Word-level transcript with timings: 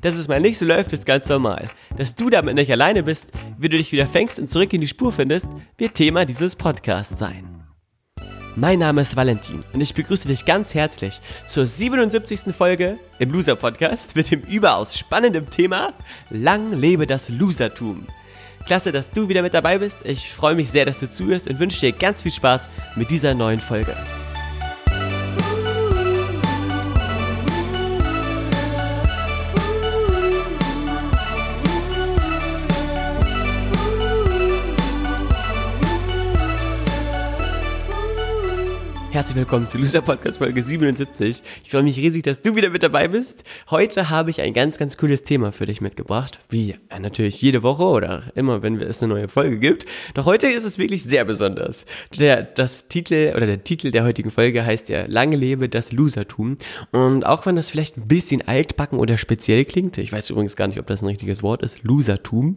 Dass 0.00 0.16
es 0.16 0.28
mal 0.28 0.40
nicht 0.40 0.58
so 0.58 0.64
läuft, 0.64 0.92
ist 0.92 1.06
ganz 1.06 1.28
normal. 1.28 1.68
Dass 1.96 2.14
du 2.14 2.30
damit 2.30 2.54
nicht 2.54 2.72
alleine 2.72 3.02
bist, 3.02 3.26
wie 3.58 3.68
du 3.68 3.76
dich 3.76 3.92
wieder 3.92 4.06
fängst 4.06 4.38
und 4.38 4.48
zurück 4.48 4.72
in 4.72 4.80
die 4.80 4.88
Spur 4.88 5.12
findest, 5.12 5.48
wird 5.78 5.94
Thema 5.94 6.24
dieses 6.24 6.56
Podcasts 6.56 7.18
sein. 7.18 7.52
Mein 8.54 8.80
Name 8.80 9.00
ist 9.00 9.16
Valentin 9.16 9.64
und 9.72 9.80
ich 9.80 9.94
begrüße 9.94 10.28
dich 10.28 10.44
ganz 10.44 10.74
herzlich 10.74 11.20
zur 11.46 11.66
77. 11.66 12.54
Folge 12.54 12.98
im 13.18 13.30
Loser 13.30 13.56
Podcast 13.56 14.14
mit 14.14 14.30
dem 14.30 14.42
überaus 14.42 14.98
spannenden 14.98 15.48
Thema 15.48 15.94
Lang 16.28 16.78
lebe 16.78 17.06
das 17.06 17.30
Losertum. 17.30 18.06
Klasse, 18.66 18.92
dass 18.92 19.10
du 19.10 19.28
wieder 19.28 19.42
mit 19.42 19.54
dabei 19.54 19.78
bist. 19.78 19.98
Ich 20.04 20.30
freue 20.30 20.54
mich 20.54 20.70
sehr, 20.70 20.84
dass 20.84 20.98
du 20.98 21.08
zuhörst 21.08 21.48
und 21.48 21.58
wünsche 21.58 21.80
dir 21.80 21.92
ganz 21.92 22.22
viel 22.22 22.30
Spaß 22.30 22.68
mit 22.94 23.10
dieser 23.10 23.34
neuen 23.34 23.58
Folge. 23.58 23.96
Herzlich 39.12 39.36
willkommen 39.36 39.68
zu 39.68 39.76
Loser 39.76 40.00
Podcast 40.00 40.38
Folge 40.38 40.62
77. 40.62 41.42
Ich 41.62 41.70
freue 41.70 41.82
mich 41.82 41.98
riesig, 41.98 42.22
dass 42.22 42.40
du 42.40 42.56
wieder 42.56 42.70
mit 42.70 42.82
dabei 42.82 43.08
bist. 43.08 43.44
Heute 43.70 44.08
habe 44.08 44.30
ich 44.30 44.40
ein 44.40 44.54
ganz, 44.54 44.78
ganz 44.78 44.96
cooles 44.96 45.22
Thema 45.22 45.52
für 45.52 45.66
dich 45.66 45.82
mitgebracht. 45.82 46.40
Wie 46.48 46.76
natürlich 46.98 47.42
jede 47.42 47.62
Woche 47.62 47.82
oder 47.82 48.32
immer, 48.36 48.62
wenn 48.62 48.80
es 48.80 49.02
eine 49.02 49.12
neue 49.12 49.28
Folge 49.28 49.58
gibt. 49.58 49.84
Doch 50.14 50.24
heute 50.24 50.46
ist 50.46 50.64
es 50.64 50.78
wirklich 50.78 51.02
sehr 51.02 51.26
besonders. 51.26 51.84
Der, 52.18 52.42
das 52.42 52.88
Titel 52.88 53.34
oder 53.36 53.44
der 53.44 53.62
Titel 53.62 53.90
der 53.90 54.04
heutigen 54.04 54.30
Folge 54.30 54.64
heißt 54.64 54.88
ja 54.88 55.04
Lange 55.06 55.36
lebe 55.36 55.68
das 55.68 55.92
Losertum. 55.92 56.56
Und 56.92 57.26
auch 57.26 57.44
wenn 57.44 57.56
das 57.56 57.68
vielleicht 57.68 57.98
ein 57.98 58.08
bisschen 58.08 58.40
altbacken 58.48 58.98
oder 58.98 59.18
speziell 59.18 59.66
klingt, 59.66 59.98
ich 59.98 60.10
weiß 60.10 60.30
übrigens 60.30 60.56
gar 60.56 60.68
nicht, 60.68 60.80
ob 60.80 60.86
das 60.86 61.02
ein 61.02 61.08
richtiges 61.08 61.42
Wort 61.42 61.60
ist, 61.60 61.82
Losertum 61.82 62.56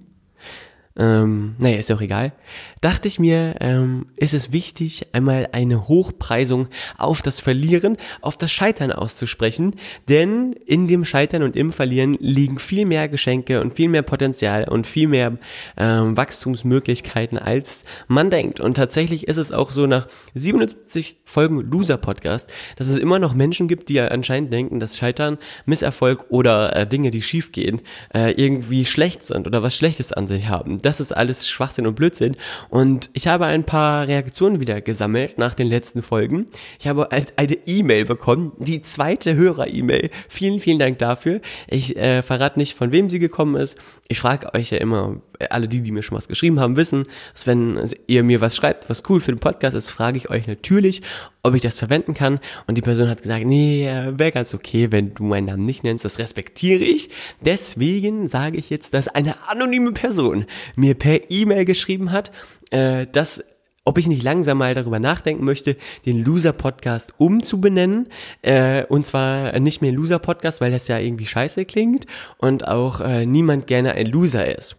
ähm, 0.98 1.56
naja, 1.58 1.78
ist 1.78 1.90
ja 1.90 1.98
auch 1.98 2.02
egal, 2.02 2.32
dachte 2.80 3.10
ich 3.10 3.20
mir, 3.20 3.56
ähm, 3.60 4.06
ist 4.16 4.34
es 4.34 4.54
wichtig, 4.54 5.08
einmal 5.12 5.50
eine 5.52 5.90
Hochpreisung 5.90 6.70
auf 6.98 7.22
das 7.22 7.42
Verlieren, 7.42 7.98
auf 8.22 8.38
das 8.38 8.52
Scheitern 8.54 8.94
auszusprechen, 8.94 9.76
denn 10.08 10.54
in 10.66 10.88
dem 10.88 11.04
Scheitern 11.04 11.44
und 11.44 11.58
im 11.58 11.74
Verlieren 11.74 12.16
liegen 12.22 12.60
viel 12.60 12.86
mehr 12.86 13.10
Geschenke 13.10 13.60
und 13.60 13.74
viel 13.74 13.90
mehr 13.90 14.04
Potenzial 14.04 14.70
und 14.70 14.88
viel 14.88 15.10
mehr 15.10 15.38
ähm, 15.76 16.16
Wachstumsmöglichkeiten, 16.16 17.38
als 17.38 17.84
man 18.08 18.30
denkt. 18.30 18.62
Und 18.62 18.76
tatsächlich 18.76 19.28
ist 19.28 19.38
es 19.38 19.52
auch 19.52 19.72
so 19.72 19.88
nach 19.88 20.08
77 20.34 21.18
Folgen 21.26 21.60
Loser-Podcast, 21.60 22.50
dass 22.78 22.88
es 22.88 22.98
immer 22.98 23.20
noch 23.20 23.34
Menschen 23.34 23.68
gibt, 23.68 23.90
die 23.90 23.96
ja 23.96 24.08
anscheinend 24.08 24.54
denken, 24.54 24.80
dass 24.80 24.98
Scheitern, 24.98 25.40
Misserfolg 25.66 26.28
oder 26.30 26.74
äh, 26.74 26.88
Dinge, 26.88 27.12
die 27.12 27.22
schiefgehen, 27.22 27.82
äh, 28.14 28.32
irgendwie 28.32 28.86
schlecht 28.86 29.24
sind 29.24 29.46
oder 29.46 29.62
was 29.62 29.76
Schlechtes 29.76 30.14
an 30.14 30.30
sich 30.30 30.48
haben 30.48 30.80
das 30.86 31.00
ist 31.00 31.12
alles 31.12 31.48
Schwachsinn 31.48 31.88
und 31.88 31.96
Blödsinn. 31.96 32.36
Und 32.70 33.10
ich 33.14 33.28
habe 33.28 33.46
ein 33.46 33.64
paar 33.64 34.08
Reaktionen 34.08 34.60
wieder 34.60 34.82
gesammelt 34.82 35.38
nach 35.38 35.56
den 35.56 35.68
letzten 35.68 36.04
Folgen. 36.04 36.46
Ich 36.80 36.88
habe 36.88 37.10
eine 37.12 37.58
E-Mail 37.66 38.06
bekommen, 38.06 38.52
die 38.60 38.82
zweite 38.82 39.36
Hörer-E-Mail. 39.36 40.12
Vielen, 40.30 40.60
vielen 40.60 40.80
Dank 40.80 41.00
dafür. 41.00 41.42
Ich 41.68 41.98
äh, 41.98 42.22
verrate 42.22 42.60
nicht, 42.60 42.76
von 42.76 42.92
wem 42.92 43.10
sie 43.10 43.20
gekommen 43.20 43.56
ist. 43.56 43.78
Ich 44.08 44.20
frage 44.20 44.54
euch 44.54 44.70
ja 44.70 44.78
immer, 44.78 45.22
alle 45.50 45.68
die, 45.68 45.82
die 45.82 45.92
mir 45.92 46.04
schon 46.04 46.18
was 46.18 46.28
geschrieben 46.28 46.60
haben, 46.60 46.76
wissen, 46.76 47.06
dass 47.34 47.48
wenn 47.48 47.80
ihr 48.08 48.24
mir 48.24 48.42
was 48.42 48.56
schreibt, 48.56 48.90
was 48.90 49.04
cool 49.10 49.20
für 49.20 49.32
den 49.32 49.40
Podcast 49.40 49.76
ist, 49.76 49.90
frage 49.90 50.18
ich 50.18 50.30
euch 50.30 50.48
natürlich, 50.48 51.02
ob 51.44 51.56
ich 51.56 51.62
das 51.62 51.80
verwenden 51.80 52.14
kann. 52.14 52.40
Und 52.68 52.76
die 52.78 52.82
Person 52.82 53.10
hat 53.10 53.22
gesagt, 53.22 53.46
nee, 53.46 53.86
wäre 53.86 54.32
ganz 54.32 54.54
okay, 54.54 54.92
wenn 54.92 55.14
du 55.14 55.24
meinen 55.24 55.46
Namen 55.46 55.66
nicht 55.66 55.84
nennst. 55.84 56.06
Das 56.06 56.20
respektiere 56.20 56.84
ich. 56.84 57.10
Deswegen 57.42 58.30
sage 58.30 58.58
ich 58.58 58.70
jetzt, 58.70 58.94
dass 58.94 59.08
eine 59.08 59.36
anonyme 59.50 59.92
Person 59.92 60.46
mir 60.78 60.96
per 60.96 61.30
E-Mail 61.30 61.66
geschrieben 61.66 62.12
hat, 62.12 62.32
äh, 62.72 63.08
dass 63.12 63.44
ob 63.88 64.00
ich 64.00 64.08
nicht 64.08 64.24
langsam 64.24 64.58
mal 64.58 64.74
darüber 64.74 65.00
nachdenken 65.00 65.46
möchte, 65.46 65.78
den 66.08 66.24
Loser-Podcast 66.24 67.14
umzubenennen. 67.20 68.08
Äh, 68.42 68.84
und 68.86 69.06
zwar 69.06 69.58
nicht 69.60 69.82
mehr 69.82 69.92
Loser-Podcast, 69.92 70.60
weil 70.60 70.72
das 70.72 70.88
ja 70.88 70.98
irgendwie 70.98 71.28
scheiße 71.28 71.66
klingt 71.66 72.08
und 72.38 72.68
auch 72.68 73.00
äh, 73.00 73.28
niemand 73.28 73.68
gerne 73.68 73.94
ein 73.94 74.08
Loser 74.08 74.58
ist. 74.58 74.78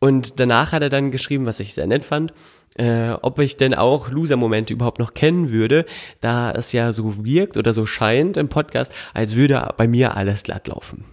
Und 0.00 0.40
danach 0.40 0.72
hat 0.72 0.82
er 0.82 0.88
dann 0.88 1.12
geschrieben, 1.12 1.46
was 1.46 1.60
ich 1.60 1.74
sehr 1.74 1.86
nett 1.86 2.04
fand, 2.04 2.32
äh, 2.76 3.10
ob 3.10 3.38
ich 3.38 3.56
denn 3.58 3.74
auch 3.74 4.08
Loser-Momente 4.08 4.72
überhaupt 4.72 4.98
noch 4.98 5.14
kennen 5.14 5.52
würde, 5.52 5.84
da 6.20 6.50
es 6.52 6.72
ja 6.72 6.92
so 6.92 7.24
wirkt 7.24 7.56
oder 7.58 7.72
so 7.72 7.86
scheint 7.86 8.38
im 8.38 8.48
Podcast, 8.48 8.92
als 9.12 9.36
würde 9.36 9.68
bei 9.76 9.86
mir 9.86 10.16
alles 10.16 10.42
glatt 10.42 10.68
laufen. 10.68 11.04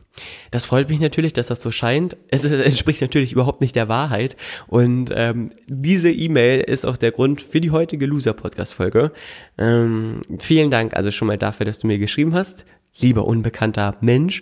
Das 0.52 0.66
freut 0.66 0.90
mich 0.90 1.00
natürlich, 1.00 1.34
dass 1.34 1.47
das 1.47 1.62
so 1.62 1.72
scheint. 1.72 2.18
Es, 2.30 2.44
entspricht 2.44 3.02
natürlich 3.02 3.34
überhaupt 3.34 3.62
nicht 3.62 3.75
der 3.75 3.90
Wahrheit. 3.90 4.35
Und 4.68 5.12
ähm, 5.16 5.52
diese 5.68 6.12
E-Mail 6.12 6.62
ist 6.62 6.85
auch 6.85 6.97
der 6.97 7.12
Grund 7.12 7.41
für 7.41 7.62
die 7.62 7.72
heutige 7.72 8.06
Loser-Podcast-Folge. 8.06 9.12
Ähm, 9.58 10.22
vielen 10.40 10.69
Dank 10.69 10.96
also 10.96 11.12
schon 11.12 11.28
mal 11.28 11.38
dafür, 11.38 11.66
dass 11.66 11.79
du 11.79 11.88
mir 11.88 11.97
geschrieben 11.97 12.34
hast, 12.34 12.66
lieber 12.97 13.25
unbekannter 13.25 13.96
Mensch. 14.02 14.41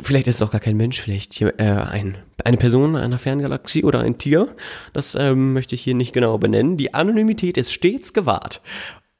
Vielleicht 0.00 0.28
ist 0.28 0.36
es 0.36 0.42
auch 0.42 0.52
gar 0.52 0.60
kein 0.60 0.76
Mensch, 0.76 1.00
vielleicht 1.00 1.34
hier, 1.34 1.58
äh, 1.58 1.64
ein, 1.64 2.18
eine 2.44 2.56
Person 2.56 2.94
einer 2.94 3.18
Ferngalaxie 3.18 3.82
oder 3.82 3.98
ein 4.00 4.16
Tier. 4.16 4.54
Das 4.92 5.16
ähm, 5.16 5.52
möchte 5.52 5.74
ich 5.74 5.82
hier 5.82 5.94
nicht 5.94 6.12
genau 6.12 6.38
benennen. 6.38 6.76
Die 6.76 6.94
Anonymität 6.94 7.56
ist 7.58 7.72
stets 7.72 8.12
gewahrt. 8.12 8.60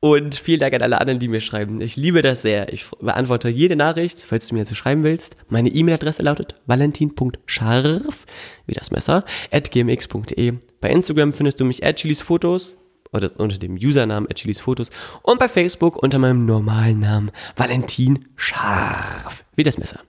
Und 0.01 0.37
vielen 0.37 0.61
Dank 0.61 0.75
an 0.75 0.83
alle 0.83 1.01
anderen, 1.01 1.19
die 1.19 1.27
mir 1.27 1.41
schreiben. 1.41 1.81
Ich 1.81 1.97
liebe 1.97 2.23
das 2.23 2.43
sehr. 2.43 2.73
Ich 2.73 2.89
beantworte 3.01 3.49
jede 3.49 3.75
Nachricht, 3.75 4.23
falls 4.23 4.47
du 4.47 4.55
mir 4.55 4.63
dazu 4.63 4.77
schreiben 4.77 5.03
willst. 5.03 5.37
Meine 5.49 5.71
E-Mail-Adresse 5.71 6.23
lautet 6.23 6.55
valentin.scharf, 6.67 8.25
wie 8.67 8.75
das 8.75 8.93
Messer, 8.93 9.25
at 9.51 9.73
gmx.de. 9.73 10.55
Bei 10.81 10.91
Instagram 10.91 11.33
findest 11.33 11.59
du 11.59 11.65
mich 11.65 11.85
at 11.85 11.99
chilisfotos 11.99 12.79
oder 13.13 13.33
unter 13.39 13.59
dem 13.59 13.75
Usernamen 13.75 14.31
at 14.31 14.39
chilisfotos 14.39 14.91
und 15.23 15.41
bei 15.41 15.49
Facebook 15.49 16.01
unter 16.01 16.19
meinem 16.19 16.47
normalen 16.47 17.01
Namen 17.01 17.33
Valentin 17.57 18.27
Scharf, 18.37 19.45
wie 19.57 19.65
das 19.65 19.79
Messer. 19.79 20.01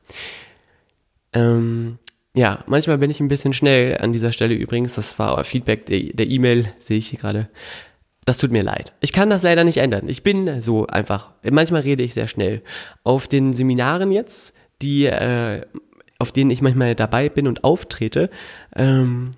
Ähm, 1.33 1.97
ja, 2.35 2.63
manchmal 2.67 2.99
bin 2.99 3.09
ich 3.09 3.21
ein 3.21 3.27
bisschen 3.27 3.53
schnell 3.53 3.97
an 3.97 4.11
dieser 4.11 4.31
Stelle 4.33 4.53
übrigens. 4.53 4.93
Das 4.93 5.17
war 5.17 5.43
Feedback 5.43 5.87
der 5.87 6.27
E-Mail, 6.27 6.71
sehe 6.77 6.99
ich 6.99 7.07
hier 7.07 7.19
gerade. 7.19 7.49
Das 8.29 8.37
tut 8.37 8.51
mir 8.51 8.61
leid. 8.61 8.93
Ich 8.99 9.11
kann 9.11 9.31
das 9.31 9.41
leider 9.41 9.63
nicht 9.63 9.77
ändern. 9.77 10.07
Ich 10.07 10.21
bin 10.21 10.61
so 10.61 10.85
einfach. 10.85 11.31
Manchmal 11.41 11.81
rede 11.81 12.03
ich 12.03 12.13
sehr 12.13 12.27
schnell. 12.27 12.61
Auf 13.03 13.27
den 13.27 13.55
Seminaren 13.55 14.11
jetzt, 14.11 14.53
die, 14.83 15.07
äh, 15.07 15.65
auf 16.19 16.31
denen 16.31 16.51
ich 16.51 16.61
manchmal 16.61 16.93
dabei 16.93 17.29
bin 17.29 17.47
und 17.47 17.63
auftrete, 17.63 18.29
ähm, 18.75 19.31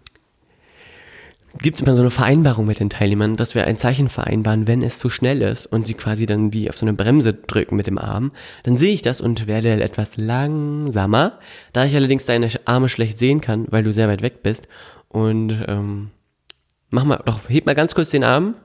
gibt 1.62 1.80
es 1.80 1.86
immer 1.86 1.94
so 1.94 2.02
eine 2.02 2.12
Vereinbarung 2.12 2.66
mit 2.66 2.82
den 2.82 2.90
Teilnehmern, 2.90 3.38
dass 3.38 3.56
wir 3.56 3.66
ein 3.66 3.78
Zeichen 3.78 4.10
vereinbaren, 4.10 4.68
wenn 4.68 4.84
es 4.84 5.00
zu 5.00 5.10
schnell 5.10 5.42
ist 5.42 5.68
und 5.68 5.88
sie 5.88 5.94
quasi 5.94 6.26
dann 6.26 6.52
wie 6.52 6.70
auf 6.70 6.78
so 6.78 6.86
eine 6.86 6.92
Bremse 6.92 7.34
drücken 7.34 7.78
mit 7.78 7.88
dem 7.88 7.98
Arm, 7.98 8.34
dann 8.64 8.76
sehe 8.76 8.94
ich 8.94 9.02
das 9.02 9.22
und 9.22 9.48
werde 9.48 9.82
etwas 9.82 10.18
langsamer, 10.18 11.40
da 11.72 11.86
ich 11.86 11.96
allerdings 11.96 12.26
deine 12.26 12.50
Arme 12.66 12.90
schlecht 12.90 13.20
sehen 13.20 13.40
kann, 13.40 13.68
weil 13.70 13.84
du 13.84 13.94
sehr 13.94 14.10
weit 14.10 14.22
weg 14.22 14.44
bist 14.44 14.68
und 15.08 15.64
ähm, 15.70 16.10
mach 16.90 17.06
mal, 17.06 17.22
doch 17.24 17.48
heb 17.48 17.66
mal 17.66 17.74
ganz 17.74 17.96
kurz 17.96 18.10
den 18.10 18.26
Arm 18.26 18.56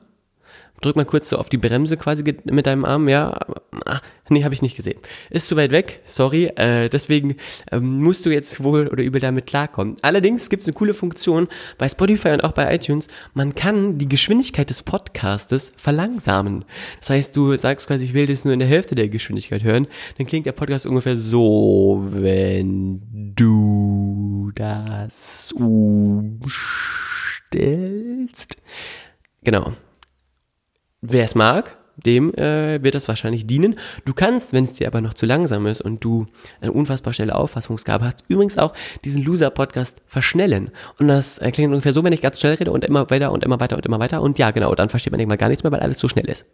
drück 0.81 0.97
mal 0.97 1.05
kurz 1.05 1.29
so 1.29 1.37
auf 1.39 1.49
die 1.49 1.57
Bremse 1.57 1.97
quasi 1.97 2.23
mit 2.45 2.67
deinem 2.67 2.85
Arm, 2.85 3.09
ja. 3.09 3.39
Ach, 3.85 4.03
nee, 4.29 4.45
habe 4.45 4.55
ich 4.55 4.63
nicht 4.63 4.77
gesehen. 4.77 4.99
Ist 5.31 5.49
zu 5.49 5.57
weit 5.57 5.71
weg, 5.71 6.01
sorry. 6.05 6.47
Äh, 6.57 6.89
deswegen 6.89 7.37
ähm, 7.71 8.03
musst 8.03 8.27
du 8.27 8.31
jetzt 8.31 8.63
wohl 8.63 8.89
oder 8.89 9.03
übel 9.03 9.21
damit 9.21 9.47
klarkommen. 9.47 9.97
Allerdings 10.03 10.51
gibt 10.51 10.63
es 10.63 10.69
eine 10.69 10.75
coole 10.75 10.95
Funktion 10.95 11.49
bei 11.79 11.89
Spotify 11.89 12.29
und 12.31 12.45
auch 12.45 12.53
bei 12.53 12.73
iTunes. 12.75 13.09
Man 13.35 13.55
kann 13.55 13.99
die 13.99 14.09
Geschwindigkeit 14.09 14.71
des 14.71 14.83
Podcastes 14.83 15.73
verlangsamen. 15.77 16.65
Das 17.01 17.11
heißt, 17.11 17.37
du 17.37 17.57
sagst 17.57 17.89
quasi, 17.89 18.05
ich 18.05 18.15
will 18.15 18.27
das 18.27 18.45
nur 18.45 18.55
in 18.55 18.61
der 18.61 18.69
Hälfte 18.69 18.95
der 18.95 19.09
Geschwindigkeit 19.09 19.63
hören. 19.63 19.87
Dann 20.19 20.27
klingt 20.27 20.47
der 20.47 20.53
Podcast 20.53 20.87
ungefähr 20.87 21.17
so, 21.17 22.07
wenn 22.11 23.03
du 23.35 24.53
das 24.55 25.53
umstellst. 25.53 26.47
Genau 29.45 29.73
wer 31.11 31.25
es 31.25 31.35
mag, 31.35 31.77
dem 31.97 32.35
äh, 32.35 32.83
wird 32.83 32.95
das 32.95 33.09
wahrscheinlich 33.09 33.47
dienen. 33.47 33.79
Du 34.05 34.13
kannst, 34.13 34.53
wenn 34.53 34.65
es 34.65 34.75
dir 34.75 34.87
aber 34.87 35.01
noch 35.01 35.15
zu 35.15 35.27
langsam 35.27 35.67
ist 35.67 35.81
und 35.81 36.05
du 36.05 36.27
eine 36.61 36.73
unfassbar 36.73 37.13
schnelle 37.13 37.35
Auffassungsgabe 37.35 38.05
hast, 38.05 38.25
übrigens 38.29 38.59
auch 38.59 38.75
diesen 39.05 39.23
Loser-Podcast 39.23 40.03
verschnellen. 40.07 40.71
Und 40.99 41.09
das 41.09 41.39
äh, 41.39 41.51
klingt 41.51 41.73
ungefähr 41.73 41.93
so, 41.93 42.05
wenn 42.05 42.13
ich 42.13 42.21
ganz 42.21 42.39
schnell 42.39 42.55
rede 42.55 42.71
und 42.71 42.85
immer 42.85 43.09
weiter 43.11 43.33
und 43.33 43.45
immer 43.45 43.61
weiter 43.61 43.77
und 43.77 43.87
immer 43.87 43.99
weiter. 43.99 44.21
Und 44.21 44.39
ja, 44.39 44.51
genau, 44.51 44.75
dann 44.75 44.91
versteht 44.91 45.11
man 45.11 45.21
irgendwann 45.21 45.39
gar 45.39 45.49
nichts 45.49 45.65
mehr, 45.65 45.73
weil 45.73 45.81
alles 45.81 45.99
so 45.99 46.09
schnell 46.09 46.29
ist. 46.29 46.45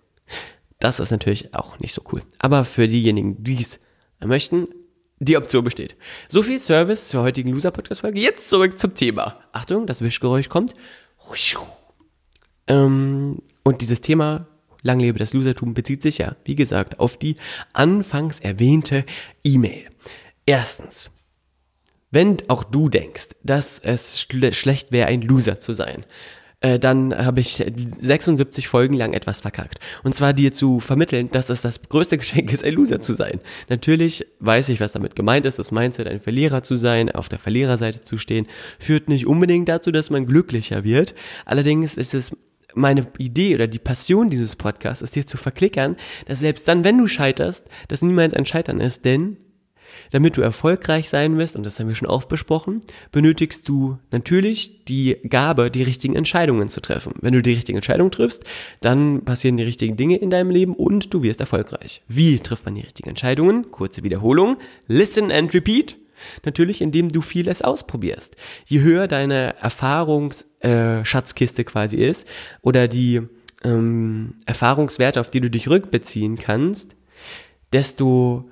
Das 0.78 1.00
ist 1.00 1.10
natürlich 1.10 1.54
auch 1.54 1.78
nicht 1.78 1.92
so 1.92 2.02
cool. 2.12 2.22
Aber 2.38 2.64
für 2.64 2.88
diejenigen, 2.88 3.42
die 3.42 3.60
es 3.60 3.80
möchten, 4.24 4.68
die 5.18 5.36
Option 5.36 5.62
besteht. 5.62 5.96
So 6.28 6.42
viel 6.42 6.58
Service 6.58 7.08
zur 7.08 7.22
heutigen 7.22 7.50
Loser-Podcast-Folge. 7.50 8.18
Jetzt 8.18 8.48
zurück 8.48 8.78
zum 8.78 8.94
Thema. 8.94 9.36
Achtung, 9.52 9.86
das 9.86 10.02
Wischgeräusch 10.02 10.48
kommt. 10.48 10.74
Ähm, 12.66 13.38
und 13.64 13.80
dieses 13.80 14.00
Thema, 14.00 14.46
lang 14.82 15.00
lebe 15.00 15.18
das 15.18 15.32
Losertum, 15.32 15.74
bezieht 15.74 16.02
sich 16.02 16.18
ja, 16.18 16.36
wie 16.44 16.56
gesagt, 16.56 16.98
auf 17.00 17.16
die 17.16 17.36
anfangs 17.72 18.40
erwähnte 18.40 19.04
E-Mail. 19.44 19.86
Erstens, 20.46 21.10
wenn 22.10 22.38
auch 22.48 22.64
du 22.64 22.88
denkst, 22.88 23.28
dass 23.42 23.78
es 23.78 24.20
schle 24.20 24.52
schlecht 24.52 24.92
wäre, 24.92 25.06
ein 25.06 25.22
Loser 25.22 25.60
zu 25.60 25.72
sein, 25.72 26.04
äh, 26.62 26.78
dann 26.78 27.14
habe 27.16 27.40
ich 27.40 27.64
76 28.00 28.68
Folgen 28.68 28.94
lang 28.94 29.12
etwas 29.12 29.40
verkackt. 29.40 29.78
Und 30.02 30.14
zwar 30.14 30.32
dir 30.32 30.52
zu 30.52 30.78
vermitteln, 30.78 31.28
dass 31.30 31.50
es 31.50 31.60
das 31.60 31.82
größte 31.82 32.18
Geschenk 32.18 32.52
ist, 32.52 32.64
ein 32.64 32.74
Loser 32.74 33.00
zu 33.00 33.12
sein. 33.12 33.40
Natürlich 33.68 34.26
weiß 34.38 34.68
ich, 34.68 34.80
was 34.80 34.92
damit 34.92 35.16
gemeint 35.16 35.44
ist. 35.44 35.58
Das 35.58 35.72
Mindset, 35.72 36.06
ein 36.06 36.20
Verlierer 36.20 36.62
zu 36.62 36.76
sein, 36.76 37.10
auf 37.10 37.28
der 37.28 37.38
Verliererseite 37.38 38.02
zu 38.02 38.16
stehen, 38.16 38.46
führt 38.78 39.08
nicht 39.08 39.26
unbedingt 39.26 39.68
dazu, 39.68 39.90
dass 39.90 40.10
man 40.10 40.26
glücklicher 40.26 40.84
wird. 40.84 41.14
Allerdings 41.44 41.96
ist 41.96 42.14
es 42.14 42.36
meine 42.74 43.06
Idee 43.18 43.54
oder 43.54 43.66
die 43.66 43.78
Passion 43.78 44.30
dieses 44.30 44.56
Podcasts 44.56 45.02
ist 45.02 45.16
dir 45.16 45.26
zu 45.26 45.36
verklickern, 45.36 45.96
dass 46.26 46.40
selbst 46.40 46.66
dann, 46.68 46.84
wenn 46.84 46.98
du 46.98 47.06
scheiterst, 47.06 47.66
das 47.88 48.02
niemals 48.02 48.34
ein 48.34 48.46
Scheitern 48.46 48.80
ist, 48.80 49.04
denn 49.04 49.36
damit 50.10 50.36
du 50.36 50.42
erfolgreich 50.42 51.08
sein 51.08 51.38
wirst, 51.38 51.56
und 51.56 51.64
das 51.64 51.78
haben 51.78 51.88
wir 51.88 51.94
schon 51.94 52.08
oft 52.08 52.28
besprochen, 52.28 52.80
benötigst 53.10 53.68
du 53.68 53.98
natürlich 54.10 54.84
die 54.84 55.16
Gabe, 55.28 55.70
die 55.70 55.82
richtigen 55.82 56.16
Entscheidungen 56.16 56.68
zu 56.68 56.80
treffen. 56.80 57.14
Wenn 57.20 57.34
du 57.34 57.42
die 57.42 57.54
richtigen 57.54 57.76
Entscheidungen 57.76 58.10
triffst, 58.10 58.44
dann 58.80 59.24
passieren 59.24 59.56
die 59.56 59.62
richtigen 59.62 59.96
Dinge 59.96 60.16
in 60.16 60.30
deinem 60.30 60.50
Leben 60.50 60.74
und 60.74 61.12
du 61.12 61.22
wirst 61.22 61.40
erfolgreich. 61.40 62.02
Wie 62.08 62.38
trifft 62.38 62.64
man 62.64 62.74
die 62.74 62.82
richtigen 62.82 63.10
Entscheidungen? 63.10 63.70
Kurze 63.70 64.04
Wiederholung. 64.04 64.56
Listen 64.86 65.30
and 65.30 65.52
repeat. 65.54 65.96
Natürlich, 66.44 66.80
indem 66.80 67.10
du 67.10 67.20
vieles 67.20 67.62
ausprobierst. 67.62 68.36
Je 68.66 68.80
höher 68.80 69.08
deine 69.08 69.56
Erfahrungsschatzkiste 69.60 71.62
äh, 71.62 71.64
quasi 71.64 71.96
ist 71.96 72.26
oder 72.60 72.88
die 72.88 73.22
ähm, 73.64 74.34
Erfahrungswerte, 74.46 75.20
auf 75.20 75.30
die 75.30 75.40
du 75.40 75.50
dich 75.50 75.68
rückbeziehen 75.68 76.36
kannst, 76.36 76.96
desto 77.72 78.44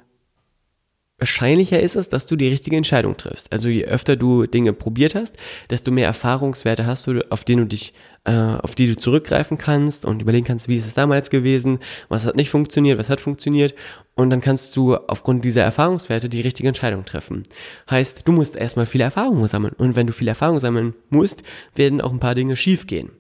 wahrscheinlicher 1.19 1.81
ist 1.81 1.97
es, 1.97 2.09
dass 2.09 2.27
du 2.27 2.35
die 2.35 2.49
richtige 2.49 2.77
Entscheidung 2.77 3.17
triffst. 3.17 3.53
Also 3.53 3.69
je 3.69 3.85
öfter 3.85 4.17
du 4.17 4.47
Dinge 4.47 4.73
probiert 4.73 5.15
hast, 5.15 5.37
desto 5.69 5.91
mehr 5.91 6.07
Erfahrungswerte 6.07 6.87
hast 6.87 7.07
du, 7.07 7.21
auf 7.31 7.45
die 7.45 7.57
du 7.57 7.67
dich, 7.67 7.93
auf 8.25 8.75
die 8.75 8.87
du 8.87 8.97
zurückgreifen 8.97 9.57
kannst 9.57 10.05
und 10.05 10.21
überlegen 10.21 10.47
kannst, 10.47 10.69
wie 10.69 10.77
ist 10.77 10.87
es 10.87 10.95
damals 10.95 11.31
gewesen, 11.31 11.79
was 12.11 12.27
hat 12.27 12.37
nicht 12.37 12.51
funktioniert, 12.51 12.99
was 12.99 13.09
hat 13.09 13.21
funktioniert 13.21 13.75
und 14.15 14.29
dann 14.29 14.43
kannst 14.43 14.77
du 14.77 14.95
aufgrund 14.95 15.45
dieser 15.45 15.63
Erfahrungswerte 15.63 16.29
die 16.29 16.43
richtige 16.43 16.69
Entscheidung 16.69 17.07
treffen. 17.07 17.45
Heißt, 17.91 18.29
du 18.29 18.33
musst 18.33 18.57
erstmal 18.57 18.87
viele 18.87 19.05
Erfahrungen 19.05 19.47
sammeln 19.47 19.75
und 19.79 19.97
wenn 19.97 20.07
du 20.07 20.13
viele 20.13 20.33
Erfahrungen 20.33 20.61
sammeln 20.61 20.95
musst, 21.09 21.43
werden 21.75 22.03
auch 22.03 22.13
ein 22.13 22.21
paar 22.21 22.35
Dinge 22.35 22.57
schief 22.57 22.87
gehen. 22.87 23.11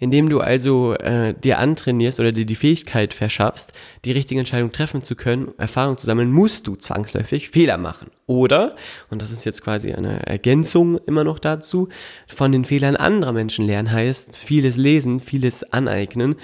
Indem 0.00 0.28
du 0.28 0.40
also 0.40 0.94
äh, 0.94 1.34
dir 1.34 1.58
antrainierst 1.58 2.20
oder 2.20 2.32
dir 2.32 2.46
die 2.46 2.54
Fähigkeit 2.54 3.14
verschaffst, 3.14 3.72
die 4.04 4.12
richtige 4.12 4.38
Entscheidung 4.40 4.72
treffen 4.72 5.02
zu 5.02 5.16
können, 5.16 5.52
Erfahrung 5.58 5.98
zu 5.98 6.06
sammeln, 6.06 6.30
musst 6.30 6.66
du 6.66 6.76
zwangsläufig 6.76 7.50
Fehler 7.50 7.78
machen. 7.78 8.10
Oder, 8.26 8.76
und 9.10 9.20
das 9.20 9.30
ist 9.30 9.44
jetzt 9.44 9.62
quasi 9.62 9.92
eine 9.92 10.26
Ergänzung 10.26 10.98
immer 11.06 11.24
noch 11.24 11.38
dazu, 11.38 11.88
von 12.26 12.52
den 12.52 12.64
Fehlern 12.64 12.96
anderer 12.96 13.32
Menschen 13.32 13.66
lernen 13.66 13.92
heißt, 13.92 14.36
vieles 14.36 14.76
lesen, 14.76 15.20
vieles 15.20 15.62
aneignen, 15.72 16.36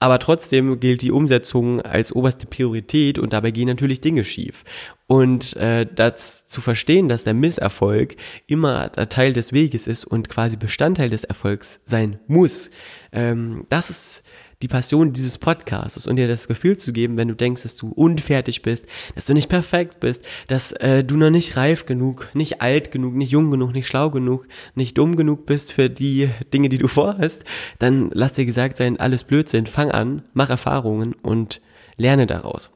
aber 0.00 0.18
trotzdem 0.18 0.78
gilt 0.78 1.02
die 1.02 1.10
Umsetzung 1.10 1.80
als 1.80 2.12
oberste 2.12 2.46
Priorität 2.46 3.18
und 3.18 3.32
dabei 3.32 3.50
gehen 3.50 3.66
natürlich 3.66 4.00
Dinge 4.00 4.24
schief. 4.24 4.64
Und 5.06 5.56
äh, 5.56 5.86
das 5.92 6.46
zu 6.46 6.60
verstehen, 6.60 7.08
dass 7.08 7.24
der 7.24 7.34
Misserfolg 7.34 8.16
immer 8.46 8.92
Teil 8.92 9.32
des 9.32 9.52
Weges 9.52 9.86
ist 9.86 10.04
und 10.04 10.28
quasi 10.28 10.56
Bestandteil 10.56 11.10
des 11.10 11.24
Erfolgs 11.24 11.80
sein 11.84 12.20
muss, 12.28 12.70
ähm, 13.12 13.64
das 13.68 13.90
ist 13.90 14.22
die 14.62 14.68
Passion 14.68 15.12
dieses 15.12 15.38
Podcasts 15.38 16.08
und 16.08 16.16
dir 16.16 16.26
das 16.26 16.48
Gefühl 16.48 16.76
zu 16.76 16.92
geben, 16.92 17.16
wenn 17.16 17.28
du 17.28 17.34
denkst, 17.34 17.62
dass 17.62 17.76
du 17.76 17.88
unfertig 17.88 18.62
bist, 18.62 18.86
dass 19.14 19.26
du 19.26 19.34
nicht 19.34 19.48
perfekt 19.48 20.00
bist, 20.00 20.26
dass 20.48 20.72
äh, 20.72 21.04
du 21.04 21.16
noch 21.16 21.30
nicht 21.30 21.56
reif 21.56 21.86
genug, 21.86 22.28
nicht 22.34 22.60
alt 22.60 22.90
genug, 22.90 23.14
nicht 23.14 23.30
jung 23.30 23.50
genug, 23.50 23.72
nicht 23.72 23.86
schlau 23.86 24.10
genug, 24.10 24.48
nicht 24.74 24.98
dumm 24.98 25.16
genug 25.16 25.46
bist 25.46 25.72
für 25.72 25.88
die 25.88 26.30
Dinge, 26.52 26.68
die 26.68 26.78
du 26.78 26.88
vorhast, 26.88 27.44
dann 27.78 28.10
lass 28.12 28.32
dir 28.32 28.46
gesagt 28.46 28.78
sein, 28.78 28.98
alles 28.98 29.24
Blödsinn, 29.24 29.66
fang 29.66 29.92
an, 29.92 30.22
mach 30.32 30.50
Erfahrungen 30.50 31.14
und 31.22 31.60
lerne 31.96 32.26
daraus. 32.26 32.70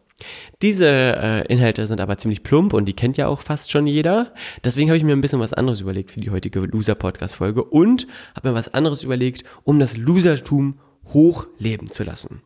Diese 0.60 0.88
äh, 0.88 1.52
Inhalte 1.52 1.88
sind 1.88 2.00
aber 2.00 2.16
ziemlich 2.16 2.44
plump 2.44 2.74
und 2.74 2.84
die 2.84 2.92
kennt 2.92 3.16
ja 3.16 3.26
auch 3.26 3.40
fast 3.40 3.72
schon 3.72 3.88
jeder. 3.88 4.32
Deswegen 4.62 4.88
habe 4.88 4.96
ich 4.96 5.02
mir 5.02 5.14
ein 5.14 5.20
bisschen 5.20 5.40
was 5.40 5.52
anderes 5.52 5.80
überlegt 5.80 6.12
für 6.12 6.20
die 6.20 6.30
heutige 6.30 6.60
Loser-Podcast-Folge 6.60 7.64
und 7.64 8.06
habe 8.36 8.50
mir 8.50 8.54
was 8.54 8.72
anderes 8.72 9.02
überlegt, 9.02 9.42
um 9.64 9.80
das 9.80 9.96
Losertum 9.96 10.78
hochleben 11.08 11.90
zu 11.90 12.04
lassen. 12.04 12.42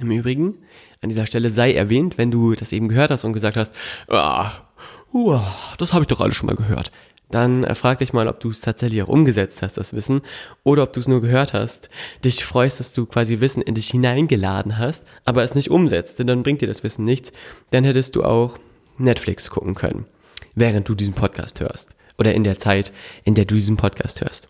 Im 0.00 0.10
Übrigen, 0.10 0.58
an 1.02 1.08
dieser 1.08 1.26
Stelle 1.26 1.50
sei 1.50 1.74
erwähnt, 1.74 2.18
wenn 2.18 2.30
du 2.30 2.54
das 2.54 2.72
eben 2.72 2.88
gehört 2.88 3.10
hast 3.10 3.24
und 3.24 3.32
gesagt 3.32 3.56
hast, 3.56 3.72
ah, 4.08 4.50
uh, 5.12 5.38
das 5.78 5.92
habe 5.92 6.02
ich 6.02 6.08
doch 6.08 6.20
alles 6.20 6.36
schon 6.36 6.46
mal 6.46 6.56
gehört, 6.56 6.90
dann 7.30 7.64
äh, 7.64 7.74
frag 7.74 7.98
dich 7.98 8.12
mal, 8.12 8.28
ob 8.28 8.40
du 8.40 8.50
es 8.50 8.60
tatsächlich 8.60 9.02
auch 9.02 9.08
umgesetzt 9.08 9.62
hast, 9.62 9.76
das 9.76 9.92
Wissen, 9.92 10.22
oder 10.62 10.82
ob 10.82 10.92
du 10.92 11.00
es 11.00 11.08
nur 11.08 11.20
gehört 11.20 11.52
hast, 11.52 11.90
dich 12.24 12.44
freust, 12.44 12.80
dass 12.80 12.92
du 12.92 13.06
quasi 13.06 13.40
Wissen 13.40 13.62
in 13.62 13.74
dich 13.74 13.88
hineingeladen 13.88 14.78
hast, 14.78 15.04
aber 15.24 15.42
es 15.42 15.54
nicht 15.54 15.70
umsetzt, 15.70 16.18
denn 16.18 16.26
dann 16.26 16.42
bringt 16.42 16.60
dir 16.60 16.68
das 16.68 16.82
Wissen 16.82 17.04
nichts, 17.04 17.32
dann 17.70 17.84
hättest 17.84 18.16
du 18.16 18.24
auch 18.24 18.58
Netflix 18.98 19.50
gucken 19.50 19.74
können, 19.74 20.06
während 20.54 20.88
du 20.88 20.94
diesen 20.94 21.14
Podcast 21.14 21.60
hörst 21.60 21.94
oder 22.18 22.34
in 22.34 22.44
der 22.44 22.58
Zeit, 22.58 22.92
in 23.24 23.34
der 23.34 23.44
du 23.44 23.54
diesen 23.54 23.76
Podcast 23.76 24.20
hörst. 24.20 24.48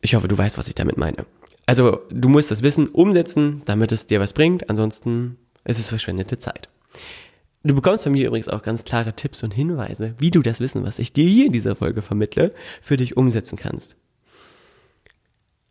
Ich 0.00 0.14
hoffe, 0.14 0.28
du 0.28 0.36
weißt, 0.36 0.58
was 0.58 0.68
ich 0.68 0.74
damit 0.74 0.96
meine. 0.96 1.26
Also 1.72 2.02
du 2.10 2.28
musst 2.28 2.50
das 2.50 2.62
Wissen 2.62 2.86
umsetzen, 2.86 3.62
damit 3.64 3.92
es 3.92 4.06
dir 4.06 4.20
was 4.20 4.34
bringt, 4.34 4.68
ansonsten 4.68 5.38
ist 5.64 5.78
es 5.78 5.88
verschwendete 5.88 6.38
Zeit. 6.38 6.68
Du 7.62 7.74
bekommst 7.74 8.04
von 8.04 8.12
mir 8.12 8.26
übrigens 8.26 8.48
auch 8.48 8.60
ganz 8.60 8.84
klare 8.84 9.16
Tipps 9.16 9.42
und 9.42 9.54
Hinweise, 9.54 10.14
wie 10.18 10.30
du 10.30 10.42
das 10.42 10.60
Wissen, 10.60 10.84
was 10.84 10.98
ich 10.98 11.14
dir 11.14 11.26
hier 11.26 11.46
in 11.46 11.52
dieser 11.52 11.74
Folge 11.74 12.02
vermittle, 12.02 12.52
für 12.82 12.98
dich 12.98 13.16
umsetzen 13.16 13.56
kannst. 13.56 13.96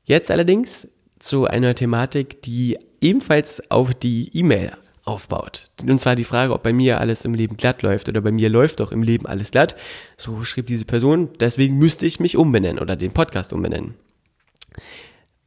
Jetzt 0.04 0.32
allerdings 0.32 0.88
zu 1.20 1.46
einer 1.46 1.76
Thematik, 1.76 2.42
die 2.42 2.80
ebenfalls 3.00 3.70
auf 3.70 3.94
die 3.94 4.36
E-Mail 4.36 4.72
aufbaut. 5.06 5.70
Und 5.84 6.00
zwar 6.00 6.16
die 6.16 6.24
Frage, 6.24 6.54
ob 6.54 6.64
bei 6.64 6.74
mir 6.74 7.00
alles 7.00 7.26
im 7.26 7.36
Leben 7.36 7.58
glatt 7.58 7.84
läuft 7.84 8.10
oder 8.10 8.22
bei 8.22 8.32
mir 8.32 8.50
läuft 8.50 8.80
doch 8.80 8.92
im 8.92 9.04
Leben 9.04 9.28
alles 9.28 9.52
glatt. 9.52 9.76
So 10.18 10.44
schrieb 10.46 10.66
diese 10.66 10.86
Person, 10.86 11.30
deswegen 11.40 11.78
müsste 11.78 12.08
ich 12.08 12.20
mich 12.20 12.38
umbenennen 12.38 12.82
oder 12.82 12.96
den 12.96 13.12
Podcast 13.12 13.54
umbenennen. 13.54 13.94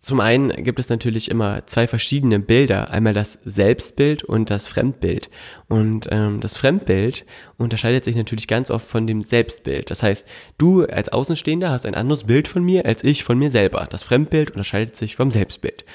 Zum 0.04 0.20
einen 0.20 0.50
gibt 0.62 0.78
es 0.78 0.90
natürlich 0.90 1.30
immer 1.30 1.66
zwei 1.66 1.87
verschiedene 1.87 2.38
Bilder, 2.38 2.90
einmal 2.90 3.14
das 3.14 3.38
Selbstbild 3.46 4.23
und 4.23 4.50
das 4.50 4.66
Fremdbild. 4.66 5.30
Und 5.66 6.08
ähm, 6.11 6.42
das 6.42 6.58
Fremdbild 6.58 7.25
unterscheidet 7.56 8.04
sich 8.04 8.14
natürlich 8.14 8.46
ganz 8.46 8.70
oft 8.70 8.87
von 8.87 9.06
dem 9.06 9.23
Selbstbild. 9.23 9.90
Das 9.90 10.02
heißt, 10.02 10.26
du 10.58 10.84
als 10.84 11.08
Außenstehender 11.08 11.70
hast 11.70 11.87
ein 11.87 11.94
anderes 11.94 12.25
Bild 12.25 12.49
von 12.49 12.62
mir 12.62 12.84
als 12.84 13.02
ich 13.02 13.25
von 13.25 13.38
mir 13.38 13.50
selber. 13.50 13.88
Das 13.88 14.02
Fremdbild 14.02 14.50
unterscheidet 14.50 14.94
sich 14.94 15.16
vom 15.16 15.30
Selbstbild. 15.30 15.87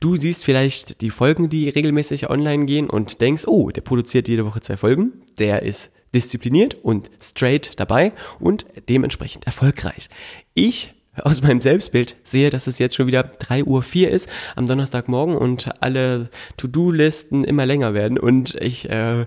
Du 0.00 0.16
siehst 0.16 0.44
vielleicht 0.44 1.00
die 1.00 1.10
Folgen, 1.10 1.48
die 1.48 1.68
regelmäßig 1.68 2.28
online 2.30 2.66
gehen 2.66 2.90
und 2.90 3.20
denkst, 3.20 3.46
oh, 3.46 3.70
der 3.70 3.82
produziert 3.82 4.26
jede 4.26 4.44
Woche 4.44 4.60
zwei 4.60 4.76
Folgen, 4.76 5.12
der 5.38 5.62
ist 5.62 5.92
diszipliniert 6.12 6.78
und 6.82 7.12
straight 7.20 7.78
dabei 7.78 8.10
und 8.40 8.66
dementsprechend 8.88 9.46
erfolgreich. 9.46 10.08
Ich 10.52 10.94
aus 11.16 11.42
meinem 11.42 11.60
Selbstbild 11.60 12.16
sehe, 12.24 12.50
dass 12.50 12.66
es 12.66 12.78
jetzt 12.78 12.94
schon 12.94 13.06
wieder 13.06 13.22
3 13.22 13.64
Uhr 13.64 13.82
4 13.82 14.10
ist 14.10 14.30
am 14.56 14.66
Donnerstagmorgen 14.66 15.36
und 15.36 15.82
alle 15.82 16.30
To-Do-Listen 16.56 17.44
immer 17.44 17.66
länger 17.66 17.94
werden. 17.94 18.18
Und 18.18 18.54
ich 18.54 18.88
äh, 18.88 19.26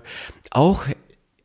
auch 0.50 0.84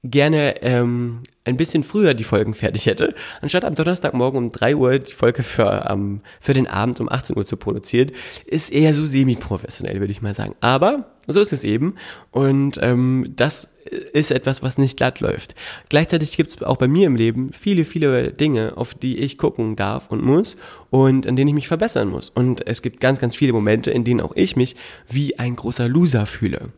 gerne 0.04 0.62
ähm, 0.64 1.22
ein 1.44 1.58
bisschen 1.58 1.84
früher 1.84 2.14
die 2.14 2.24
Folgen 2.24 2.54
fertig 2.54 2.86
hätte, 2.86 3.16
anstatt 3.42 3.66
am 3.66 3.74
Donnerstagmorgen 3.74 4.38
um 4.38 4.50
3 4.52 4.76
Uhr 4.76 5.00
die 5.00 5.14
Folge 5.14 5.42
für, 5.44 5.88
ähm, 5.90 6.22
für 6.40 6.54
den 6.54 6.68
Abend 6.68 7.00
um 7.00 7.10
18 7.10 7.36
Uhr 7.36 7.46
zu 7.46 7.58
produzieren, 7.58 8.12
ist 8.46 8.72
eher 8.72 8.94
so 8.94 9.06
semi-professionell, 9.06 10.00
würde 10.00 10.12
ich 10.12 10.22
mal 10.22 10.36
sagen. 10.36 10.56
Aber 10.62 11.12
so 11.28 11.40
ist 11.40 11.54
es 11.54 11.64
eben. 11.64 11.96
Und 12.32 12.78
ähm, 12.82 13.34
das 13.36 13.68
ist 14.14 14.32
etwas, 14.32 14.62
was 14.62 14.78
nicht 14.78 14.98
glatt 14.98 15.20
läuft. 15.20 15.56
Gleichzeitig 15.90 16.38
gibt 16.38 16.52
es 16.52 16.62
auch 16.62 16.78
bei 16.78 16.88
mir 16.88 17.08
im 17.08 17.16
Leben 17.16 17.52
viele, 17.54 17.86
viele 17.86 18.32
Dinge, 18.32 18.78
auf 18.78 18.94
die 18.94 19.18
ich 19.18 19.38
gucken 19.38 19.76
darf 19.76 20.12
und 20.12 20.24
muss 20.24 20.58
und 20.90 21.26
an 21.28 21.36
denen 21.36 21.50
ich 21.50 21.56
mich 21.56 21.68
verbessern 21.68 22.10
muss. 22.10 22.30
Und 22.30 22.68
es 22.68 22.82
gibt 22.82 23.02
ganz, 23.02 23.20
ganz 23.20 23.36
viele 23.36 23.54
Momente, 23.54 23.90
in 23.90 24.04
denen 24.04 24.22
auch 24.22 24.34
ich 24.36 24.56
mich 24.56 24.76
wie 25.10 25.40
ein 25.40 25.56
großer 25.56 25.88
Loser 25.88 26.26
fühle. 26.28 26.70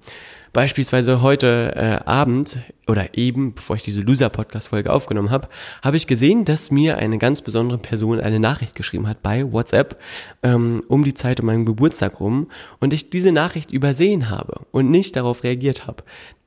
Beispielsweise 0.53 1.23
heute 1.23 1.73
äh, 1.75 2.07
Abend 2.07 2.59
oder 2.87 3.17
eben, 3.17 3.55
bevor 3.55 3.75
ich 3.75 3.81
diese 3.81 4.01
Loser-Podcast-Folge 4.01 4.93
aufgenommen 4.93 5.31
habe, 5.31 5.49
habe 5.81 5.97
ich 5.97 6.05
gesehen, 6.05 6.45
dass 6.45 6.69
mir 6.69 6.97
eine 6.97 7.17
ganz 7.17 7.41
besondere 7.41 7.79
Person 7.79 8.19
eine 8.19 8.39
Nachricht 8.39 8.75
geschrieben 8.75 9.07
hat 9.07 9.23
bei 9.23 9.51
WhatsApp 9.51 9.99
ähm, 10.43 10.83
um 10.87 11.03
die 11.03 11.15
Zeit 11.15 11.39
um 11.39 11.47
meinen 11.47 11.65
Geburtstag 11.65 12.19
rum 12.19 12.51
und 12.79 12.93
ich 12.93 13.09
diese 13.09 13.31
Nachricht 13.31 13.71
übersehen 13.71 14.29
habe 14.29 14.61
und 14.69 14.91
nicht 14.91 15.15
darauf 15.15 15.43
reagiert 15.43 15.87
habe. 15.87 16.03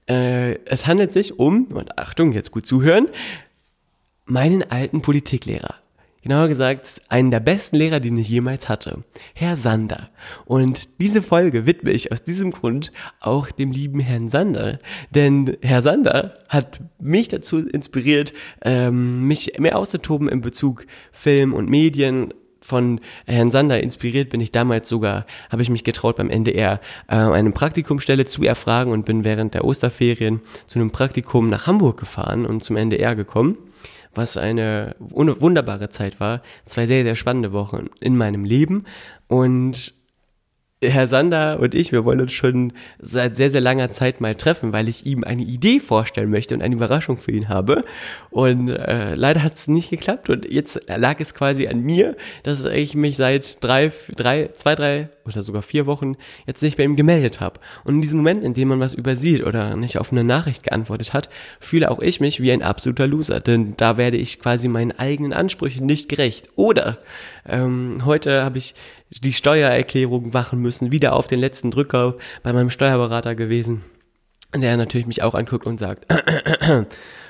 Äh, 0.08 0.60
es 0.66 0.86
handelt 0.86 1.12
sich 1.12 1.40
um, 1.40 1.64
und 1.72 1.98
Achtung, 1.98 2.32
jetzt 2.32 2.52
gut 2.52 2.64
zuhören, 2.64 3.08
meinen 4.24 4.62
alten 4.70 5.02
Politiklehrer 5.02 5.74
genauer 6.26 6.48
gesagt, 6.48 7.00
einen 7.08 7.30
der 7.30 7.38
besten 7.38 7.76
Lehrer, 7.76 8.00
den 8.00 8.16
ich 8.16 8.28
jemals 8.28 8.68
hatte, 8.68 9.04
Herr 9.32 9.56
Sander. 9.56 10.10
Und 10.44 10.88
diese 11.00 11.22
Folge 11.22 11.66
widme 11.66 11.92
ich 11.92 12.10
aus 12.10 12.24
diesem 12.24 12.50
Grund 12.50 12.90
auch 13.20 13.52
dem 13.52 13.70
lieben 13.70 14.00
Herrn 14.00 14.28
Sander, 14.28 14.80
denn 15.14 15.56
Herr 15.62 15.82
Sander 15.82 16.34
hat 16.48 16.80
mich 17.00 17.28
dazu 17.28 17.58
inspiriert, 17.58 18.32
ähm, 18.64 19.28
mich 19.28 19.56
mehr 19.60 19.78
auszutoben 19.78 20.28
in 20.28 20.40
Bezug 20.40 20.86
Film 21.12 21.54
und 21.54 21.70
Medien, 21.70 22.34
von 22.60 23.00
Herrn 23.26 23.52
Sander 23.52 23.80
inspiriert 23.80 24.30
bin 24.30 24.40
ich 24.40 24.50
damals 24.50 24.88
sogar, 24.88 25.24
habe 25.50 25.62
ich 25.62 25.70
mich 25.70 25.84
getraut 25.84 26.16
beim 26.16 26.30
NDR 26.30 26.80
äh, 27.06 27.14
eine 27.14 27.52
Praktikumstelle 27.52 28.24
zu 28.24 28.42
erfragen 28.42 28.90
und 28.90 29.06
bin 29.06 29.24
während 29.24 29.54
der 29.54 29.64
Osterferien 29.64 30.40
zu 30.66 30.80
einem 30.80 30.90
Praktikum 30.90 31.48
nach 31.48 31.68
Hamburg 31.68 32.00
gefahren 32.00 32.44
und 32.44 32.64
zum 32.64 32.74
NDR 32.74 33.14
gekommen 33.14 33.56
was 34.16 34.36
eine 34.36 34.94
wunderbare 34.98 35.88
Zeit 35.90 36.20
war. 36.20 36.42
Zwei 36.64 36.86
sehr, 36.86 37.04
sehr 37.04 37.16
spannende 37.16 37.52
Wochen 37.52 37.86
in 38.00 38.16
meinem 38.16 38.44
Leben. 38.44 38.84
Und 39.28 39.94
Herr 40.82 41.06
Sander 41.06 41.58
und 41.58 41.74
ich, 41.74 41.90
wir 41.90 42.04
wollen 42.04 42.20
uns 42.20 42.32
schon 42.32 42.74
seit 43.00 43.34
sehr, 43.34 43.50
sehr 43.50 43.62
langer 43.62 43.88
Zeit 43.88 44.20
mal 44.20 44.34
treffen, 44.34 44.74
weil 44.74 44.90
ich 44.90 45.06
ihm 45.06 45.24
eine 45.24 45.40
Idee 45.40 45.80
vorstellen 45.80 46.30
möchte 46.30 46.54
und 46.54 46.60
eine 46.60 46.74
Überraschung 46.74 47.16
für 47.16 47.32
ihn 47.32 47.48
habe. 47.48 47.82
Und 48.28 48.68
äh, 48.68 49.14
leider 49.14 49.42
hat 49.42 49.54
es 49.54 49.68
nicht 49.68 49.88
geklappt 49.88 50.28
und 50.28 50.44
jetzt 50.44 50.80
lag 50.94 51.18
es 51.18 51.34
quasi 51.34 51.66
an 51.66 51.80
mir, 51.80 52.14
dass 52.42 52.66
ich 52.66 52.94
mich 52.94 53.16
seit 53.16 53.64
drei, 53.64 53.90
drei, 54.14 54.50
zwei, 54.54 54.74
drei 54.74 55.08
oder 55.24 55.40
sogar 55.40 55.62
vier 55.62 55.86
Wochen 55.86 56.16
jetzt 56.46 56.62
nicht 56.62 56.76
bei 56.76 56.84
ihm 56.84 56.94
gemeldet 56.94 57.40
habe. 57.40 57.58
Und 57.84 57.94
in 57.94 58.02
diesem 58.02 58.18
Moment, 58.18 58.44
in 58.44 58.52
dem 58.52 58.68
man 58.68 58.78
was 58.78 58.92
übersieht 58.92 59.44
oder 59.44 59.76
nicht 59.76 59.96
auf 59.96 60.12
eine 60.12 60.24
Nachricht 60.24 60.64
geantwortet 60.64 61.14
hat, 61.14 61.30
fühle 61.58 61.90
auch 61.90 62.00
ich 62.00 62.20
mich 62.20 62.42
wie 62.42 62.52
ein 62.52 62.62
absoluter 62.62 63.06
Loser, 63.06 63.40
denn 63.40 63.78
da 63.78 63.96
werde 63.96 64.18
ich 64.18 64.40
quasi 64.40 64.68
meinen 64.68 64.92
eigenen 64.92 65.32
Ansprüchen 65.32 65.86
nicht 65.86 66.10
gerecht. 66.10 66.50
Oder 66.54 66.98
ähm, 67.48 68.02
heute 68.04 68.42
habe 68.42 68.58
ich 68.58 68.74
die 69.10 69.32
Steuererklärung 69.32 70.30
machen 70.30 70.60
müssen, 70.60 70.92
wieder 70.92 71.14
auf 71.14 71.26
den 71.26 71.40
letzten 71.40 71.70
Drücker 71.70 72.16
bei 72.42 72.52
meinem 72.52 72.70
Steuerberater 72.70 73.34
gewesen, 73.34 73.82
der 74.54 74.76
natürlich 74.76 75.06
mich 75.06 75.22
auch 75.22 75.34
anguckt 75.34 75.66
und 75.66 75.78
sagt, 75.78 76.06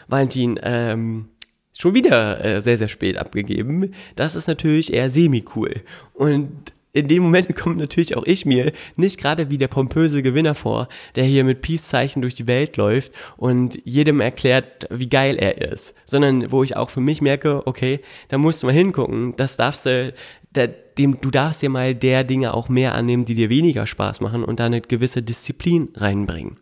Valentin, 0.08 0.58
ähm, 0.62 1.28
schon 1.73 1.94
wieder 1.94 2.44
äh, 2.44 2.62
sehr, 2.62 2.78
sehr 2.78 2.88
spät 2.88 3.18
abgegeben. 3.18 3.92
Das 4.14 4.35
ist 4.35 4.49
natürlich 4.49 4.92
eher 4.92 5.11
semi-cool. 5.11 5.82
Und 6.14 6.73
in 6.97 7.09
dem 7.09 7.23
Moment 7.23 7.55
kommt 7.57 7.76
natürlich 7.76 8.17
auch 8.17 8.25
ich 8.25 8.47
mir 8.47 8.73
nicht 8.97 9.21
gerade 9.21 9.50
wie 9.50 9.59
der 9.59 9.69
pompöse 9.69 10.23
Gewinner 10.23 10.55
vor, 10.55 10.88
der 11.15 11.25
hier 11.25 11.45
mit 11.45 11.61
Peace-Zeichen 11.61 12.23
durch 12.23 12.35
die 12.35 12.47
Welt 12.47 12.76
läuft 12.79 13.12
und 13.37 13.79
jedem 13.85 14.21
erklärt, 14.21 14.87
wie 14.91 15.09
geil 15.09 15.37
er 15.37 15.61
ist, 15.73 15.95
sondern 16.07 16.50
wo 16.50 16.62
ich 16.62 16.76
auch 16.76 16.88
für 16.88 17.00
mich 17.00 17.21
merke, 17.21 17.67
okay, 17.67 18.00
da 18.29 18.38
musst 18.38 18.62
du 18.62 18.67
mal 18.67 18.73
hingucken, 18.73 19.35
das 19.37 19.59
darfst 19.59 19.85
du, 19.85 20.15
der, 20.55 20.69
dem, 20.69 21.21
du 21.21 21.31
darfst 21.31 21.61
dir 21.61 21.69
mal 21.69 21.95
der 21.95 22.25
Dinge 22.25 22.55
auch 22.55 22.71
mehr 22.71 22.95
annehmen, 22.95 23.26
die 23.26 23.35
dir 23.35 23.50
weniger 23.50 23.87
Spaß 23.87 24.23
machen 24.23 24.43
und 24.43 24.59
da 24.59 24.65
eine 24.65 24.81
gewisse 24.81 25.23
Disziplin 25.23 25.91
reinbringen. 25.95 26.57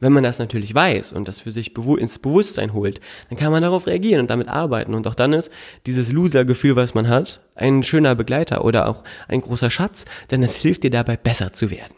Wenn 0.00 0.12
man 0.12 0.22
das 0.22 0.38
natürlich 0.38 0.74
weiß 0.74 1.12
und 1.12 1.26
das 1.26 1.40
für 1.40 1.50
sich 1.50 1.76
ins 1.76 2.18
Bewusstsein 2.18 2.72
holt, 2.72 3.00
dann 3.28 3.38
kann 3.38 3.50
man 3.50 3.62
darauf 3.62 3.86
reagieren 3.86 4.20
und 4.20 4.30
damit 4.30 4.48
arbeiten. 4.48 4.94
Und 4.94 5.06
auch 5.06 5.14
dann 5.14 5.32
ist 5.32 5.50
dieses 5.86 6.12
Loser-Gefühl, 6.12 6.76
was 6.76 6.94
man 6.94 7.08
hat, 7.08 7.40
ein 7.56 7.82
schöner 7.82 8.14
Begleiter 8.14 8.64
oder 8.64 8.88
auch 8.88 9.02
ein 9.26 9.40
großer 9.40 9.70
Schatz, 9.70 10.04
denn 10.30 10.42
es 10.42 10.56
hilft 10.56 10.84
dir 10.84 10.90
dabei, 10.90 11.16
besser 11.16 11.52
zu 11.52 11.70
werden. 11.70 11.94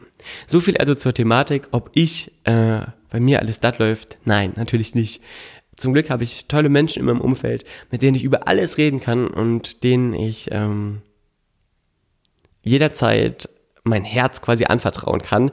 So 0.47 0.61
viel 0.61 0.76
also 0.78 0.95
zur 0.95 1.12
Thematik, 1.12 1.69
ob 1.73 1.90
ich 1.95 2.33
äh, 2.45 2.80
bei 3.11 3.21
mir 3.21 3.40
alles 3.40 3.61
das 3.61 3.78
läuft. 3.78 4.19
Nein, 4.25 4.52
natürlich 4.57 4.95
nicht. 4.95 5.23
Zum 5.76 5.92
Glück 5.92 6.11
habe 6.11 6.25
ich 6.25 6.47
tolle 6.47 6.69
Menschen 6.69 7.00
in 7.00 7.07
meinem 7.07 7.21
Umfeld, 7.21 7.64
mit 7.90 8.02
denen 8.02 8.14
ich 8.14 8.25
über 8.25 8.47
alles 8.47 8.76
reden 8.76 9.00
kann 9.00 9.26
und 9.26 9.83
denen 9.83 10.14
ich 10.14 10.49
ähm, 10.50 11.02
jederzeit 12.62 13.49
mein 13.83 14.04
Herz 14.04 14.42
quasi 14.42 14.64
anvertrauen 14.64 15.23
kann. 15.23 15.50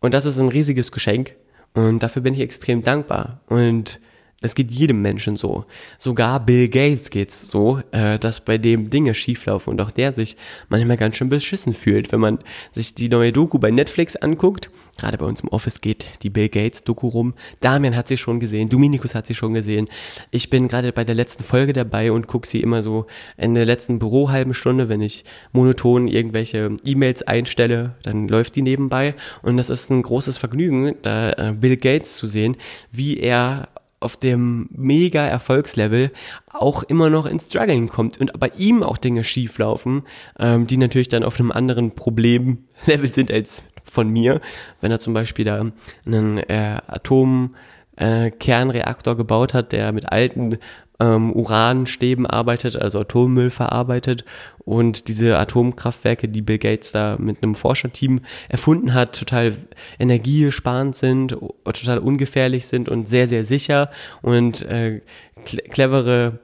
Und 0.00 0.14
das 0.14 0.24
ist 0.24 0.38
ein 0.38 0.48
riesiges 0.48 0.92
Geschenk. 0.92 1.34
Und 1.76 2.02
dafür 2.02 2.22
bin 2.22 2.32
ich 2.32 2.40
extrem 2.40 2.82
dankbar. 2.82 3.40
Und 3.48 4.00
es 4.42 4.54
geht 4.54 4.70
jedem 4.70 5.00
Menschen 5.00 5.36
so. 5.36 5.64
Sogar 5.96 6.44
Bill 6.44 6.68
Gates 6.68 7.08
geht's 7.08 7.48
so, 7.48 7.80
äh, 7.90 8.18
dass 8.18 8.40
bei 8.40 8.58
dem 8.58 8.90
Dinge 8.90 9.14
schieflaufen 9.14 9.72
und 9.72 9.80
auch 9.80 9.90
der 9.90 10.12
sich 10.12 10.36
manchmal 10.68 10.98
ganz 10.98 11.16
schön 11.16 11.30
beschissen 11.30 11.72
fühlt, 11.72 12.12
wenn 12.12 12.20
man 12.20 12.38
sich 12.72 12.94
die 12.94 13.08
neue 13.08 13.32
Doku 13.32 13.58
bei 13.58 13.70
Netflix 13.70 14.14
anguckt. 14.14 14.70
Gerade 14.98 15.16
bei 15.18 15.24
uns 15.24 15.40
im 15.40 15.48
Office 15.48 15.80
geht 15.80 16.22
die 16.22 16.30
Bill 16.30 16.50
Gates 16.50 16.84
Doku 16.84 17.08
rum. 17.08 17.34
Damian 17.60 17.96
hat 17.96 18.08
sie 18.08 18.18
schon 18.18 18.38
gesehen, 18.38 18.68
Dominikus 18.68 19.14
hat 19.14 19.26
sie 19.26 19.34
schon 19.34 19.54
gesehen. 19.54 19.88
Ich 20.30 20.50
bin 20.50 20.68
gerade 20.68 20.92
bei 20.92 21.04
der 21.04 21.14
letzten 21.14 21.42
Folge 21.42 21.72
dabei 21.72 22.12
und 22.12 22.26
gucke 22.26 22.46
sie 22.46 22.60
immer 22.60 22.82
so 22.82 23.06
in 23.38 23.54
der 23.54 23.64
letzten 23.64 23.98
Bürohalben 23.98 24.52
Stunde, 24.52 24.90
wenn 24.90 25.00
ich 25.00 25.24
monoton 25.52 26.08
irgendwelche 26.08 26.76
E-Mails 26.84 27.22
einstelle, 27.22 27.94
dann 28.02 28.28
läuft 28.28 28.54
die 28.56 28.62
nebenbei 28.62 29.14
und 29.42 29.56
das 29.56 29.70
ist 29.70 29.90
ein 29.90 30.02
großes 30.02 30.36
Vergnügen, 30.36 30.96
da 31.00 31.30
äh, 31.32 31.54
Bill 31.58 31.76
Gates 31.78 32.16
zu 32.16 32.26
sehen, 32.26 32.56
wie 32.90 33.18
er 33.18 33.68
auf 34.00 34.16
dem 34.16 34.68
mega 34.70 35.26
Erfolgslevel 35.26 36.10
auch 36.52 36.82
immer 36.82 37.10
noch 37.10 37.26
ins 37.26 37.46
Struggling 37.46 37.88
kommt 37.88 38.20
und 38.20 38.38
bei 38.38 38.50
ihm 38.56 38.82
auch 38.82 38.98
Dinge 38.98 39.24
schief 39.24 39.58
laufen, 39.58 40.02
ähm, 40.38 40.66
die 40.66 40.76
natürlich 40.76 41.08
dann 41.08 41.24
auf 41.24 41.40
einem 41.40 41.50
anderen 41.50 41.94
Problemlevel 41.94 43.10
sind 43.10 43.30
als 43.30 43.62
von 43.84 44.10
mir. 44.10 44.42
Wenn 44.80 44.90
er 44.90 45.00
zum 45.00 45.14
Beispiel 45.14 45.44
da 45.44 45.64
einen 46.04 46.38
äh, 46.38 46.80
Atomkernreaktor 46.86 49.12
äh, 49.14 49.16
gebaut 49.16 49.54
hat, 49.54 49.72
der 49.72 49.92
mit 49.92 50.12
alten 50.12 50.58
ähm, 51.00 51.32
Uranstäben 51.32 52.26
arbeitet, 52.26 52.76
also 52.76 53.00
Atommüll 53.00 53.50
verarbeitet 53.50 54.24
und 54.64 55.08
diese 55.08 55.38
Atomkraftwerke, 55.38 56.28
die 56.28 56.42
Bill 56.42 56.58
Gates 56.58 56.92
da 56.92 57.16
mit 57.18 57.42
einem 57.42 57.54
Forscherteam 57.54 58.20
erfunden 58.48 58.94
hat, 58.94 59.18
total 59.18 59.56
energiesparend 59.98 60.96
sind, 60.96 61.36
total 61.64 61.98
ungefährlich 61.98 62.66
sind 62.66 62.88
und 62.88 63.08
sehr, 63.08 63.26
sehr 63.26 63.44
sicher 63.44 63.90
und 64.22 64.62
äh, 64.62 65.00
clevere 65.44 66.40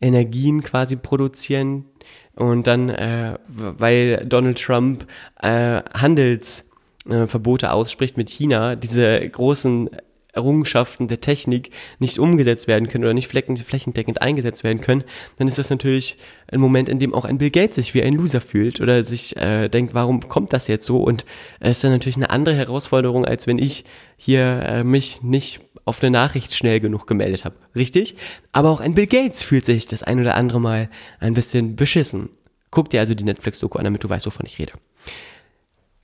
Energien 0.00 0.62
quasi 0.62 0.96
produzieren. 0.96 1.86
Und 2.34 2.66
dann, 2.66 2.88
äh, 2.88 3.38
weil 3.46 4.24
Donald 4.26 4.60
Trump 4.60 5.06
äh, 5.42 5.82
Handelsverbote 5.94 7.70
ausspricht 7.70 8.16
mit 8.16 8.30
China, 8.30 8.74
diese 8.74 9.28
großen 9.28 9.90
Errungenschaften 10.32 11.08
der 11.08 11.20
Technik 11.20 11.70
nicht 11.98 12.18
umgesetzt 12.18 12.66
werden 12.66 12.88
können 12.88 13.04
oder 13.04 13.14
nicht 13.14 13.28
flächendeckend 13.28 14.22
eingesetzt 14.22 14.64
werden 14.64 14.80
können, 14.80 15.04
dann 15.36 15.46
ist 15.46 15.58
das 15.58 15.70
natürlich 15.70 16.16
ein 16.48 16.60
Moment, 16.60 16.88
in 16.88 16.98
dem 16.98 17.14
auch 17.14 17.24
ein 17.24 17.38
Bill 17.38 17.50
Gates 17.50 17.76
sich 17.76 17.94
wie 17.94 18.02
ein 18.02 18.14
Loser 18.14 18.40
fühlt 18.40 18.80
oder 18.80 19.04
sich 19.04 19.36
äh, 19.36 19.68
denkt, 19.68 19.94
warum 19.94 20.28
kommt 20.28 20.52
das 20.52 20.68
jetzt 20.68 20.86
so? 20.86 21.02
Und 21.02 21.24
es 21.60 21.78
ist 21.78 21.84
dann 21.84 21.92
natürlich 21.92 22.16
eine 22.16 22.30
andere 22.30 22.54
Herausforderung, 22.54 23.24
als 23.24 23.46
wenn 23.46 23.58
ich 23.58 23.84
hier 24.16 24.62
äh, 24.66 24.84
mich 24.84 25.22
nicht 25.22 25.60
auf 25.84 26.02
eine 26.02 26.10
Nachricht 26.10 26.54
schnell 26.54 26.80
genug 26.80 27.06
gemeldet 27.06 27.44
habe. 27.44 27.56
Richtig? 27.74 28.16
Aber 28.52 28.70
auch 28.70 28.80
ein 28.80 28.94
Bill 28.94 29.06
Gates 29.06 29.42
fühlt 29.42 29.66
sich 29.66 29.86
das 29.86 30.02
ein 30.02 30.20
oder 30.20 30.34
andere 30.36 30.60
Mal 30.60 30.88
ein 31.20 31.34
bisschen 31.34 31.76
beschissen. 31.76 32.30
Guck 32.70 32.88
dir 32.88 33.00
also 33.00 33.14
die 33.14 33.24
Netflix-Doku 33.24 33.78
an, 33.78 33.84
damit 33.84 34.02
du 34.02 34.08
weißt, 34.08 34.26
wovon 34.26 34.46
ich 34.46 34.58
rede. 34.58 34.72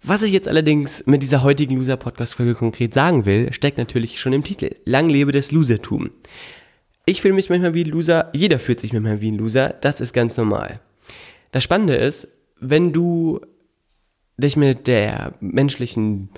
Was 0.03 0.23
ich 0.23 0.33
jetzt 0.33 0.49
allerdings 0.49 1.05
mit 1.07 1.23
dieser 1.23 1.43
heutigen 1.43 1.77
Loser-Podcast-Folge 1.77 2.55
konkret 2.55 2.95
sagen 2.95 3.25
will, 3.25 3.53
steckt 3.53 3.79
natürlich 3.79 4.21
schon 4.21 4.33
im 4.33 4.45
Titel. 4.45 4.71
Lang 4.85 5.09
lebe 5.09 5.33
das 5.33 5.51
Losertum. 5.51 6.11
Ich 7.05 7.21
fühle 7.21 7.35
mich 7.35 7.51
manchmal 7.51 7.75
wie 7.75 7.85
ein 7.85 7.91
Loser, 7.91 8.31
jeder 8.33 8.59
fühlt 8.59 8.81
sich 8.81 8.93
manchmal 8.93 9.21
wie 9.21 9.31
ein 9.31 9.39
Loser, 9.39 9.71
das 9.81 10.01
ist 10.01 10.13
ganz 10.13 10.37
normal. 10.37 10.81
Das 11.53 11.65
Spannende 11.65 11.97
ist, 11.97 12.29
wenn 12.61 12.93
du 12.93 13.41
dich 14.37 14.57
mit 14.57 14.87
der 14.87 15.35
menschlichen 15.41 16.29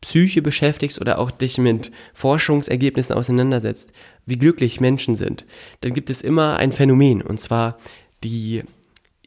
Psyche 0.00 0.42
beschäftigst 0.42 1.00
oder 1.00 1.18
auch 1.18 1.30
dich 1.30 1.58
mit 1.58 1.92
Forschungsergebnissen 2.14 3.14
auseinandersetzt, 3.14 3.92
wie 4.24 4.36
glücklich 4.36 4.80
Menschen 4.80 5.14
sind, 5.14 5.46
dann 5.80 5.94
gibt 5.94 6.10
es 6.10 6.22
immer 6.22 6.56
ein 6.56 6.72
Phänomen 6.72 7.22
und 7.22 7.38
zwar 7.38 7.78
die 8.24 8.62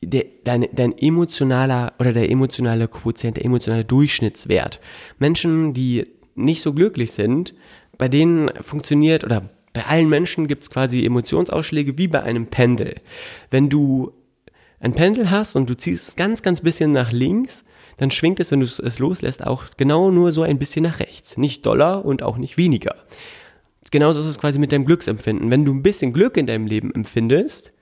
der, 0.01 0.25
dein, 0.44 0.68
dein 0.74 0.98
emotionaler 0.98 1.94
oder 2.00 2.13
der 2.13 2.29
emotionale 2.29 2.88
Quotient, 2.88 3.38
der 3.38 3.46
emotionale 3.46 3.86
Durchschnittswert. 3.86 4.79
Menschen, 5.18 5.74
die 5.74 6.08
nicht 6.36 6.62
so 6.62 6.74
glücklich 6.74 7.12
sind, 7.12 7.53
bei 7.98 8.08
denen 8.08 8.50
funktioniert 8.62 9.24
oder 9.24 9.50
bei 9.74 9.86
allen 9.86 10.10
Menschen 10.10 10.48
gibt 10.48 10.63
es 10.63 10.72
quasi 10.72 11.06
Emotionsausschläge 11.06 11.98
wie 11.98 12.08
bei 12.08 12.24
einem 12.24 12.48
Pendel. 12.48 12.96
Wenn 13.51 13.70
du 13.70 14.13
ein 14.79 14.94
Pendel 14.94 15.29
hast 15.29 15.56
und 15.56 15.70
du 15.70 15.75
ziehst 15.75 16.10
es 16.10 16.15
ganz, 16.15 16.41
ganz 16.41 16.62
bisschen 16.62 16.91
nach 16.91 17.12
links, 17.12 17.65
dann 17.98 18.12
schwingt 18.12 18.39
es, 18.39 18.51
wenn 18.51 18.62
du 18.62 18.65
es 18.65 19.00
loslässt, 19.00 19.46
auch 19.46 19.65
genau 19.77 20.10
nur 20.10 20.32
so 20.32 20.41
ein 20.41 20.58
bisschen 20.58 20.84
nach 20.84 21.00
rechts. 21.00 21.38
Nicht 21.38 21.65
doller 21.65 22.06
und 22.06 22.24
auch 22.24 22.38
nicht 22.38 22.58
weniger. 22.58 22.96
Genauso 23.91 24.22
ist 24.22 24.27
es 24.27 24.39
quasi 24.39 24.60
mit 24.60 24.72
deinem 24.72 24.86
Glücksempfinden. 24.86 25.51
Wenn 25.51 25.65
du 25.65 25.74
ein 25.74 25.84
bisschen 25.84 26.13
Glück 26.13 26.38
in 26.38 26.48
deinem 26.48 26.65
Leben 26.65 26.94
empfindest, 26.94 27.74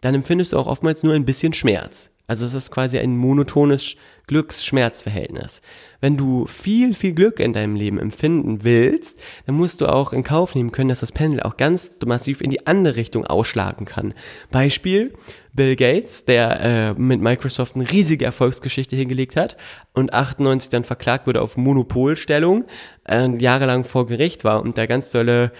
dann 0.00 0.14
empfindest 0.14 0.52
du 0.52 0.58
auch 0.58 0.66
oftmals 0.66 1.02
nur 1.02 1.14
ein 1.14 1.24
bisschen 1.24 1.52
Schmerz. 1.52 2.10
Also 2.28 2.44
es 2.44 2.54
ist 2.54 2.72
quasi 2.72 2.98
ein 2.98 3.16
monotones 3.16 3.94
Glücksschmerzverhältnis. 4.26 5.60
Wenn 6.00 6.16
du 6.16 6.46
viel, 6.46 6.92
viel 6.92 7.12
Glück 7.12 7.38
in 7.38 7.52
deinem 7.52 7.76
Leben 7.76 8.00
empfinden 8.00 8.64
willst, 8.64 9.20
dann 9.46 9.54
musst 9.54 9.80
du 9.80 9.86
auch 9.86 10.12
in 10.12 10.24
Kauf 10.24 10.56
nehmen 10.56 10.72
können, 10.72 10.88
dass 10.88 11.00
das 11.00 11.12
Pendel 11.12 11.40
auch 11.42 11.56
ganz 11.56 11.92
massiv 12.04 12.40
in 12.40 12.50
die 12.50 12.66
andere 12.66 12.96
Richtung 12.96 13.24
ausschlagen 13.24 13.86
kann. 13.86 14.12
Beispiel 14.50 15.14
Bill 15.52 15.76
Gates, 15.76 16.24
der 16.24 16.60
äh, 16.60 16.94
mit 16.94 17.20
Microsoft 17.20 17.76
eine 17.76 17.90
riesige 17.90 18.24
Erfolgsgeschichte 18.24 18.96
hingelegt 18.96 19.36
hat 19.36 19.56
und 19.92 20.12
98 20.12 20.68
dann 20.70 20.84
verklagt 20.84 21.28
wurde 21.28 21.40
auf 21.40 21.56
Monopolstellung, 21.56 22.64
äh, 23.08 23.28
jahrelang 23.38 23.84
vor 23.84 24.06
Gericht 24.06 24.42
war 24.42 24.62
und 24.62 24.76
da 24.76 24.86
ganz 24.86 25.10
dolle 25.10 25.52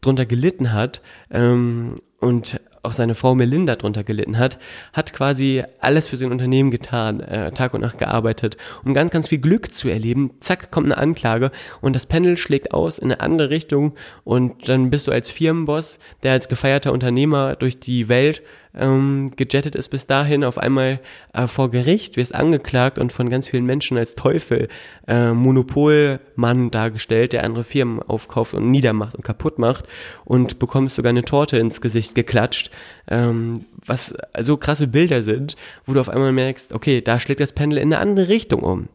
drunter 0.00 0.24
gelitten 0.24 0.72
hat 0.72 1.02
ähm, 1.32 1.96
und 2.20 2.60
auch 2.82 2.92
seine 2.92 3.14
Frau 3.14 3.34
Melinda 3.34 3.76
drunter 3.76 4.02
gelitten 4.02 4.38
hat, 4.38 4.58
hat 4.92 5.12
quasi 5.12 5.62
alles 5.80 6.08
für 6.08 6.16
sein 6.16 6.32
Unternehmen 6.32 6.70
getan, 6.70 7.20
äh, 7.20 7.52
Tag 7.52 7.74
und 7.74 7.80
Nacht 7.80 7.98
gearbeitet, 7.98 8.56
um 8.84 8.92
ganz, 8.92 9.10
ganz 9.10 9.28
viel 9.28 9.38
Glück 9.38 9.72
zu 9.72 9.88
erleben. 9.88 10.32
Zack, 10.40 10.70
kommt 10.70 10.86
eine 10.86 10.98
Anklage 10.98 11.52
und 11.80 11.94
das 11.94 12.06
Panel 12.06 12.36
schlägt 12.36 12.74
aus 12.74 12.98
in 12.98 13.12
eine 13.12 13.20
andere 13.20 13.50
Richtung 13.50 13.94
und 14.24 14.68
dann 14.68 14.90
bist 14.90 15.06
du 15.06 15.12
als 15.12 15.30
Firmenboss, 15.30 15.98
der 16.22 16.32
als 16.32 16.48
gefeierter 16.48 16.92
Unternehmer 16.92 17.54
durch 17.56 17.78
die 17.78 18.08
Welt 18.08 18.42
ähm, 18.74 19.30
gejettet 19.36 19.74
ist 19.74 19.88
bis 19.88 20.06
dahin, 20.06 20.44
auf 20.44 20.58
einmal 20.58 21.00
äh, 21.32 21.46
vor 21.46 21.70
Gericht, 21.70 22.16
wirst 22.16 22.34
angeklagt 22.34 22.98
und 22.98 23.12
von 23.12 23.28
ganz 23.28 23.48
vielen 23.48 23.66
Menschen 23.66 23.96
als 23.98 24.14
Teufel, 24.14 24.68
äh, 25.06 25.32
Monopolmann 25.32 26.70
dargestellt, 26.70 27.32
der 27.32 27.44
andere 27.44 27.64
Firmen 27.64 28.02
aufkauft 28.02 28.54
und 28.54 28.70
niedermacht 28.70 29.14
und 29.14 29.24
kaputt 29.24 29.58
macht 29.58 29.86
und 30.24 30.58
bekommst 30.58 30.96
sogar 30.96 31.10
eine 31.10 31.24
Torte 31.24 31.58
ins 31.58 31.80
Gesicht 31.80 32.14
geklatscht, 32.14 32.70
ähm, 33.08 33.66
was 33.84 34.14
so 34.40 34.56
krasse 34.56 34.86
Bilder 34.86 35.22
sind, 35.22 35.56
wo 35.84 35.92
du 35.92 36.00
auf 36.00 36.08
einmal 36.08 36.32
merkst, 36.32 36.72
okay, 36.72 37.00
da 37.00 37.20
schlägt 37.20 37.40
das 37.40 37.52
Pendel 37.52 37.78
in 37.78 37.92
eine 37.92 37.98
andere 37.98 38.28
Richtung 38.28 38.60
um. 38.60 38.88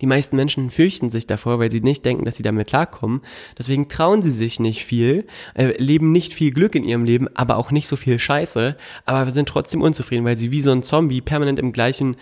Die 0.00 0.06
meisten 0.06 0.36
Menschen 0.36 0.70
fürchten 0.70 1.10
sich 1.10 1.26
davor, 1.26 1.58
weil 1.58 1.70
sie 1.70 1.80
nicht 1.80 2.04
denken, 2.04 2.24
dass 2.24 2.36
sie 2.36 2.42
damit 2.42 2.68
klarkommen. 2.68 3.22
Deswegen 3.58 3.88
trauen 3.88 4.22
sie 4.22 4.30
sich 4.30 4.60
nicht 4.60 4.84
viel, 4.84 5.26
äh, 5.54 5.80
leben 5.82 6.12
nicht 6.12 6.34
viel 6.34 6.52
Glück 6.52 6.74
in 6.74 6.84
ihrem 6.84 7.04
Leben, 7.04 7.28
aber 7.34 7.56
auch 7.56 7.70
nicht 7.70 7.88
so 7.88 7.96
viel 7.96 8.18
Scheiße, 8.18 8.76
aber 9.06 9.30
sind 9.30 9.48
trotzdem 9.48 9.82
unzufrieden, 9.82 10.24
weil 10.24 10.36
sie 10.36 10.50
wie 10.50 10.60
so 10.60 10.70
ein 10.70 10.82
Zombie 10.82 11.20
permanent 11.20 11.58
im 11.58 11.72
gleichen, 11.72 12.16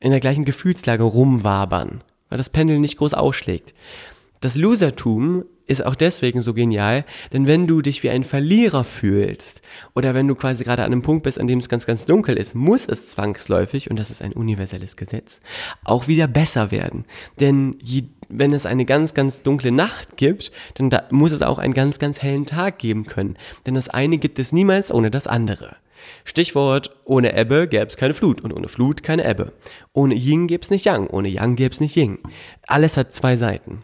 in 0.00 0.10
der 0.10 0.20
gleichen 0.20 0.44
Gefühlslage 0.44 1.02
rumwabern, 1.02 2.02
weil 2.28 2.38
das 2.38 2.50
Pendel 2.50 2.78
nicht 2.78 2.98
groß 2.98 3.14
ausschlägt. 3.14 3.74
Das 4.40 4.56
Losertum 4.56 5.44
ist 5.66 5.84
auch 5.84 5.94
deswegen 5.94 6.40
so 6.40 6.54
genial, 6.54 7.04
denn 7.32 7.46
wenn 7.46 7.66
du 7.66 7.82
dich 7.82 8.02
wie 8.02 8.10
ein 8.10 8.24
Verlierer 8.24 8.84
fühlst 8.84 9.62
oder 9.94 10.14
wenn 10.14 10.28
du 10.28 10.34
quasi 10.34 10.62
gerade 10.62 10.84
an 10.84 10.92
einem 10.92 11.02
Punkt 11.02 11.24
bist, 11.24 11.40
an 11.40 11.48
dem 11.48 11.58
es 11.58 11.68
ganz, 11.68 11.86
ganz 11.86 12.06
dunkel 12.06 12.36
ist, 12.36 12.54
muss 12.54 12.86
es 12.86 13.08
zwangsläufig, 13.08 13.90
und 13.90 13.98
das 13.98 14.10
ist 14.10 14.22
ein 14.22 14.32
universelles 14.32 14.96
Gesetz, 14.96 15.40
auch 15.84 16.06
wieder 16.06 16.28
besser 16.28 16.70
werden. 16.70 17.04
Denn 17.40 17.76
je, 17.82 18.04
wenn 18.28 18.52
es 18.52 18.66
eine 18.66 18.84
ganz, 18.84 19.14
ganz 19.14 19.42
dunkle 19.42 19.72
Nacht 19.72 20.16
gibt, 20.16 20.52
dann 20.74 20.90
da 20.90 21.04
muss 21.10 21.32
es 21.32 21.42
auch 21.42 21.58
einen 21.58 21.74
ganz, 21.74 21.98
ganz 21.98 22.22
hellen 22.22 22.46
Tag 22.46 22.78
geben 22.78 23.06
können. 23.06 23.36
Denn 23.66 23.74
das 23.74 23.88
eine 23.88 24.18
gibt 24.18 24.38
es 24.38 24.52
niemals 24.52 24.92
ohne 24.92 25.10
das 25.10 25.26
andere. 25.26 25.76
Stichwort, 26.24 26.94
ohne 27.04 27.36
Ebbe 27.36 27.66
gäbe 27.66 27.86
es 27.86 27.96
keine 27.96 28.14
Flut 28.14 28.40
und 28.40 28.52
ohne 28.52 28.68
Flut 28.68 29.02
keine 29.02 29.28
Ebbe. 29.28 29.52
Ohne 29.92 30.14
Yin 30.14 30.46
gäbe 30.46 30.62
es 30.62 30.70
nicht 30.70 30.84
Yang, 30.84 31.08
ohne 31.08 31.28
Yang 31.28 31.56
gäbe 31.56 31.72
es 31.72 31.80
nicht 31.80 31.96
Yin. 31.96 32.18
Alles 32.68 32.96
hat 32.96 33.12
zwei 33.12 33.34
Seiten 33.34 33.80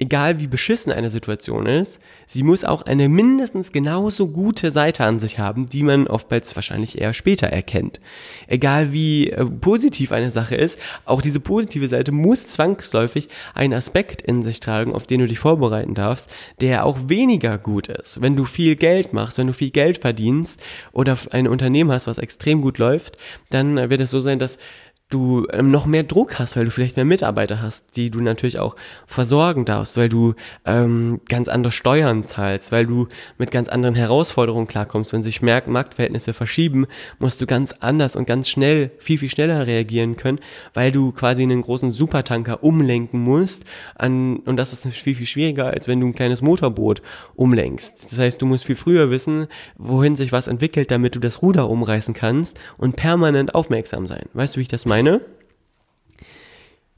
egal 0.00 0.40
wie 0.40 0.46
beschissen 0.46 0.92
eine 0.92 1.10
Situation 1.10 1.66
ist, 1.66 2.00
sie 2.26 2.42
muss 2.42 2.64
auch 2.64 2.82
eine 2.82 3.08
mindestens 3.08 3.70
genauso 3.70 4.28
gute 4.28 4.70
Seite 4.70 5.04
an 5.04 5.20
sich 5.20 5.38
haben, 5.38 5.68
die 5.68 5.82
man 5.82 6.06
oftmals 6.06 6.56
wahrscheinlich 6.56 6.98
eher 6.98 7.12
später 7.12 7.48
erkennt. 7.48 8.00
Egal 8.48 8.92
wie 8.92 9.30
äh, 9.30 9.44
positiv 9.44 10.10
eine 10.10 10.30
Sache 10.30 10.56
ist, 10.56 10.78
auch 11.04 11.20
diese 11.20 11.38
positive 11.38 11.86
Seite 11.86 12.12
muss 12.12 12.46
zwangsläufig 12.46 13.28
einen 13.54 13.74
Aspekt 13.74 14.22
in 14.22 14.42
sich 14.42 14.60
tragen, 14.60 14.94
auf 14.94 15.06
den 15.06 15.20
du 15.20 15.26
dich 15.26 15.38
vorbereiten 15.38 15.94
darfst, 15.94 16.34
der 16.62 16.86
auch 16.86 17.08
weniger 17.08 17.58
gut 17.58 17.88
ist. 17.88 18.22
Wenn 18.22 18.36
du 18.36 18.46
viel 18.46 18.76
Geld 18.76 19.12
machst, 19.12 19.36
wenn 19.36 19.48
du 19.48 19.52
viel 19.52 19.70
Geld 19.70 19.98
verdienst 19.98 20.64
oder 20.92 21.16
ein 21.30 21.46
Unternehmen 21.46 21.92
hast, 21.92 22.06
was 22.06 22.18
extrem 22.18 22.62
gut 22.62 22.78
läuft, 22.78 23.18
dann 23.50 23.76
wird 23.76 24.00
es 24.00 24.10
so 24.10 24.20
sein, 24.20 24.38
dass 24.38 24.56
du 25.10 25.46
ähm, 25.52 25.70
noch 25.70 25.86
mehr 25.86 26.04
Druck 26.04 26.38
hast, 26.38 26.56
weil 26.56 26.64
du 26.64 26.70
vielleicht 26.70 26.96
mehr 26.96 27.04
Mitarbeiter 27.04 27.60
hast, 27.60 27.96
die 27.96 28.10
du 28.10 28.20
natürlich 28.20 28.58
auch 28.58 28.76
versorgen 29.06 29.64
darfst, 29.64 29.96
weil 29.96 30.08
du 30.08 30.34
ähm, 30.64 31.20
ganz 31.28 31.48
andere 31.48 31.72
Steuern 31.72 32.24
zahlst, 32.24 32.70
weil 32.70 32.86
du 32.86 33.08
mit 33.36 33.50
ganz 33.50 33.68
anderen 33.68 33.96
Herausforderungen 33.96 34.68
klarkommst. 34.68 35.12
Wenn 35.12 35.24
sich 35.24 35.42
Marktverhältnisse 35.42 36.32
verschieben, 36.32 36.86
musst 37.18 37.40
du 37.40 37.46
ganz 37.46 37.72
anders 37.80 38.14
und 38.14 38.26
ganz 38.26 38.48
schnell, 38.48 38.92
viel, 38.98 39.18
viel 39.18 39.28
schneller 39.28 39.66
reagieren 39.66 40.16
können, 40.16 40.38
weil 40.74 40.92
du 40.92 41.10
quasi 41.10 41.42
einen 41.42 41.62
großen 41.62 41.90
Supertanker 41.90 42.62
umlenken 42.62 43.20
musst. 43.20 43.64
An, 43.96 44.36
und 44.46 44.56
das 44.56 44.72
ist 44.72 44.86
viel, 44.86 45.16
viel 45.16 45.26
schwieriger, 45.26 45.66
als 45.66 45.88
wenn 45.88 46.00
du 46.00 46.06
ein 46.06 46.14
kleines 46.14 46.40
Motorboot 46.40 47.02
umlenkst. 47.34 48.10
Das 48.10 48.18
heißt, 48.18 48.40
du 48.40 48.46
musst 48.46 48.64
viel 48.64 48.76
früher 48.76 49.10
wissen, 49.10 49.48
wohin 49.76 50.14
sich 50.14 50.30
was 50.30 50.46
entwickelt, 50.46 50.90
damit 50.92 51.16
du 51.16 51.20
das 51.20 51.42
Ruder 51.42 51.68
umreißen 51.68 52.14
kannst 52.14 52.58
und 52.76 52.94
permanent 52.94 53.56
aufmerksam 53.56 54.06
sein. 54.06 54.26
Weißt 54.34 54.54
du, 54.54 54.58
wie 54.58 54.62
ich 54.62 54.68
das 54.68 54.86
meine? 54.86 54.99
Meine. 55.02 55.20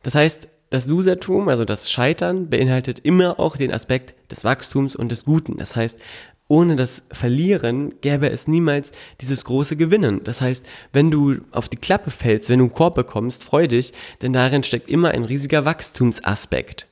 Das 0.03 0.15
heißt, 0.15 0.49
das 0.71 0.87
Losertum, 0.87 1.49
also 1.49 1.65
das 1.65 1.91
Scheitern, 1.91 2.49
beinhaltet 2.49 3.01
immer 3.01 3.39
auch 3.39 3.57
den 3.57 3.73
Aspekt 3.73 4.15
des 4.33 4.45
Wachstums 4.45 4.97
und 4.97 5.13
des 5.13 5.25
Guten. 5.25 5.59
Das 5.59 5.77
heißt, 5.77 6.01
ohne 6.49 6.77
das 6.77 7.07
Verlieren 7.13 7.95
gäbe 8.01 8.29
es 8.29 8.49
niemals 8.49 8.93
dieses 9.21 9.45
große 9.45 9.77
Gewinnen. 9.77 10.25
Das 10.25 10.41
heißt, 10.41 10.67
wenn 10.93 11.11
du 11.11 11.37
auf 11.51 11.69
die 11.69 11.77
Klappe 11.77 12.11
fällst, 12.11 12.49
wenn 12.49 12.59
du 12.59 12.65
einen 12.65 12.75
Korb 12.75 12.95
bekommst, 12.95 13.45
freu 13.45 13.69
dich, 13.69 13.93
denn 14.23 14.33
darin 14.33 14.65
steckt 14.65 14.91
immer 14.91 15.11
ein 15.11 15.25
riesiger 15.25 15.65
Wachstumsaspekt. 15.65 16.89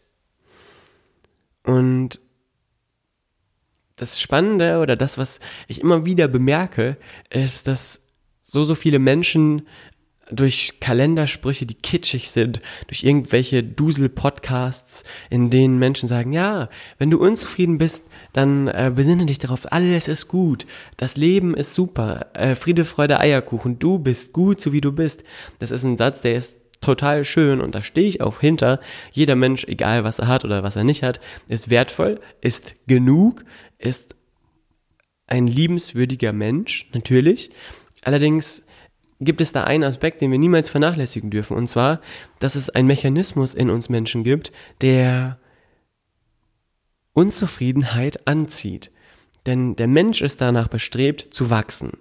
Und 1.65 2.21
das 3.97 4.21
Spannende 4.21 4.79
oder 4.79 4.97
das, 4.97 5.19
was 5.19 5.41
ich 5.69 5.81
immer 5.81 6.07
wieder 6.07 6.29
bemerke, 6.29 6.97
ist, 7.29 7.67
dass 7.67 8.01
so, 8.41 8.65
so 8.65 8.75
viele 8.75 8.99
Menschen 8.99 9.67
durch 10.31 10.81
Kalendersprüche, 10.81 11.67
die 11.67 11.75
kitschig 11.75 12.31
sind, 12.31 12.61
durch 12.89 13.05
irgendwelche 13.05 13.63
Dusel-Podcasts, 13.63 15.05
in 15.29 15.51
denen 15.51 15.79
Menschen 15.79 16.09
sagen, 16.09 16.33
ja, 16.33 16.69
wenn 16.99 17.11
du 17.11 17.19
unzufrieden 17.19 17.79
bist, 17.79 18.07
dann 18.33 18.69
äh, 18.69 18.93
besinne 18.95 19.27
dich 19.27 19.39
darauf, 19.39 19.71
alles 19.73 20.09
ist 20.09 20.29
gut, 20.29 20.67
das 20.97 21.17
Leben 21.17 21.55
ist 21.55 21.75
super, 21.75 22.27
äh, 22.35 22.55
Friede, 22.55 22.85
Freude, 22.85 23.21
Eierkuchen, 23.21 23.79
du 23.79 23.99
bist 23.99 24.33
gut, 24.33 24.61
so 24.61 24.73
wie 24.73 24.81
du 24.81 24.93
bist. 24.93 25.25
Das 25.59 25.71
ist 25.71 25.85
ein 25.85 25.97
Satz, 25.97 26.21
der 26.21 26.37
ist 26.37 26.59
total 26.81 27.25
schön 27.25 27.61
und 27.61 27.75
da 27.75 27.83
stehe 27.83 28.09
ich 28.09 28.21
auch 28.21 28.41
hinter. 28.41 28.81
Jeder 29.13 29.37
Mensch, 29.37 29.65
egal 29.65 30.05
was 30.05 30.19
er 30.19 30.29
hat 30.29 30.45
oder 30.45 30.63
was 30.63 30.77
er 30.77 30.85
nicht 30.85 31.03
hat, 31.03 31.21
ist 31.49 31.71
wertvoll, 31.71 32.21
ist 32.41 32.77
genug, 32.87 33.45
ist 33.79 34.17
ein 35.27 35.47
liebenswürdiger 35.47 36.33
Mensch, 36.33 36.89
natürlich. 36.93 37.51
Allerdings 38.03 38.65
gibt 39.21 39.41
es 39.41 39.53
da 39.53 39.65
einen 39.65 39.85
Aspekt, 39.85 40.21
den 40.21 40.31
wir 40.31 40.39
niemals 40.39 40.71
vernachlässigen 40.71 41.31
dürfen. 41.31 41.57
Und 41.57 41.69
zwar, 41.69 42.01
dass 42.39 42.55
es 42.55 42.71
einen 42.71 42.89
Mechanismus 42.89 43.55
in 43.55 43.71
uns 43.71 43.89
Menschen 43.89 44.25
gibt, 44.25 44.53
der 44.81 45.39
Unzufriedenheit 47.13 48.27
anzieht. 48.27 48.91
Denn 49.47 49.77
der 49.77 49.89
Mensch 49.89 50.23
ist 50.23 50.41
danach 50.41 50.69
bestrebt 50.69 51.29
zu 51.33 51.51
wachsen. 51.51 51.93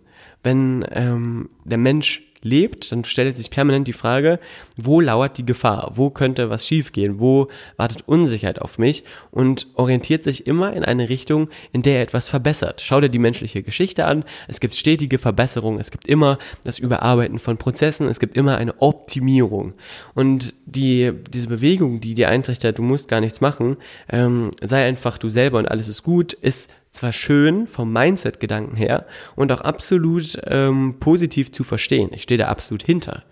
Wenn 0.43 0.85
ähm, 0.91 1.49
der 1.65 1.77
Mensch 1.77 2.23
lebt, 2.41 2.91
dann 2.91 3.03
stellt 3.03 3.37
sich 3.37 3.49
permanent 3.49 3.87
die 3.87 3.93
Frage, 3.93 4.39
wo 4.77 5.01
lauert 5.01 5.37
die 5.37 5.45
Gefahr? 5.45 5.91
Wo 5.95 6.09
könnte 6.09 6.49
was 6.49 6.65
schiefgehen? 6.65 7.19
Wo 7.19 7.49
wartet 7.77 8.03
Unsicherheit 8.07 8.61
auf 8.61 8.77
mich? 8.77 9.03
Und 9.31 9.67
orientiert 9.75 10.23
sich 10.23 10.47
immer 10.47 10.73
in 10.73 10.83
eine 10.83 11.09
Richtung, 11.09 11.49
in 11.71 11.81
der 11.81 11.97
er 11.97 12.03
etwas 12.03 12.29
verbessert. 12.29 12.81
Schau 12.83 13.01
dir 13.01 13.09
die 13.09 13.19
menschliche 13.19 13.63
Geschichte 13.63 14.05
an. 14.05 14.23
Es 14.47 14.59
gibt 14.59 14.75
stetige 14.75 15.19
Verbesserungen. 15.19 15.79
Es 15.79 15.91
gibt 15.91 16.07
immer 16.07 16.37
das 16.63 16.79
Überarbeiten 16.79 17.39
von 17.39 17.57
Prozessen. 17.57 18.07
Es 18.07 18.19
gibt 18.19 18.37
immer 18.37 18.57
eine 18.57 18.81
Optimierung. 18.81 19.73
Und 20.15 20.53
die, 20.65 21.11
diese 21.29 21.47
Bewegung, 21.47 21.99
die 21.99 22.13
dir 22.13 22.29
eintrichtert, 22.29 22.77
du 22.77 22.83
musst 22.83 23.07
gar 23.07 23.19
nichts 23.19 23.41
machen, 23.41 23.77
ähm, 24.09 24.51
sei 24.61 24.85
einfach 24.85 25.17
du 25.17 25.29
selber 25.29 25.57
und 25.57 25.69
alles 25.69 25.87
ist 25.87 26.03
gut, 26.03 26.33
ist 26.33 26.69
zwar 26.91 27.13
schön 27.13 27.67
vom 27.67 27.93
Mindset-Gedanken 27.93 28.75
her 28.75 29.05
und 29.35 29.51
auch 29.51 29.61
absolut 29.61 30.39
ähm, 30.45 30.95
positiv 30.99 31.51
zu 31.51 31.63
verstehen. 31.63 32.09
Ich 32.13 32.23
stehe 32.23 32.37
da 32.37 32.47
absolut 32.47 32.83
hinter. 32.83 33.23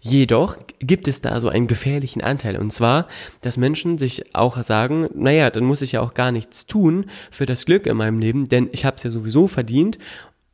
Jedoch 0.00 0.56
gibt 0.78 1.08
es 1.08 1.20
da 1.20 1.40
so 1.40 1.48
einen 1.48 1.66
gefährlichen 1.66 2.22
Anteil 2.22 2.56
und 2.56 2.72
zwar, 2.72 3.08
dass 3.40 3.56
Menschen 3.56 3.98
sich 3.98 4.34
auch 4.34 4.62
sagen, 4.62 5.08
naja, 5.14 5.50
dann 5.50 5.64
muss 5.64 5.82
ich 5.82 5.92
ja 5.92 6.00
auch 6.00 6.14
gar 6.14 6.30
nichts 6.30 6.66
tun 6.66 7.06
für 7.30 7.46
das 7.46 7.64
Glück 7.64 7.86
in 7.86 7.96
meinem 7.96 8.20
Leben, 8.20 8.48
denn 8.48 8.68
ich 8.72 8.84
habe 8.84 8.96
es 8.96 9.02
ja 9.02 9.10
sowieso 9.10 9.48
verdient 9.48 9.98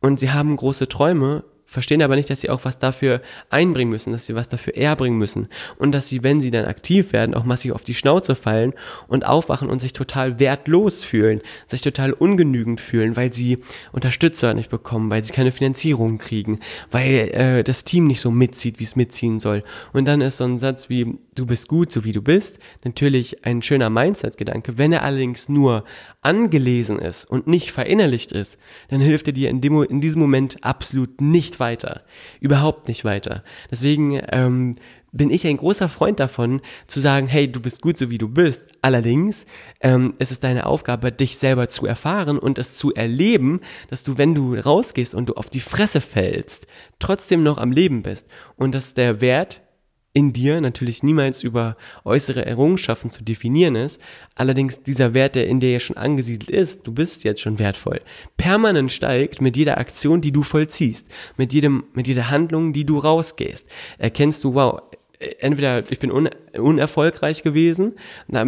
und 0.00 0.18
sie 0.18 0.30
haben 0.30 0.56
große 0.56 0.88
Träume 0.88 1.44
verstehen 1.66 2.02
aber 2.02 2.16
nicht, 2.16 2.30
dass 2.30 2.40
sie 2.40 2.50
auch 2.50 2.64
was 2.64 2.78
dafür 2.78 3.20
einbringen 3.50 3.90
müssen, 3.90 4.12
dass 4.12 4.26
sie 4.26 4.34
was 4.34 4.48
dafür 4.48 4.76
erbringen 4.76 5.18
müssen 5.18 5.48
und 5.78 5.92
dass 5.92 6.08
sie, 6.08 6.22
wenn 6.22 6.40
sie 6.40 6.50
dann 6.50 6.66
aktiv 6.66 7.12
werden, 7.12 7.34
auch 7.34 7.44
massiv 7.44 7.72
auf 7.72 7.82
die 7.82 7.94
Schnauze 7.94 8.34
fallen 8.34 8.74
und 9.08 9.26
aufwachen 9.26 9.70
und 9.70 9.80
sich 9.80 9.92
total 9.92 10.38
wertlos 10.38 11.04
fühlen, 11.04 11.40
sich 11.68 11.80
total 11.80 12.12
ungenügend 12.12 12.80
fühlen, 12.80 13.16
weil 13.16 13.32
sie 13.32 13.58
Unterstützer 13.92 14.54
nicht 14.54 14.70
bekommen, 14.70 15.10
weil 15.10 15.24
sie 15.24 15.32
keine 15.32 15.52
Finanzierung 15.52 16.18
kriegen, 16.18 16.60
weil 16.90 17.30
äh, 17.32 17.64
das 17.64 17.84
Team 17.84 18.06
nicht 18.06 18.20
so 18.20 18.30
mitzieht, 18.30 18.78
wie 18.78 18.84
es 18.84 18.96
mitziehen 18.96 19.40
soll. 19.40 19.62
Und 19.92 20.06
dann 20.06 20.20
ist 20.20 20.36
so 20.36 20.44
ein 20.44 20.58
Satz 20.58 20.88
wie, 20.88 21.18
du 21.34 21.46
bist 21.46 21.68
gut, 21.68 21.92
so 21.92 22.04
wie 22.04 22.12
du 22.12 22.22
bist, 22.22 22.58
natürlich 22.84 23.44
ein 23.44 23.62
schöner 23.62 23.90
Mindset-Gedanke. 23.90 24.78
Wenn 24.78 24.92
er 24.92 25.02
allerdings 25.02 25.48
nur 25.48 25.84
angelesen 26.22 26.98
ist 26.98 27.24
und 27.24 27.46
nicht 27.46 27.72
verinnerlicht 27.72 28.32
ist, 28.32 28.58
dann 28.88 29.00
hilft 29.00 29.26
er 29.26 29.32
dir 29.32 29.50
in, 29.50 29.60
dem, 29.60 29.82
in 29.84 30.00
diesem 30.00 30.20
Moment 30.20 30.64
absolut 30.64 31.20
nicht 31.20 31.60
weiter. 31.60 32.02
Überhaupt 32.40 32.88
nicht 32.88 33.04
weiter. 33.04 33.44
Deswegen 33.70 34.20
ähm, 34.30 34.76
bin 35.14 35.30
ich 35.30 35.46
ein 35.46 35.56
großer 35.56 35.88
Freund 35.88 36.18
davon, 36.18 36.60
zu 36.88 36.98
sagen, 36.98 37.28
hey, 37.28 37.50
du 37.50 37.60
bist 37.60 37.80
gut 37.80 37.96
so 37.96 38.10
wie 38.10 38.18
du 38.18 38.28
bist. 38.28 38.64
Allerdings 38.82 39.46
ähm, 39.80 40.14
ist 40.18 40.32
es 40.32 40.40
deine 40.40 40.66
Aufgabe, 40.66 41.12
dich 41.12 41.38
selber 41.38 41.68
zu 41.68 41.86
erfahren 41.86 42.38
und 42.38 42.58
es 42.58 42.76
zu 42.76 42.92
erleben, 42.92 43.60
dass 43.90 44.02
du, 44.02 44.18
wenn 44.18 44.34
du 44.34 44.56
rausgehst 44.56 45.14
und 45.14 45.28
du 45.28 45.34
auf 45.34 45.50
die 45.50 45.60
Fresse 45.60 46.00
fällst, 46.00 46.66
trotzdem 46.98 47.44
noch 47.44 47.58
am 47.58 47.70
Leben 47.70 48.02
bist. 48.02 48.28
Und 48.56 48.74
dass 48.74 48.94
der 48.94 49.20
Wert 49.20 49.62
in 50.14 50.32
dir 50.32 50.60
natürlich 50.60 51.02
niemals 51.02 51.42
über 51.42 51.76
äußere 52.04 52.46
Errungenschaften 52.46 53.10
zu 53.10 53.24
definieren 53.24 53.74
ist. 53.74 54.00
Allerdings 54.36 54.82
dieser 54.82 55.12
Wert, 55.12 55.34
der 55.34 55.48
in 55.48 55.58
dir 55.58 55.72
ja 55.72 55.80
schon 55.80 55.96
angesiedelt 55.96 56.50
ist, 56.50 56.86
du 56.86 56.92
bist 56.92 57.24
jetzt 57.24 57.40
schon 57.40 57.58
wertvoll, 57.58 58.00
permanent 58.36 58.92
steigt 58.92 59.40
mit 59.40 59.56
jeder 59.56 59.76
Aktion, 59.76 60.20
die 60.20 60.32
du 60.32 60.44
vollziehst, 60.44 61.12
mit 61.36 61.52
jedem, 61.52 61.84
mit 61.94 62.06
jeder 62.06 62.30
Handlung, 62.30 62.72
die 62.72 62.86
du 62.86 62.98
rausgehst. 62.98 63.68
Erkennst 63.98 64.44
du, 64.44 64.54
wow, 64.54 64.80
entweder 65.40 65.82
ich 65.90 65.98
bin 65.98 66.10
un 66.10 66.28
unerfolgreich 66.56 67.42
gewesen, 67.42 67.94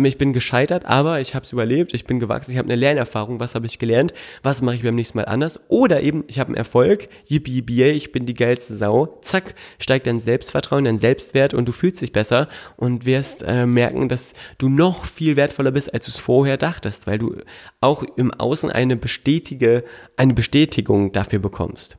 ich 0.05 0.18
bin 0.18 0.33
gescheitert, 0.33 0.85
aber 0.87 1.20
ich 1.20 1.35
habe 1.35 1.44
es 1.44 1.52
überlebt, 1.52 1.92
ich 1.92 2.05
bin 2.05 2.20
gewachsen, 2.20 2.52
ich 2.52 2.59
habe 2.59 2.68
eine 2.68 2.76
Lernerfahrung, 2.76 3.40
was 3.40 3.55
habe 3.55 3.66
ich 3.66 3.79
gelernt, 3.79 4.14
was 4.42 4.62
mache 4.62 4.76
ich 4.76 4.83
beim 4.83 4.94
nächsten 4.94 5.18
Mal 5.18 5.24
anders 5.24 5.61
oder 5.68 6.02
eben 6.02 6.24
ich 6.29 6.38
habe 6.38 6.48
einen 6.48 6.57
Erfolg, 6.57 7.09
yippie, 7.29 7.57
yippie, 7.57 7.85
ich 7.85 8.12
bin 8.12 8.26
die 8.26 8.35
geilste 8.35 8.76
Sau, 8.76 9.18
zack, 9.22 9.55
steigt 9.79 10.07
dein 10.07 10.20
Selbstvertrauen, 10.20 10.85
dein 10.85 10.98
Selbstwert 10.98 11.55
und 11.55 11.66
du 11.66 11.72
fühlst 11.72 12.00
dich 12.00 12.12
besser 12.12 12.48
und 12.76 13.07
wirst 13.07 13.42
äh, 13.42 13.66
merken, 13.66 14.09
dass 14.09 14.35
du 14.59 14.68
noch 14.68 15.05
viel 15.05 15.37
wertvoller 15.37 15.72
bist, 15.72 15.92
als 15.92 16.07
du 16.07 16.11
es 16.11 16.18
vorher 16.18 16.57
dachtest, 16.57 17.07
weil 17.07 17.18
du 17.18 17.37
auch 17.81 18.05
im 18.16 18.33
Außen 18.33 18.70
eine 18.70 18.96
bestätige, 18.96 19.85
eine 20.16 20.35
Bestätigung 20.35 21.12
dafür 21.12 21.38
bekommst. 21.38 21.98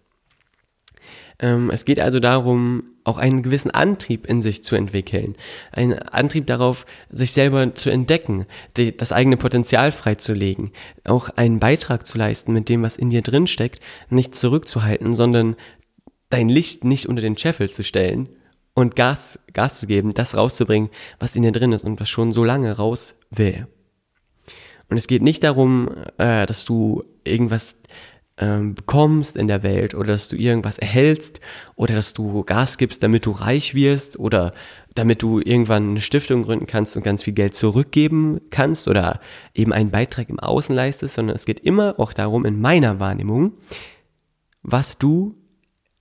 Ähm, 1.40 1.70
es 1.70 1.86
geht 1.86 2.00
also 2.00 2.20
darum, 2.20 2.84
auch 3.04 3.18
einen 3.18 3.44
gewissen 3.44 3.72
Antrieb 3.72 4.28
in 4.28 4.42
sich 4.42 4.64
zu 4.64 4.76
entwickeln. 4.76 5.36
Einen 5.72 5.94
Antrieb 5.94 6.48
darauf, 6.48 6.86
sich 7.10 7.32
selber 7.32 7.74
zu 7.76 7.90
entdecken, 7.90 8.46
die, 8.76 8.96
das 8.96 9.14
eigene 9.14 9.38
Potenzial 9.38 9.92
freizulegen, 9.92 10.72
auch 11.06 11.30
einen 11.30 11.60
Beitrag 11.60 12.06
zu 12.06 12.18
leisten 12.18 12.54
mit 12.54 12.70
dem, 12.70 12.82
was 12.82 12.98
in 12.98 13.10
dir 13.10 13.22
drin 13.22 13.48
steckt, 13.48 13.80
nicht 14.10 14.36
zurückzuhalten, 14.36 15.14
sondern 15.14 15.56
dein 16.30 16.50
Licht 16.50 16.84
nicht 16.84 17.06
unter 17.08 17.22
den 17.22 17.38
Scheffel 17.38 17.70
zu 17.70 17.84
stellen 17.84 18.30
und 18.74 18.96
Gas, 18.96 19.40
Gas 19.54 19.80
zu 19.80 19.88
geben, 19.88 20.14
das 20.14 20.36
rauszubringen, 20.36 20.90
was 21.20 21.36
in 21.36 21.44
dir 21.44 21.52
drin 21.52 21.72
ist 21.72 21.86
und 21.86 22.00
was 22.00 22.10
schon 22.10 22.34
so 22.34 22.44
lange 22.44 22.76
raus 22.76 23.20
will. 23.30 23.68
Und 24.90 24.98
es 24.98 25.08
geht 25.08 25.22
nicht 25.22 25.44
darum, 25.44 25.90
äh, 26.18 26.46
dass 26.46 26.66
du 26.66 27.04
irgendwas 27.24 27.78
ähm, 28.38 28.76
bekommst 28.76 29.36
in 29.36 29.48
der 29.48 29.64
Welt 29.64 29.96
oder 29.96 30.14
dass 30.14 30.30
du 30.30 30.36
irgendwas 30.36 30.78
erhältst 30.78 31.40
oder 31.76 31.96
dass 31.96 32.14
du 32.14 32.44
Gas 32.44 32.78
gibst, 32.78 33.04
damit 33.04 33.26
du 33.26 33.32
reich 33.32 33.74
wirst 33.74 34.20
oder 34.20 34.52
damit 34.96 35.22
du 35.22 35.40
irgendwann 35.40 35.92
eine 35.92 36.02
Stiftung 36.02 36.44
gründen 36.44 36.68
kannst 36.68 36.96
und 36.96 37.04
ganz 37.04 37.24
viel 37.24 37.34
Geld 37.34 37.56
zurückgeben 37.56 38.42
kannst 38.50 38.88
oder 38.88 39.22
eben 39.54 39.74
einen 39.74 39.92
Beitrag 39.92 40.30
im 40.30 40.40
Außen 40.40 40.76
leistest, 40.76 41.16
sondern 41.16 41.36
es 41.36 41.46
geht 41.46 41.60
immer 41.60 42.00
auch 42.00 42.14
darum, 42.14 42.46
in 42.46 42.62
meiner 42.62 43.00
Wahrnehmung, 43.00 43.54
was 44.64 44.98
du 44.98 45.36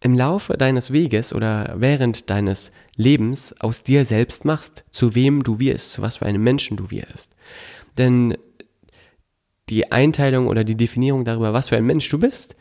im 0.01 0.15
Laufe 0.15 0.57
deines 0.57 0.93
Weges 0.93 1.35
oder 1.35 1.75
während 1.79 2.31
deines 2.31 2.71
Lebens 2.97 3.55
aus 3.61 3.83
dir 3.83 4.05
selbst 4.05 4.45
machst, 4.45 4.85
zu 4.91 5.15
wem 5.15 5.43
du 5.43 5.59
wirst, 5.59 5.93
zu 5.93 6.03
was 6.03 6.19
für 6.19 6.27
einem 6.27 6.43
Menschen 6.43 6.77
du 6.77 6.91
wirst. 6.91 7.35
Denn 7.99 8.37
die 9.69 9.91
Einteilung 9.91 10.47
oder 10.47 10.65
die 10.65 10.77
Definierung 10.77 11.25
darüber, 11.25 11.53
was 11.53 11.69
für 11.69 11.77
ein 11.77 11.87
Mensch 11.87 12.09
du 12.09 12.19
bist, 12.19 12.55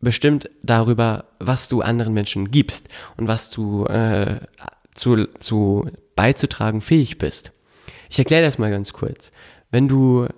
bestimmt 0.00 0.50
darüber, 0.62 1.24
was 1.40 1.68
du 1.68 1.80
anderen 1.80 2.12
Menschen 2.12 2.50
gibst 2.50 2.88
und 3.16 3.26
was 3.26 3.50
du 3.50 3.86
äh, 3.86 4.40
zu, 4.94 5.26
zu 5.40 5.90
beizutragen 6.14 6.80
fähig 6.80 7.18
bist. 7.18 7.52
Ich 8.08 8.18
erkläre 8.18 8.44
das 8.44 8.58
mal 8.58 8.70
ganz 8.70 8.92
kurz. 8.92 9.32
Wenn 9.70 9.88
du 9.88 10.28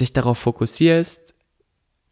dich 0.00 0.12
darauf 0.12 0.38
fokussierst, 0.38 1.34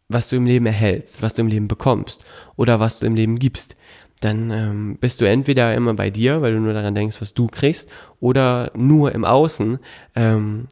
was 0.09 0.27
du 0.27 0.35
im 0.35 0.45
Leben 0.45 0.65
erhältst, 0.65 1.21
was 1.21 1.35
du 1.35 1.43
im 1.43 1.47
Leben 1.47 1.67
bekommst 1.67 2.25
oder 2.55 2.79
was 2.79 2.99
du 2.99 3.05
im 3.05 3.15
Leben 3.15 3.39
gibst, 3.39 3.75
dann 4.19 4.51
ähm, 4.51 4.97
bist 4.99 5.21
du 5.21 5.25
entweder 5.25 5.73
immer 5.75 5.93
bei 5.93 6.09
dir, 6.09 6.41
weil 6.41 6.53
du 6.53 6.59
nur 6.59 6.73
daran 6.73 6.95
denkst, 6.95 7.21
was 7.21 7.33
du 7.33 7.47
kriegst, 7.47 7.89
oder 8.19 8.71
nur 8.75 9.13
im 9.13 9.23
Außen, 9.23 9.79
ähm, 10.15 10.67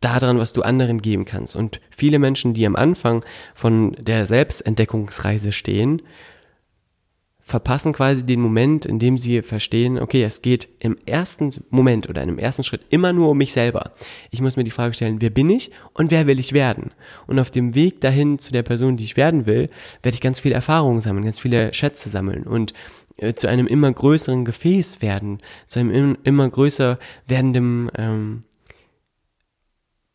daran, 0.00 0.38
was 0.38 0.52
du 0.52 0.62
anderen 0.62 1.02
geben 1.02 1.24
kannst. 1.24 1.56
Und 1.56 1.80
viele 1.90 2.18
Menschen, 2.18 2.54
die 2.54 2.66
am 2.66 2.76
Anfang 2.76 3.24
von 3.54 3.92
der 4.00 4.26
Selbstentdeckungsreise 4.26 5.52
stehen, 5.52 6.02
verpassen 7.50 7.92
quasi 7.92 8.24
den 8.24 8.40
Moment, 8.40 8.86
in 8.86 9.00
dem 9.00 9.18
sie 9.18 9.42
verstehen, 9.42 9.98
okay, 9.98 10.22
es 10.22 10.40
geht 10.40 10.68
im 10.78 10.96
ersten 11.04 11.52
Moment 11.68 12.08
oder 12.08 12.22
im 12.22 12.38
ersten 12.38 12.62
Schritt 12.62 12.82
immer 12.90 13.12
nur 13.12 13.30
um 13.30 13.38
mich 13.38 13.52
selber. 13.52 13.90
Ich 14.30 14.40
muss 14.40 14.56
mir 14.56 14.62
die 14.62 14.70
Frage 14.70 14.94
stellen, 14.94 15.20
wer 15.20 15.30
bin 15.30 15.50
ich 15.50 15.72
und 15.92 16.12
wer 16.12 16.28
will 16.28 16.38
ich 16.38 16.52
werden? 16.52 16.92
Und 17.26 17.40
auf 17.40 17.50
dem 17.50 17.74
Weg 17.74 18.00
dahin 18.00 18.38
zu 18.38 18.52
der 18.52 18.62
Person, 18.62 18.96
die 18.96 19.04
ich 19.04 19.16
werden 19.16 19.46
will, 19.46 19.68
werde 20.02 20.14
ich 20.14 20.20
ganz 20.20 20.40
viele 20.40 20.54
Erfahrungen 20.54 21.00
sammeln, 21.00 21.24
ganz 21.24 21.40
viele 21.40 21.74
Schätze 21.74 22.08
sammeln 22.08 22.44
und 22.44 22.72
äh, 23.16 23.34
zu 23.34 23.48
einem 23.48 23.66
immer 23.66 23.92
größeren 23.92 24.44
Gefäß 24.44 25.02
werden, 25.02 25.40
zu 25.66 25.80
einem 25.80 26.16
immer 26.22 26.48
größer 26.48 26.98
werdenden 27.26 27.90
ähm, 27.96 28.44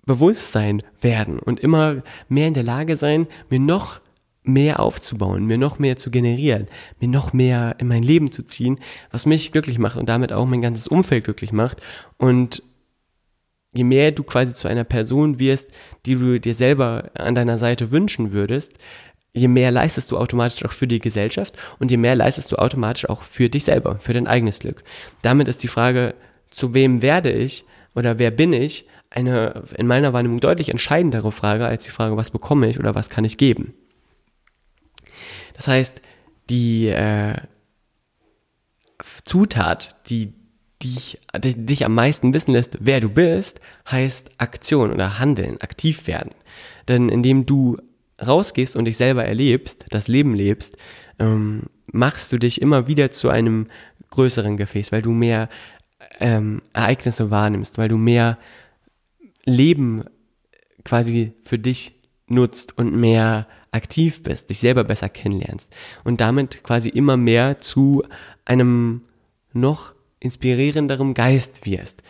Bewusstsein 0.05 0.83
werden 1.01 1.39
und 1.39 1.59
immer 1.59 2.03
mehr 2.27 2.47
in 2.47 2.53
der 2.53 2.63
Lage 2.63 2.95
sein, 2.95 3.27
mir 3.49 3.59
noch 3.59 4.01
mehr 4.43 4.79
aufzubauen, 4.79 5.45
mir 5.45 5.57
noch 5.57 5.79
mehr 5.79 5.97
zu 5.97 6.11
generieren, 6.11 6.67
mir 6.99 7.07
noch 7.07 7.33
mehr 7.33 7.75
in 7.79 7.87
mein 7.87 8.03
Leben 8.03 8.31
zu 8.31 8.43
ziehen, 8.43 8.79
was 9.11 9.25
mich 9.25 9.51
glücklich 9.51 9.79
macht 9.79 9.97
und 9.97 10.07
damit 10.07 10.31
auch 10.31 10.45
mein 10.45 10.61
ganzes 10.61 10.87
Umfeld 10.87 11.23
glücklich 11.23 11.51
macht. 11.51 11.81
Und 12.17 12.61
je 13.73 13.83
mehr 13.83 14.11
du 14.11 14.23
quasi 14.23 14.53
zu 14.53 14.67
einer 14.67 14.83
Person 14.83 15.39
wirst, 15.39 15.69
die 16.05 16.15
du 16.15 16.39
dir 16.39 16.53
selber 16.53 17.09
an 17.15 17.35
deiner 17.35 17.57
Seite 17.57 17.91
wünschen 17.91 18.31
würdest, 18.31 18.73
je 19.33 19.47
mehr 19.47 19.71
leistest 19.71 20.11
du 20.11 20.17
automatisch 20.17 20.63
auch 20.63 20.71
für 20.71 20.87
die 20.87 20.99
Gesellschaft 20.99 21.57
und 21.79 21.91
je 21.91 21.97
mehr 21.97 22.15
leistest 22.15 22.51
du 22.51 22.55
automatisch 22.57 23.09
auch 23.09 23.23
für 23.23 23.49
dich 23.49 23.65
selber, 23.65 23.99
für 23.99 24.13
dein 24.13 24.27
eigenes 24.27 24.59
Glück. 24.59 24.83
Damit 25.23 25.47
ist 25.47 25.63
die 25.63 25.67
Frage, 25.67 26.15
zu 26.51 26.73
wem 26.73 27.01
werde 27.01 27.31
ich 27.31 27.65
oder 27.95 28.17
wer 28.17 28.31
bin 28.31 28.53
ich, 28.53 28.87
eine 29.15 29.63
in 29.77 29.87
meiner 29.87 30.13
Wahrnehmung 30.13 30.39
deutlich 30.39 30.69
entscheidendere 30.69 31.31
Frage 31.31 31.65
als 31.65 31.85
die 31.85 31.91
Frage, 31.91 32.17
was 32.17 32.31
bekomme 32.31 32.69
ich 32.69 32.79
oder 32.79 32.95
was 32.95 33.09
kann 33.09 33.25
ich 33.25 33.37
geben. 33.37 33.73
Das 35.53 35.67
heißt, 35.67 36.01
die 36.49 36.87
äh, 36.87 37.35
Zutat, 39.23 39.95
die 40.09 40.33
dich, 40.83 41.19
die 41.37 41.65
dich 41.65 41.85
am 41.85 41.95
meisten 41.95 42.33
wissen 42.33 42.51
lässt, 42.51 42.77
wer 42.79 42.99
du 42.99 43.09
bist, 43.09 43.59
heißt 43.89 44.31
Aktion 44.37 44.91
oder 44.91 45.19
Handeln, 45.19 45.61
aktiv 45.61 46.07
werden. 46.07 46.31
Denn 46.87 47.09
indem 47.09 47.45
du 47.45 47.77
rausgehst 48.25 48.75
und 48.75 48.85
dich 48.85 48.97
selber 48.97 49.25
erlebst, 49.25 49.85
das 49.89 50.07
Leben 50.07 50.35
lebst, 50.35 50.77
ähm, 51.19 51.63
machst 51.91 52.31
du 52.31 52.37
dich 52.37 52.61
immer 52.61 52.87
wieder 52.87 53.11
zu 53.11 53.29
einem 53.29 53.67
größeren 54.11 54.57
Gefäß, 54.57 54.91
weil 54.91 55.01
du 55.01 55.11
mehr 55.11 55.49
ähm, 56.19 56.61
Ereignisse 56.73 57.31
wahrnimmst, 57.31 57.77
weil 57.77 57.89
du 57.89 57.97
mehr 57.97 58.37
Leben 59.45 60.03
quasi 60.83 61.33
für 61.41 61.59
dich 61.59 61.93
nutzt 62.27 62.77
und 62.77 62.95
mehr 62.95 63.47
aktiv 63.71 64.23
bist, 64.23 64.49
dich 64.49 64.59
selber 64.59 64.83
besser 64.83 65.09
kennenlernst 65.09 65.73
und 66.03 66.21
damit 66.21 66.63
quasi 66.63 66.89
immer 66.89 67.17
mehr 67.17 67.61
zu 67.61 68.03
einem 68.45 69.01
noch 69.53 69.93
inspirierenderen 70.19 71.13
Geist 71.13 71.65
wirst 71.65 72.01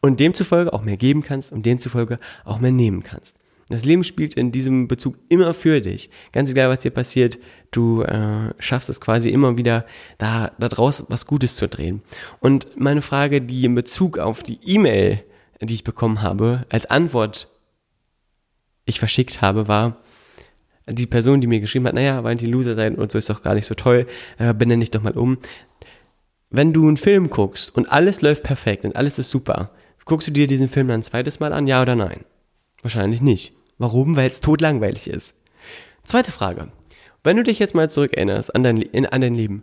und 0.00 0.20
demzufolge 0.20 0.72
auch 0.72 0.82
mehr 0.82 0.96
geben 0.96 1.22
kannst 1.22 1.52
und 1.52 1.64
demzufolge 1.64 2.18
auch 2.44 2.58
mehr 2.58 2.72
nehmen 2.72 3.02
kannst. 3.02 3.38
Das 3.68 3.84
Leben 3.84 4.04
spielt 4.04 4.34
in 4.34 4.52
diesem 4.52 4.88
Bezug 4.88 5.16
immer 5.28 5.54
für 5.54 5.80
dich. 5.80 6.10
Ganz 6.32 6.50
egal, 6.50 6.68
was 6.68 6.80
dir 6.80 6.90
passiert, 6.90 7.38
du 7.70 8.02
äh, 8.02 8.52
schaffst 8.58 8.90
es 8.90 9.00
quasi 9.00 9.30
immer 9.30 9.56
wieder, 9.56 9.86
da, 10.18 10.52
da 10.58 10.68
draus 10.68 11.06
was 11.08 11.26
Gutes 11.26 11.56
zu 11.56 11.68
drehen. 11.68 12.02
Und 12.40 12.66
meine 12.78 13.00
Frage, 13.00 13.40
die 13.40 13.64
in 13.64 13.74
Bezug 13.74 14.18
auf 14.18 14.42
die 14.42 14.58
E-Mail, 14.62 15.24
die 15.62 15.74
ich 15.74 15.84
bekommen 15.84 16.22
habe, 16.22 16.66
als 16.70 16.86
Antwort 16.86 17.48
ich 18.84 18.98
verschickt 18.98 19.40
habe, 19.40 19.68
war, 19.68 19.98
die 20.88 21.06
Person, 21.06 21.40
die 21.40 21.46
mir 21.46 21.60
geschrieben 21.60 21.86
hat, 21.86 21.94
naja, 21.94 22.24
weil 22.24 22.36
die 22.36 22.46
Loser 22.46 22.74
sein 22.74 22.96
und 22.96 23.12
so 23.12 23.18
ist 23.18 23.30
doch 23.30 23.42
gar 23.42 23.54
nicht 23.54 23.66
so 23.66 23.74
toll, 23.74 24.06
äh, 24.38 24.52
benenne 24.52 24.80
dich 24.80 24.90
doch 24.90 25.02
mal 25.02 25.16
um. 25.16 25.38
Wenn 26.50 26.72
du 26.72 26.86
einen 26.86 26.96
Film 26.96 27.30
guckst 27.30 27.74
und 27.74 27.90
alles 27.90 28.20
läuft 28.20 28.42
perfekt 28.42 28.84
und 28.84 28.96
alles 28.96 29.18
ist 29.18 29.30
super, 29.30 29.70
guckst 30.04 30.28
du 30.28 30.32
dir 30.32 30.46
diesen 30.46 30.68
Film 30.68 30.88
dann 30.88 31.00
ein 31.00 31.04
zweites 31.04 31.40
Mal 31.40 31.52
an, 31.52 31.66
ja 31.66 31.80
oder 31.80 31.94
nein? 31.94 32.24
Wahrscheinlich 32.82 33.20
nicht. 33.20 33.52
Warum? 33.78 34.16
Weil 34.16 34.30
es 34.30 34.40
totlangweilig 34.40 35.08
ist. 35.08 35.34
Zweite 36.04 36.32
Frage. 36.32 36.68
Wenn 37.24 37.36
du 37.36 37.44
dich 37.44 37.60
jetzt 37.60 37.74
mal 37.74 37.88
zurückerinnerst 37.88 38.54
an 38.54 38.64
dein, 38.64 38.78
in, 38.78 39.06
an 39.06 39.20
dein 39.20 39.34
Leben 39.34 39.62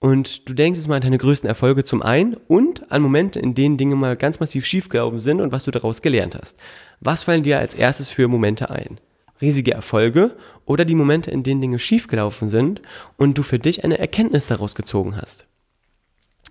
und 0.00 0.48
du 0.48 0.54
denkst 0.54 0.78
jetzt 0.78 0.88
mal 0.88 0.96
an 0.96 1.02
deine 1.02 1.18
größten 1.18 1.48
Erfolge 1.48 1.84
zum 1.84 2.02
einen 2.02 2.34
und 2.46 2.90
an 2.92 3.02
Momente, 3.02 3.40
in 3.40 3.54
denen 3.54 3.78
Dinge 3.78 3.96
mal 3.96 4.16
ganz 4.16 4.38
massiv 4.38 4.64
schiefgelaufen 4.64 5.18
sind 5.18 5.40
und 5.40 5.50
was 5.50 5.64
du 5.64 5.70
daraus 5.70 6.02
gelernt 6.02 6.36
hast. 6.40 6.58
Was 7.00 7.24
fallen 7.24 7.42
dir 7.42 7.58
als 7.58 7.74
erstes 7.74 8.10
für 8.10 8.28
Momente 8.28 8.70
ein? 8.70 9.00
Riesige 9.40 9.72
Erfolge 9.72 10.36
oder 10.66 10.84
die 10.84 10.94
Momente, 10.94 11.30
in 11.30 11.42
denen 11.42 11.60
Dinge 11.60 11.78
schiefgelaufen 11.78 12.48
sind 12.48 12.80
und 13.16 13.38
du 13.38 13.42
für 13.42 13.58
dich 13.58 13.84
eine 13.84 13.98
Erkenntnis 13.98 14.46
daraus 14.46 14.74
gezogen 14.74 15.16
hast? 15.16 15.46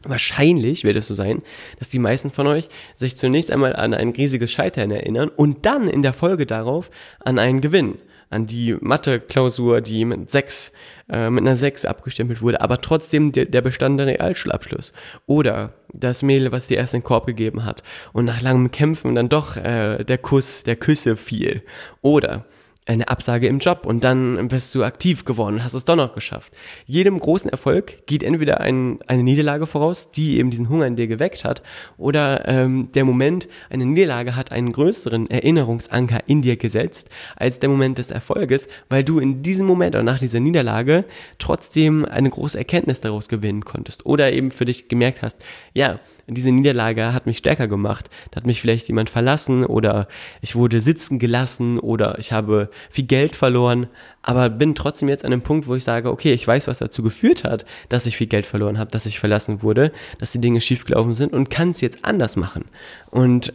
Wahrscheinlich 0.03 0.83
wird 0.83 0.97
es 0.97 1.07
so 1.07 1.15
sein, 1.15 1.41
dass 1.79 1.89
die 1.89 1.99
meisten 1.99 2.31
von 2.31 2.47
euch 2.47 2.69
sich 2.95 3.17
zunächst 3.17 3.51
einmal 3.51 3.75
an 3.75 3.93
ein 3.93 4.09
riesiges 4.09 4.51
Scheitern 4.51 4.91
erinnern 4.91 5.29
und 5.29 5.65
dann 5.65 5.87
in 5.87 6.01
der 6.01 6.13
Folge 6.13 6.45
darauf 6.45 6.91
an 7.19 7.39
einen 7.39 7.61
Gewinn, 7.61 7.97
an 8.29 8.45
die 8.45 8.75
Mathe-Klausur, 8.79 9.81
die 9.81 10.05
mit 10.05 10.29
sechs, 10.29 10.71
äh, 11.09 11.29
mit 11.29 11.41
einer 11.41 11.55
6 11.55 11.85
abgestempelt 11.85 12.41
wurde, 12.41 12.61
aber 12.61 12.79
trotzdem 12.79 13.31
der, 13.31 13.45
der 13.45 13.61
bestandene 13.61 14.11
Realschulabschluss. 14.11 14.93
Oder 15.25 15.73
das 15.93 16.23
Mädel, 16.23 16.51
was 16.51 16.67
dir 16.67 16.77
erst 16.77 16.93
den 16.93 17.03
Korb 17.03 17.25
gegeben 17.25 17.65
hat 17.65 17.83
und 18.13 18.25
nach 18.25 18.41
langem 18.41 18.71
Kämpfen 18.71 19.15
dann 19.15 19.29
doch 19.29 19.55
äh, 19.55 20.03
der 20.03 20.17
Kuss 20.17 20.63
der 20.63 20.75
Küsse 20.75 21.15
fiel. 21.15 21.63
Oder 22.01 22.45
eine 22.87 23.07
Absage 23.09 23.47
im 23.47 23.59
Job 23.59 23.85
und 23.85 24.03
dann 24.03 24.47
bist 24.47 24.73
du 24.73 24.83
aktiv 24.83 25.25
geworden 25.25 25.55
und 25.55 25.63
hast 25.63 25.73
es 25.73 25.85
doch 25.85 25.95
noch 25.95 26.15
geschafft. 26.15 26.53
Jedem 26.85 27.19
großen 27.19 27.49
Erfolg 27.49 28.05
geht 28.07 28.23
entweder 28.23 28.61
ein, 28.61 28.99
eine 29.07 29.23
Niederlage 29.23 29.67
voraus, 29.67 30.11
die 30.11 30.37
eben 30.37 30.49
diesen 30.49 30.69
Hunger 30.69 30.87
in 30.87 30.95
dir 30.95 31.07
geweckt 31.07 31.43
hat, 31.43 31.61
oder 31.97 32.47
ähm, 32.47 32.89
der 32.93 33.03
Moment, 33.03 33.47
eine 33.69 33.85
Niederlage 33.85 34.35
hat 34.35 34.51
einen 34.51 34.71
größeren 34.71 35.29
Erinnerungsanker 35.29 36.21
in 36.27 36.41
dir 36.41 36.55
gesetzt 36.55 37.09
als 37.35 37.59
der 37.59 37.69
Moment 37.69 37.97
des 37.97 38.09
Erfolges, 38.09 38.67
weil 38.89 39.03
du 39.03 39.19
in 39.19 39.43
diesem 39.43 39.67
Moment 39.67 39.95
oder 39.95 40.03
nach 40.03 40.19
dieser 40.19 40.39
Niederlage 40.39 41.03
trotzdem 41.39 42.05
eine 42.05 42.29
große 42.29 42.57
Erkenntnis 42.57 43.01
daraus 43.01 43.27
gewinnen 43.27 43.65
konntest 43.65 44.05
oder 44.05 44.31
eben 44.31 44.51
für 44.51 44.65
dich 44.65 44.87
gemerkt 44.87 45.21
hast, 45.21 45.37
ja, 45.73 45.99
diese 46.27 46.51
Niederlage 46.51 47.13
hat 47.13 47.25
mich 47.25 47.37
stärker 47.37 47.67
gemacht. 47.67 48.09
Da 48.31 48.37
hat 48.37 48.45
mich 48.45 48.59
vielleicht 48.59 48.87
jemand 48.87 49.09
verlassen 49.09 49.65
oder 49.65 50.07
ich 50.41 50.55
wurde 50.55 50.81
sitzen 50.81 51.19
gelassen 51.19 51.79
oder 51.79 52.19
ich 52.19 52.33
habe 52.33 52.69
viel 52.89 53.05
Geld 53.05 53.35
verloren, 53.35 53.87
aber 54.21 54.49
bin 54.49 54.75
trotzdem 54.75 55.07
jetzt 55.07 55.23
an 55.23 55.31
einem 55.31 55.41
Punkt, 55.41 55.67
wo 55.67 55.75
ich 55.75 55.85
sage, 55.85 56.11
okay, 56.11 56.33
ich 56.33 56.45
weiß, 56.45 56.67
was 56.67 56.79
dazu 56.79 57.01
geführt 57.01 57.45
hat, 57.45 57.65
dass 57.87 58.05
ich 58.05 58.17
viel 58.17 58.27
Geld 58.27 58.45
verloren 58.45 58.77
habe, 58.77 58.91
dass 58.91 59.05
ich 59.05 59.19
verlassen 59.19 59.63
wurde, 59.63 59.93
dass 60.19 60.33
die 60.33 60.41
Dinge 60.41 60.59
schiefgelaufen 60.59 61.15
sind 61.15 61.31
und 61.33 61.49
kann 61.49 61.71
es 61.71 61.81
jetzt 61.81 62.03
anders 62.03 62.35
machen. 62.35 62.65
Und 63.09 63.53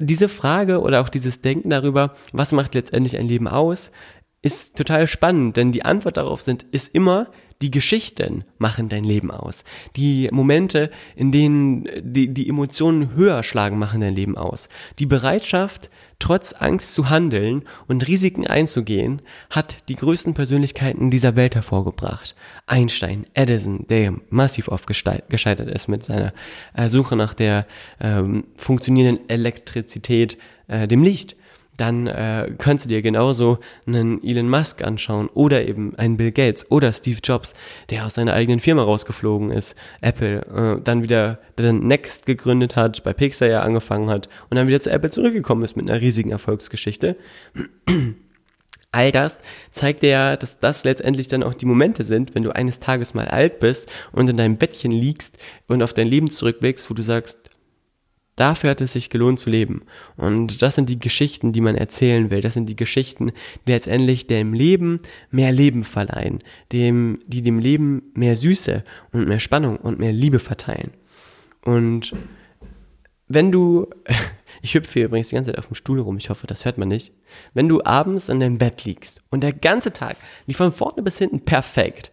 diese 0.00 0.28
Frage 0.28 0.80
oder 0.80 1.00
auch 1.00 1.08
dieses 1.08 1.40
Denken 1.40 1.70
darüber, 1.70 2.14
was 2.32 2.52
macht 2.52 2.74
letztendlich 2.74 3.16
ein 3.16 3.28
Leben 3.28 3.48
aus, 3.48 3.90
ist 4.42 4.76
total 4.76 5.06
spannend, 5.06 5.56
denn 5.56 5.72
die 5.72 5.84
Antwort 5.84 6.18
darauf 6.18 6.42
sind, 6.42 6.64
ist 6.70 6.94
immer, 6.94 7.28
die 7.62 7.70
Geschichten 7.70 8.44
machen 8.58 8.88
dein 8.88 9.04
Leben 9.04 9.30
aus. 9.30 9.64
Die 9.96 10.28
Momente, 10.30 10.90
in 11.14 11.32
denen 11.32 11.88
die, 12.00 12.32
die 12.32 12.48
Emotionen 12.48 13.14
höher 13.14 13.42
schlagen, 13.42 13.78
machen 13.78 14.00
dein 14.00 14.14
Leben 14.14 14.36
aus. 14.36 14.68
Die 14.98 15.06
Bereitschaft, 15.06 15.90
trotz 16.18 16.52
Angst 16.52 16.94
zu 16.94 17.08
handeln 17.08 17.62
und 17.88 18.06
Risiken 18.06 18.46
einzugehen, 18.46 19.22
hat 19.50 19.88
die 19.88 19.96
größten 19.96 20.34
Persönlichkeiten 20.34 21.10
dieser 21.10 21.36
Welt 21.36 21.54
hervorgebracht. 21.54 22.34
Einstein, 22.66 23.24
Edison, 23.32 23.86
der 23.88 24.14
massiv 24.28 24.68
oft 24.68 24.86
gescheitert 24.86 25.68
ist 25.68 25.88
mit 25.88 26.04
seiner 26.04 26.34
äh, 26.74 26.88
Suche 26.88 27.16
nach 27.16 27.34
der 27.34 27.66
ähm, 28.00 28.44
funktionierenden 28.56 29.28
Elektrizität, 29.30 30.36
äh, 30.68 30.86
dem 30.86 31.02
Licht 31.02 31.36
dann 31.76 32.06
äh, 32.06 32.52
könntest 32.58 32.86
du 32.86 32.88
dir 32.88 33.02
genauso 33.02 33.58
einen 33.86 34.22
Elon 34.24 34.48
Musk 34.48 34.82
anschauen 34.82 35.28
oder 35.34 35.66
eben 35.66 35.94
einen 35.96 36.16
Bill 36.16 36.32
Gates 36.32 36.70
oder 36.70 36.92
Steve 36.92 37.20
Jobs, 37.22 37.54
der 37.90 38.06
aus 38.06 38.14
seiner 38.14 38.32
eigenen 38.32 38.60
Firma 38.60 38.82
rausgeflogen 38.82 39.50
ist, 39.50 39.74
Apple, 40.00 40.78
äh, 40.78 40.82
dann 40.82 41.02
wieder 41.02 41.38
dann 41.56 41.86
Next 41.86 42.26
gegründet 42.26 42.76
hat, 42.76 43.02
bei 43.04 43.12
Pixar 43.12 43.48
ja 43.48 43.62
angefangen 43.62 44.10
hat 44.10 44.28
und 44.50 44.56
dann 44.56 44.68
wieder 44.68 44.80
zu 44.80 44.90
Apple 44.90 45.10
zurückgekommen 45.10 45.62
ist 45.64 45.76
mit 45.76 45.88
einer 45.88 46.00
riesigen 46.00 46.30
Erfolgsgeschichte. 46.30 47.16
All 48.92 49.12
das 49.12 49.38
zeigt 49.72 50.02
dir 50.02 50.08
ja, 50.08 50.36
dass 50.36 50.58
das 50.58 50.84
letztendlich 50.84 51.28
dann 51.28 51.42
auch 51.42 51.52
die 51.52 51.66
Momente 51.66 52.02
sind, 52.04 52.34
wenn 52.34 52.42
du 52.42 52.54
eines 52.54 52.80
Tages 52.80 53.12
mal 53.12 53.28
alt 53.28 53.60
bist 53.60 53.92
und 54.12 54.30
in 54.30 54.38
deinem 54.38 54.56
Bettchen 54.56 54.90
liegst 54.90 55.36
und 55.68 55.82
auf 55.82 55.92
dein 55.92 56.08
Leben 56.08 56.30
zurückblickst, 56.30 56.88
wo 56.88 56.94
du 56.94 57.02
sagst, 57.02 57.45
Dafür 58.36 58.70
hat 58.70 58.82
es 58.82 58.92
sich 58.92 59.08
gelohnt 59.08 59.40
zu 59.40 59.48
leben. 59.48 59.82
Und 60.16 60.60
das 60.60 60.74
sind 60.74 60.90
die 60.90 60.98
Geschichten, 60.98 61.52
die 61.52 61.62
man 61.62 61.74
erzählen 61.74 62.30
will. 62.30 62.42
Das 62.42 62.54
sind 62.54 62.68
die 62.68 62.76
Geschichten, 62.76 63.32
die 63.66 63.72
letztendlich 63.72 64.26
dem 64.26 64.52
Leben 64.52 65.00
mehr 65.30 65.52
Leben 65.52 65.84
verleihen, 65.84 66.40
dem, 66.70 67.18
die 67.26 67.40
dem 67.40 67.58
Leben 67.58 68.02
mehr 68.14 68.36
Süße 68.36 68.84
und 69.12 69.26
mehr 69.26 69.40
Spannung 69.40 69.78
und 69.78 69.98
mehr 69.98 70.12
Liebe 70.12 70.38
verteilen. 70.38 70.90
Und 71.64 72.14
wenn 73.26 73.50
du, 73.50 73.88
ich 74.62 74.74
hüpfe 74.74 75.02
übrigens 75.02 75.30
die 75.30 75.34
ganze 75.34 75.52
Zeit 75.52 75.58
auf 75.58 75.68
dem 75.68 75.74
Stuhl 75.74 75.98
rum, 75.98 76.18
ich 76.18 76.28
hoffe, 76.28 76.46
das 76.46 76.66
hört 76.66 76.76
man 76.76 76.88
nicht. 76.88 77.12
Wenn 77.54 77.68
du 77.68 77.82
abends 77.84 78.28
in 78.28 78.40
deinem 78.40 78.58
Bett 78.58 78.84
liegst 78.84 79.22
und 79.30 79.42
der 79.42 79.54
ganze 79.54 79.92
Tag 79.92 80.18
lief 80.46 80.58
von 80.58 80.72
vorne 80.72 81.02
bis 81.02 81.18
hinten 81.18 81.40
perfekt, 81.40 82.12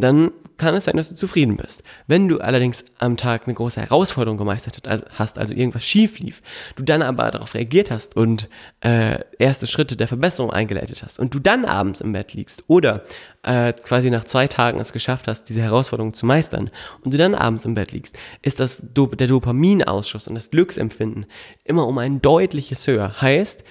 dann 0.00 0.30
kann 0.60 0.74
es 0.74 0.84
sein, 0.84 0.96
dass 0.96 1.08
du 1.08 1.14
zufrieden 1.14 1.56
bist. 1.56 1.82
Wenn 2.06 2.28
du 2.28 2.38
allerdings 2.38 2.84
am 2.98 3.16
Tag 3.16 3.46
eine 3.46 3.54
große 3.54 3.80
Herausforderung 3.80 4.36
gemeistert 4.36 4.82
hast, 5.12 5.38
also 5.38 5.54
irgendwas 5.54 5.84
schief 5.84 6.18
lief, 6.18 6.42
du 6.76 6.84
dann 6.84 7.02
aber 7.02 7.30
darauf 7.30 7.54
reagiert 7.54 7.90
hast 7.90 8.14
und 8.14 8.48
äh, 8.80 9.20
erste 9.38 9.66
Schritte 9.66 9.96
der 9.96 10.06
Verbesserung 10.06 10.52
eingeleitet 10.52 11.02
hast 11.02 11.18
und 11.18 11.34
du 11.34 11.38
dann 11.38 11.64
abends 11.64 12.02
im 12.02 12.12
Bett 12.12 12.34
liegst 12.34 12.64
oder 12.68 13.04
äh, 13.42 13.72
quasi 13.72 14.10
nach 14.10 14.24
zwei 14.24 14.46
Tagen 14.48 14.78
es 14.80 14.92
geschafft 14.92 15.28
hast, 15.28 15.44
diese 15.44 15.62
Herausforderung 15.62 16.12
zu 16.12 16.26
meistern 16.26 16.70
und 17.02 17.14
du 17.14 17.18
dann 17.18 17.34
abends 17.34 17.64
im 17.64 17.74
Bett 17.74 17.92
liegst, 17.92 18.18
ist 18.42 18.60
das 18.60 18.82
der 18.82 19.28
Dopaminausschuss 19.28 20.28
und 20.28 20.34
das 20.34 20.50
Glücksempfinden 20.50 21.24
immer 21.64 21.86
um 21.86 21.96
ein 21.96 22.20
deutliches 22.20 22.86
höher. 22.86 23.20
Heißt, 23.22 23.64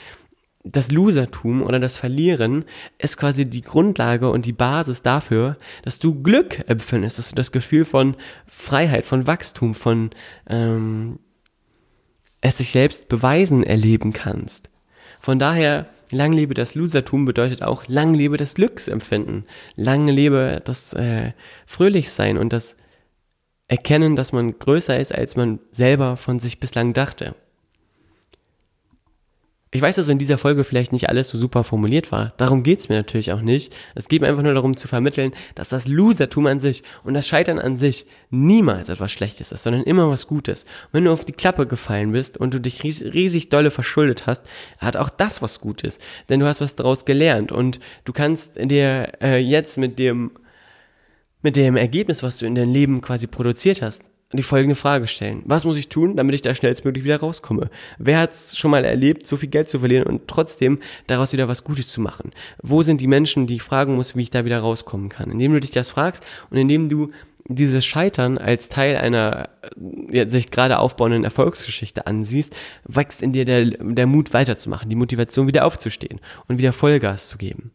das 0.63 0.91
Losertum 0.91 1.61
oder 1.61 1.79
das 1.79 1.97
Verlieren 1.97 2.65
ist 2.97 3.17
quasi 3.17 3.49
die 3.49 3.61
Grundlage 3.61 4.29
und 4.29 4.45
die 4.45 4.53
Basis 4.53 5.01
dafür, 5.01 5.57
dass 5.83 5.99
du 5.99 6.21
Glück 6.21 6.67
empfindest, 6.67 7.17
dass 7.17 7.29
du 7.29 7.35
das 7.35 7.51
Gefühl 7.51 7.85
von 7.85 8.17
Freiheit, 8.45 9.05
von 9.05 9.25
Wachstum, 9.25 9.73
von 9.73 10.09
ähm, 10.47 11.19
es 12.41 12.57
sich 12.57 12.71
selbst 12.71 13.09
beweisen 13.09 13.63
erleben 13.63 14.13
kannst. 14.13 14.69
Von 15.19 15.39
daher, 15.39 15.87
lang 16.11 16.33
lebe 16.33 16.53
das 16.53 16.75
Losertum 16.75 17.25
bedeutet 17.25 17.61
auch 17.63 17.87
lang 17.87 18.13
lebe 18.13 18.37
das 18.37 18.55
Glücksempfinden, 18.55 19.45
lang 19.75 20.07
lebe 20.07 20.61
das 20.63 20.93
äh, 20.93 21.33
Fröhlichsein 21.65 22.37
und 22.37 22.51
das 22.51 22.75
Erkennen, 23.67 24.15
dass 24.15 24.33
man 24.33 24.57
größer 24.57 24.99
ist, 24.99 25.13
als 25.13 25.35
man 25.35 25.59
selber 25.71 26.17
von 26.17 26.39
sich 26.39 26.59
bislang 26.59 26.93
dachte. 26.93 27.35
Ich 29.71 29.83
weiß, 29.83 29.97
dass 29.97 30.09
in 30.09 30.17
dieser 30.17 30.39
Folge 30.39 30.63
vielleicht 30.63 30.93
nicht 30.93 31.09
alles 31.09 31.29
so 31.29 31.37
super 31.37 31.63
formuliert 31.63 32.11
war. 32.11 32.33
Darum 32.37 32.63
geht's 32.63 32.89
mir 32.89 32.95
natürlich 32.95 33.31
auch 33.31 33.41
nicht. 33.41 33.71
Es 33.93 34.07
geht 34.07 34.21
mir 34.21 34.27
einfach 34.27 34.41
nur 34.41 34.55
darum 34.55 34.75
zu 34.75 34.87
vermitteln, 34.87 35.31
dass 35.53 35.69
das 35.69 35.87
Losertum 35.87 36.47
an 36.47 36.59
sich 36.59 36.81
und 37.03 37.13
das 37.13 37.27
Scheitern 37.27 37.59
an 37.59 37.77
sich 37.77 38.07
niemals 38.31 38.89
etwas 38.89 39.11
Schlechtes 39.11 39.51
ist, 39.51 39.61
sondern 39.61 39.83
immer 39.83 40.09
was 40.09 40.25
Gutes. 40.25 40.63
Und 40.63 40.93
wenn 40.93 41.05
du 41.05 41.11
auf 41.11 41.23
die 41.23 41.33
Klappe 41.33 41.67
gefallen 41.67 42.13
bist 42.13 42.35
und 42.35 42.55
du 42.55 42.59
dich 42.59 42.83
ries 42.83 43.03
riesig 43.03 43.49
dolle 43.49 43.69
verschuldet 43.69 44.25
hast, 44.25 44.43
hat 44.79 44.97
auch 44.97 45.11
das 45.11 45.43
was 45.43 45.59
Gutes. 45.59 45.99
Denn 46.29 46.39
du 46.39 46.47
hast 46.47 46.61
was 46.61 46.75
daraus 46.75 47.05
gelernt 47.05 47.51
und 47.51 47.79
du 48.05 48.13
kannst 48.13 48.55
dir 48.55 49.11
äh, 49.21 49.37
jetzt 49.37 49.77
mit 49.77 49.99
dem, 49.99 50.31
mit 51.43 51.55
dem 51.55 51.77
Ergebnis, 51.77 52.23
was 52.23 52.39
du 52.39 52.47
in 52.47 52.55
deinem 52.55 52.73
Leben 52.73 53.01
quasi 53.01 53.27
produziert 53.27 53.83
hast, 53.83 54.08
die 54.37 54.43
folgende 54.43 54.75
Frage 54.75 55.07
stellen. 55.07 55.41
Was 55.45 55.65
muss 55.65 55.77
ich 55.77 55.89
tun, 55.89 56.15
damit 56.15 56.35
ich 56.35 56.43
da 56.43 56.53
schnellstmöglich 56.53 57.03
wieder 57.03 57.19
rauskomme? 57.19 57.69
Wer 57.97 58.19
hat 58.19 58.33
es 58.33 58.57
schon 58.57 58.69
mal 58.69 58.85
erlebt, 58.85 59.25
so 59.25 59.37
viel 59.37 59.49
Geld 59.49 59.69
zu 59.69 59.79
verlieren 59.79 60.05
und 60.05 60.27
trotzdem 60.27 60.79
daraus 61.07 61.33
wieder 61.33 61.47
was 61.47 61.63
Gutes 61.63 61.87
zu 61.87 61.99
machen? 61.99 62.31
Wo 62.61 62.83
sind 62.83 63.01
die 63.01 63.07
Menschen, 63.07 63.47
die 63.47 63.55
ich 63.55 63.63
fragen 63.63 63.95
muss, 63.95 64.15
wie 64.15 64.21
ich 64.21 64.29
da 64.29 64.45
wieder 64.45 64.59
rauskommen 64.59 65.09
kann? 65.09 65.31
Indem 65.31 65.53
du 65.53 65.59
dich 65.59 65.71
das 65.71 65.89
fragst 65.89 66.23
und 66.51 66.57
indem 66.57 66.89
du 66.89 67.11
dieses 67.47 67.83
Scheitern 67.83 68.37
als 68.37 68.69
Teil 68.69 68.97
einer 68.97 69.49
ja, 70.11 70.29
sich 70.29 70.51
gerade 70.51 70.77
aufbauenden 70.77 71.23
Erfolgsgeschichte 71.23 72.05
ansiehst, 72.05 72.55
wächst 72.87 73.23
in 73.23 73.33
dir 73.33 73.45
der, 73.45 73.65
der 73.65 74.05
Mut 74.05 74.33
weiterzumachen, 74.33 74.89
die 74.89 74.95
Motivation 74.95 75.47
wieder 75.47 75.65
aufzustehen 75.65 76.19
und 76.47 76.59
wieder 76.59 76.73
Vollgas 76.73 77.27
zu 77.27 77.39
geben. 77.39 77.71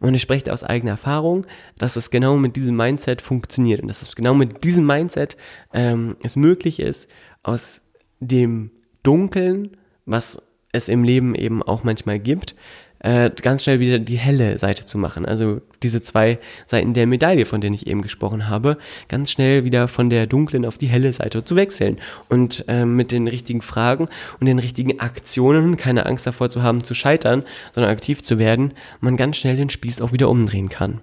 Und 0.00 0.14
ich 0.14 0.22
spreche 0.22 0.52
aus 0.52 0.64
eigener 0.64 0.92
Erfahrung, 0.92 1.46
dass 1.78 1.96
es 1.96 2.10
genau 2.10 2.36
mit 2.36 2.56
diesem 2.56 2.76
Mindset 2.76 3.22
funktioniert 3.22 3.80
und 3.80 3.88
dass 3.88 4.02
es 4.02 4.14
genau 4.14 4.34
mit 4.34 4.64
diesem 4.64 4.86
Mindset 4.86 5.36
ähm, 5.72 6.16
es 6.22 6.36
möglich 6.36 6.80
ist, 6.80 7.08
aus 7.42 7.80
dem 8.20 8.70
Dunkeln, 9.02 9.76
was 10.04 10.42
es 10.72 10.88
im 10.88 11.04
Leben 11.04 11.34
eben 11.34 11.62
auch 11.62 11.84
manchmal 11.84 12.18
gibt, 12.18 12.54
äh, 13.00 13.30
ganz 13.42 13.64
schnell 13.64 13.80
wieder 13.80 13.98
die 13.98 14.16
helle 14.16 14.58
Seite 14.58 14.86
zu 14.86 14.98
machen. 14.98 15.26
Also 15.26 15.60
diese 15.82 16.02
zwei 16.02 16.38
Seiten 16.66 16.94
der 16.94 17.06
Medaille, 17.06 17.46
von 17.46 17.60
denen 17.60 17.74
ich 17.74 17.86
eben 17.86 18.02
gesprochen 18.02 18.48
habe, 18.48 18.78
ganz 19.08 19.30
schnell 19.30 19.64
wieder 19.64 19.88
von 19.88 20.10
der 20.10 20.26
dunklen 20.26 20.64
auf 20.64 20.78
die 20.78 20.86
helle 20.86 21.12
Seite 21.12 21.44
zu 21.44 21.56
wechseln. 21.56 21.98
Und 22.28 22.64
äh, 22.68 22.84
mit 22.84 23.12
den 23.12 23.28
richtigen 23.28 23.60
Fragen 23.60 24.08
und 24.40 24.46
den 24.46 24.58
richtigen 24.58 25.00
Aktionen, 25.00 25.76
keine 25.76 26.06
Angst 26.06 26.26
davor 26.26 26.50
zu 26.50 26.62
haben, 26.62 26.84
zu 26.84 26.94
scheitern, 26.94 27.44
sondern 27.72 27.92
aktiv 27.92 28.22
zu 28.22 28.38
werden, 28.38 28.72
man 29.00 29.16
ganz 29.16 29.36
schnell 29.36 29.56
den 29.56 29.70
Spieß 29.70 30.00
auch 30.00 30.12
wieder 30.12 30.28
umdrehen 30.28 30.68
kann. 30.68 31.00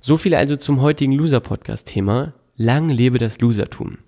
So 0.00 0.16
viel 0.16 0.34
also 0.34 0.56
zum 0.56 0.80
heutigen 0.80 1.12
Loser-Podcast-Thema. 1.12 2.34
Lang 2.56 2.88
lebe 2.88 3.18
das 3.18 3.40
Losertum. 3.40 3.98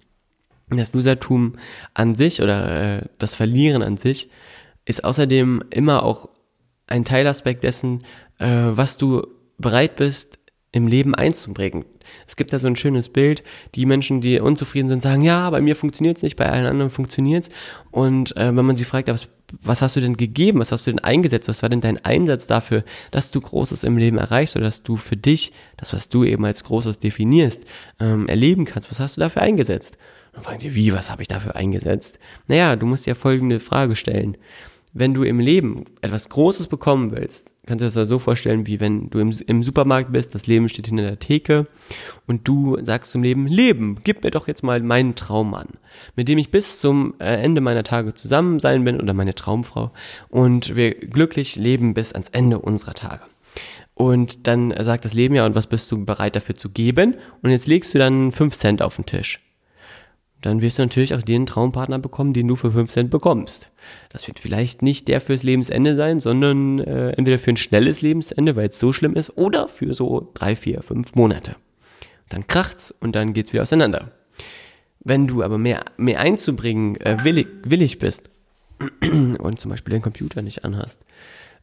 Das 0.71 0.93
Losertum 0.93 1.57
an 1.93 2.15
sich 2.15 2.43
oder 2.43 2.99
äh, 2.99 3.03
das 3.19 3.35
Verlieren 3.35 3.83
an 3.83 3.97
sich 3.97 4.31
ist 4.87 5.05
außerdem 5.05 5.63
immer 5.71 6.03
auch 6.03 6.29
ein 6.87 7.05
Teilaspekt 7.05 7.63
dessen, 7.63 8.01
äh, 8.39 8.47
was 8.49 8.97
du 8.97 9.27
bereit 9.59 9.97
bist, 9.97 10.39
im 10.75 10.89
Leben 10.89 11.15
einzubringen. 11.15 11.85
Es 12.27 12.35
gibt 12.35 12.53
da 12.53 12.59
so 12.59 12.67
ein 12.67 12.75
schönes 12.75 13.09
Bild, 13.09 13.45
die 13.77 13.87
Menschen, 13.87 14.21
die 14.21 14.41
unzufrieden 14.41 14.89
sind, 14.89 15.03
sagen, 15.03 15.23
ja, 15.23 15.49
bei 15.51 15.61
mir 15.61 15.77
funktioniert 15.77 16.17
es 16.17 16.25
nicht, 16.25 16.35
bei 16.35 16.51
allen 16.51 16.67
anderen 16.67 16.91
funktioniert 16.91 17.45
es. 17.45 17.51
Und 17.93 18.37
äh, 18.37 18.55
wenn 18.55 18.65
man 18.65 18.75
sie 18.75 18.85
fragt, 18.85 19.09
was, 19.09 19.29
was 19.63 19.83
hast 19.83 19.95
du 19.95 20.01
denn 20.01 20.17
gegeben, 20.17 20.59
was 20.59 20.73
hast 20.73 20.87
du 20.87 20.91
denn 20.91 20.99
eingesetzt, 20.99 21.49
was 21.49 21.63
war 21.63 21.69
denn 21.69 21.81
dein 21.81 22.05
Einsatz 22.05 22.49
dafür, 22.49 22.83
dass 23.13 23.31
du 23.31 23.41
Großes 23.41 23.85
im 23.85 23.97
Leben 23.97 24.19
erreichst 24.19 24.57
oder 24.57 24.65
dass 24.65 24.83
du 24.83 24.97
für 24.97 25.17
dich, 25.17 25.53
das, 25.77 25.93
was 25.93 26.09
du 26.09 26.25
eben 26.25 26.45
als 26.45 26.65
Großes 26.65 26.99
definierst, 26.99 27.63
ähm, 28.01 28.27
erleben 28.27 28.65
kannst, 28.65 28.91
was 28.91 28.99
hast 28.99 29.17
du 29.17 29.21
dafür 29.21 29.43
eingesetzt? 29.43 29.97
Und 30.35 30.43
fragen 30.43 30.59
sie, 30.59 30.75
wie, 30.75 30.93
was 30.93 31.09
habe 31.09 31.23
ich 31.23 31.29
dafür 31.29 31.55
eingesetzt? 31.55 32.19
Naja, 32.49 32.75
du 32.75 32.87
musst 32.87 33.07
dir 33.07 33.15
folgende 33.15 33.61
Frage 33.61 33.95
stellen 33.95 34.37
wenn 34.97 35.13
du 35.13 35.25
im 35.25 35.41
Leben 35.41 35.85
etwas 36.03 36.29
Großes 36.29 36.69
bekommen 36.69 37.11
willst, 37.11 37.53
kannst 37.67 37.83
du 37.83 37.89
dir 37.89 38.01
das 38.01 38.09
so 38.09 38.21
vorstellen, 38.21 38.69
wie 38.69 38.79
wenn 38.79 39.11
du 39.11 39.19
im, 39.19 39.35
im, 39.47 39.65
Supermarkt 39.65 40.13
bist, 40.13 40.37
das 40.37 40.47
Leben 40.47 40.69
steht 40.69 40.87
hinter 40.87 41.03
der 41.03 41.19
Theke 41.19 41.67
und 42.29 42.47
du 42.47 42.79
sagst 42.83 43.11
zum 43.11 43.25
Leben, 43.25 43.49
Leben, 43.49 43.99
gib 44.05 44.23
mir 44.23 44.31
doch 44.31 44.47
jetzt 44.47 44.63
mal 44.63 44.81
meinen 44.81 45.17
Traum 45.17 45.55
an, 45.55 45.67
mit 46.15 46.29
dem 46.29 46.39
ich 46.39 46.53
bis 46.53 46.79
zum 46.79 47.15
äh, 47.19 47.43
Ende 47.43 47.61
meiner 47.61 47.83
Tage 47.83 48.15
zusammen 48.15 48.61
sein 48.61 48.85
bin 48.85 49.01
oder 49.01 49.15
meine 49.15 49.35
Traumfrau 49.35 49.91
und 50.29 50.77
wir 50.77 50.95
glücklich 50.95 51.57
leben 51.57 51.93
bis 51.93 52.13
ans 52.13 52.29
Ende 52.29 52.61
unserer 52.61 52.95
Tage. 52.95 53.23
Und 53.95 54.47
dann 54.47 54.73
sagt 54.81 55.05
das 55.05 55.15
Leben 55.15 55.35
ja, 55.35 55.45
und 55.45 55.57
was 55.57 55.67
bist 55.67 55.91
du 55.91 56.05
bereit 56.05 56.37
dafür 56.37 56.55
zu 56.55 56.69
geben? 56.69 57.15
Und 57.43 57.51
jetzt 57.51 57.67
legst 57.67 57.95
du 57.95 57.99
dann 57.99 58.33
5 58.33 58.57
Cent 58.57 58.83
auf 58.83 58.97
den 58.97 59.07
Tisch 59.07 59.44
dann 60.45 60.61
wirst 60.61 60.79
du 60.79 60.83
natürlich 60.83 61.15
auch 61.15 61.23
den 61.23 61.47
Traumpartner 61.47 61.99
bekommen, 61.99 62.35
den 62.35 62.49
du 62.49 62.55
für 62.55 62.71
5 62.71 62.91
Cent 62.91 63.11
bekommst. 63.11 63.71
Das 64.11 64.27
wird 64.27 64.39
vielleicht 64.39 64.83
nicht 64.83 65.09
der 65.09 65.23
fürs 65.23 65.43
Lebensende 65.43 65.95
sein, 65.95 66.21
sondern 66.21 66.81
äh, 66.81 67.13
entweder 67.13 67.39
für 67.39 67.51
ein 67.51 67.57
schnelles 67.57 68.03
Lebensende, 68.03 68.55
weil 68.55 68.69
es 68.69 68.79
so 68.79 68.93
schlimm 68.93 69.15
ist, 69.15 69.39
oder 69.39 69.69
für 69.69 69.95
so 69.95 70.31
drei, 70.35 70.55
vier, 70.55 70.83
fünf 70.83 71.15
Monate. 71.15 71.57
Dann 72.29 72.47
kracht's 72.47 72.91
und 72.91 73.17
dann 73.17 73.33
geht's 73.33 73.55
wieder 73.55 73.63
auseinander. 73.63 74.13
Wenn 75.01 75.27
du 75.27 75.43
aber 75.43 75.57
mehr, 75.57 75.85
mehr 75.97 76.21
einzubringen 76.21 77.01
äh, 77.01 77.25
willig, 77.25 77.49
willig 77.65 77.99
bist 77.99 78.29
und 79.03 79.59
zum 79.59 79.71
Beispiel 79.71 79.93
den 79.93 80.03
Computer 80.03 80.43
nicht 80.43 80.63
anhast, 80.63 81.07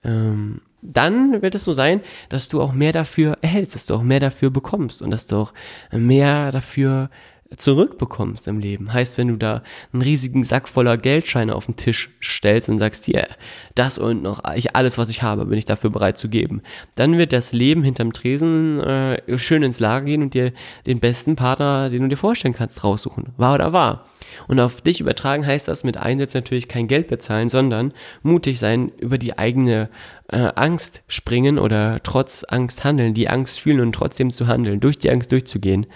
ähm, 0.03 0.61
dann 0.81 1.43
wird 1.43 1.53
es 1.53 1.63
so 1.63 1.73
sein, 1.73 2.01
dass 2.29 2.49
du 2.49 2.61
auch 2.61 2.73
mehr 2.73 2.93
dafür 2.93 3.37
erhältst, 3.41 3.75
dass 3.75 3.85
du 3.85 3.93
auch 3.93 4.01
mehr 4.01 4.19
dafür 4.19 4.49
bekommst 4.49 5.03
und 5.03 5.11
dass 5.11 5.27
du 5.27 5.35
auch 5.35 5.53
mehr 5.91 6.51
dafür 6.51 7.11
zurückbekommst 7.57 8.47
im 8.47 8.59
Leben. 8.59 8.93
Heißt, 8.93 9.17
wenn 9.17 9.27
du 9.27 9.35
da 9.35 9.63
einen 9.93 10.01
riesigen 10.01 10.43
Sack 10.43 10.69
voller 10.69 10.97
Geldscheine 10.97 11.55
auf 11.55 11.65
den 11.65 11.75
Tisch 11.75 12.09
stellst 12.21 12.69
und 12.69 12.79
sagst, 12.79 13.05
hier, 13.05 13.27
das 13.75 13.97
und 13.97 14.23
noch 14.23 14.41
ich, 14.55 14.75
alles, 14.75 14.97
was 14.97 15.09
ich 15.09 15.21
habe, 15.21 15.45
bin 15.45 15.57
ich 15.57 15.65
dafür 15.65 15.89
bereit 15.89 16.17
zu 16.17 16.29
geben, 16.29 16.61
dann 16.95 17.17
wird 17.17 17.33
das 17.33 17.51
Leben 17.51 17.83
hinterm 17.83 18.13
Tresen 18.13 18.79
äh, 18.79 19.37
schön 19.37 19.63
ins 19.63 19.79
Lager 19.79 20.05
gehen 20.05 20.23
und 20.23 20.33
dir 20.33 20.53
den 20.85 20.99
besten 20.99 21.35
Partner, 21.35 21.89
den 21.89 22.03
du 22.03 22.07
dir 22.09 22.17
vorstellen 22.17 22.53
kannst, 22.53 22.83
raussuchen. 22.83 23.33
War 23.37 23.55
oder 23.55 23.73
war. 23.73 24.05
Und 24.47 24.59
auf 24.59 24.81
dich 24.81 24.99
übertragen 24.99 25.45
heißt 25.45 25.67
das 25.67 25.83
mit 25.83 25.97
Einsatz 25.97 26.33
natürlich 26.33 26.67
kein 26.67 26.87
Geld 26.87 27.07
bezahlen, 27.07 27.49
sondern 27.49 27.93
mutig 28.23 28.59
sein, 28.59 28.91
über 28.99 29.17
die 29.17 29.37
eigene 29.37 29.89
äh, 30.27 30.49
Angst 30.55 31.03
springen 31.07 31.59
oder 31.59 32.01
trotz 32.03 32.43
Angst 32.47 32.83
handeln, 32.83 33.13
die 33.13 33.29
Angst 33.29 33.59
fühlen 33.59 33.81
und 33.81 33.93
trotzdem 33.93 34.31
zu 34.31 34.47
handeln, 34.47 34.79
durch 34.79 34.97
die 34.97 35.09
Angst 35.09 35.31
durchzugehen 35.31 35.87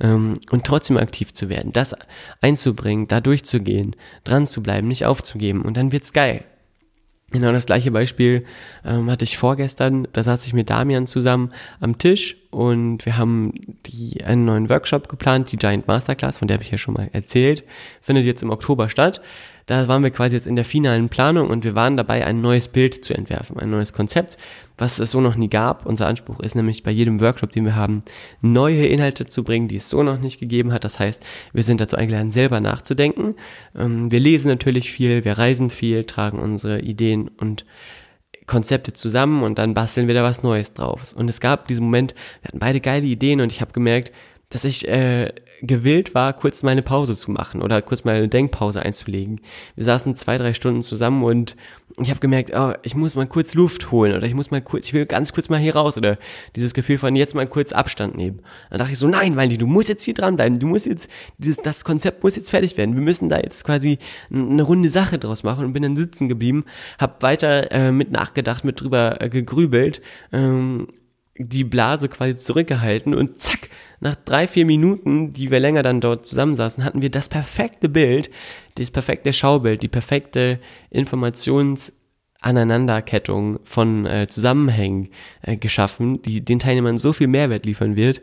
ähm, 0.00 0.34
und 0.50 0.64
trotzdem 0.64 0.96
aktiv 0.96 1.32
zu 1.32 1.48
werden, 1.48 1.72
das 1.72 1.94
einzubringen, 2.40 3.08
da 3.08 3.20
durchzugehen, 3.20 3.96
dran 4.24 4.46
zu 4.46 4.62
bleiben, 4.62 4.88
nicht 4.88 5.06
aufzugeben 5.06 5.62
und 5.62 5.76
dann 5.76 5.92
wird's 5.92 6.12
geil. 6.12 6.44
Genau 7.34 7.50
das 7.50 7.66
gleiche 7.66 7.90
Beispiel 7.90 8.44
ähm, 8.84 9.10
hatte 9.10 9.24
ich 9.24 9.36
vorgestern. 9.36 10.06
Da 10.12 10.22
saß 10.22 10.46
ich 10.46 10.52
mit 10.52 10.70
Damian 10.70 11.08
zusammen 11.08 11.52
am 11.80 11.98
Tisch 11.98 12.36
und 12.54 13.04
wir 13.04 13.16
haben 13.16 13.52
die, 13.86 14.24
einen 14.24 14.44
neuen 14.44 14.68
Workshop 14.68 15.08
geplant, 15.08 15.52
die 15.52 15.56
Giant 15.56 15.86
Masterclass, 15.86 16.38
von 16.38 16.48
der 16.48 16.56
habe 16.56 16.64
ich 16.64 16.70
ja 16.70 16.78
schon 16.78 16.94
mal 16.94 17.10
erzählt, 17.12 17.64
findet 18.00 18.24
jetzt 18.24 18.42
im 18.42 18.50
Oktober 18.50 18.88
statt 18.88 19.20
da 19.66 19.88
waren 19.88 20.02
wir 20.02 20.10
quasi 20.10 20.36
jetzt 20.36 20.46
in 20.46 20.56
der 20.56 20.64
finalen 20.64 21.08
Planung 21.08 21.48
und 21.48 21.64
wir 21.64 21.74
waren 21.74 21.96
dabei, 21.96 22.26
ein 22.26 22.40
neues 22.40 22.68
Bild 22.68 23.02
zu 23.02 23.14
entwerfen, 23.14 23.58
ein 23.58 23.70
neues 23.70 23.94
Konzept, 23.94 24.36
was 24.76 24.98
es 24.98 25.10
so 25.10 25.20
noch 25.20 25.36
nie 25.36 25.48
gab. 25.48 25.86
Unser 25.86 26.06
Anspruch 26.06 26.40
ist 26.40 26.54
nämlich 26.54 26.82
bei 26.82 26.90
jedem 26.90 27.20
Workshop, 27.20 27.50
den 27.50 27.64
wir 27.64 27.74
haben, 27.74 28.02
neue 28.42 28.86
Inhalte 28.86 29.24
zu 29.24 29.42
bringen, 29.42 29.68
die 29.68 29.76
es 29.76 29.88
so 29.88 30.02
noch 30.02 30.20
nicht 30.20 30.38
gegeben 30.38 30.72
hat. 30.72 30.84
Das 30.84 30.98
heißt, 30.98 31.24
wir 31.52 31.62
sind 31.62 31.80
dazu 31.80 31.96
eingeladen, 31.96 32.32
selber 32.32 32.60
nachzudenken. 32.60 33.36
Ähm, 33.74 34.10
wir 34.10 34.20
lesen 34.20 34.48
natürlich 34.48 34.90
viel, 34.90 35.24
wir 35.24 35.38
reisen 35.38 35.70
viel, 35.70 36.04
tragen 36.04 36.40
unsere 36.40 36.80
Ideen 36.80 37.28
und 37.28 37.64
Konzepte 38.46 38.92
zusammen 38.92 39.42
und 39.42 39.58
dann 39.58 39.74
basteln 39.74 40.06
wir 40.06 40.14
da 40.14 40.22
was 40.22 40.42
Neues 40.42 40.74
drauf. 40.74 41.14
Und 41.16 41.30
es 41.30 41.40
gab 41.40 41.66
diesen 41.68 41.84
Moment, 41.84 42.14
wir 42.42 42.48
hatten 42.48 42.58
beide 42.58 42.80
geile 42.80 43.06
Ideen 43.06 43.40
und 43.40 43.52
ich 43.52 43.60
habe 43.60 43.72
gemerkt, 43.72 44.12
dass 44.54 44.64
ich 44.64 44.86
äh, 44.86 45.32
gewillt 45.62 46.14
war, 46.14 46.32
kurz 46.32 46.62
mal 46.62 46.70
eine 46.70 46.82
Pause 46.82 47.16
zu 47.16 47.32
machen 47.32 47.60
oder 47.60 47.82
kurz 47.82 48.04
mal 48.04 48.14
eine 48.14 48.28
Denkpause 48.28 48.82
einzulegen. 48.82 49.40
Wir 49.74 49.84
saßen 49.84 50.14
zwei, 50.14 50.36
drei 50.36 50.54
Stunden 50.54 50.82
zusammen 50.82 51.24
und 51.24 51.56
ich 51.98 52.10
habe 52.10 52.20
gemerkt, 52.20 52.52
oh, 52.54 52.72
ich 52.82 52.94
muss 52.94 53.16
mal 53.16 53.26
kurz 53.26 53.54
Luft 53.54 53.90
holen 53.90 54.14
oder 54.14 54.26
ich 54.26 54.34
muss 54.34 54.52
mal 54.52 54.62
kurz, 54.62 54.86
ich 54.86 54.94
will 54.94 55.06
ganz 55.06 55.32
kurz 55.32 55.48
mal 55.48 55.58
hier 55.58 55.74
raus 55.74 55.98
oder 55.98 56.18
dieses 56.54 56.72
Gefühl 56.72 56.98
von 56.98 57.16
jetzt 57.16 57.34
mal 57.34 57.48
kurz 57.48 57.72
Abstand 57.72 58.16
nehmen. 58.16 58.42
Dann 58.70 58.78
dachte 58.78 58.92
ich 58.92 58.98
so, 58.98 59.08
nein, 59.08 59.34
Waldi, 59.34 59.58
du 59.58 59.66
musst 59.66 59.88
jetzt 59.88 60.04
hier 60.04 60.14
dranbleiben, 60.14 60.60
du 60.60 60.68
musst 60.68 60.86
jetzt, 60.86 61.10
dieses, 61.38 61.56
das 61.56 61.84
Konzept 61.84 62.22
muss 62.22 62.36
jetzt 62.36 62.50
fertig 62.50 62.76
werden. 62.76 62.94
Wir 62.94 63.02
müssen 63.02 63.28
da 63.28 63.38
jetzt 63.38 63.64
quasi 63.64 63.98
eine 64.32 64.62
runde 64.62 64.88
Sache 64.88 65.18
draus 65.18 65.42
machen 65.42 65.64
und 65.64 65.72
bin 65.72 65.82
dann 65.82 65.96
sitzen 65.96 66.28
geblieben, 66.28 66.64
habe 66.98 67.22
weiter 67.22 67.72
äh, 67.72 67.90
mit 67.90 68.12
nachgedacht, 68.12 68.64
mit 68.64 68.80
drüber 68.80 69.20
äh, 69.20 69.28
gegrübelt, 69.28 70.00
ähm, 70.32 70.88
die 71.36 71.64
Blase 71.64 72.08
quasi 72.08 72.36
zurückgehalten 72.36 73.14
und 73.14 73.40
zack, 73.40 73.68
nach 74.04 74.14
drei, 74.16 74.46
vier 74.46 74.66
Minuten, 74.66 75.32
die 75.32 75.50
wir 75.50 75.58
länger 75.58 75.82
dann 75.82 76.02
dort 76.02 76.26
zusammensaßen, 76.26 76.84
hatten 76.84 77.02
wir 77.02 77.10
das 77.10 77.30
perfekte 77.30 77.88
Bild, 77.88 78.30
das 78.76 78.90
perfekte 78.90 79.32
Schaubild, 79.32 79.82
die 79.82 79.88
perfekte 79.88 80.60
Informationsaneinanderkettung 80.90 83.60
von 83.64 84.04
äh, 84.04 84.26
Zusammenhängen 84.28 85.08
äh, 85.40 85.56
geschaffen, 85.56 86.20
die 86.20 86.44
den 86.44 86.58
Teilnehmern 86.58 86.98
so 86.98 87.14
viel 87.14 87.28
Mehrwert 87.28 87.64
liefern 87.64 87.96
wird, 87.96 88.20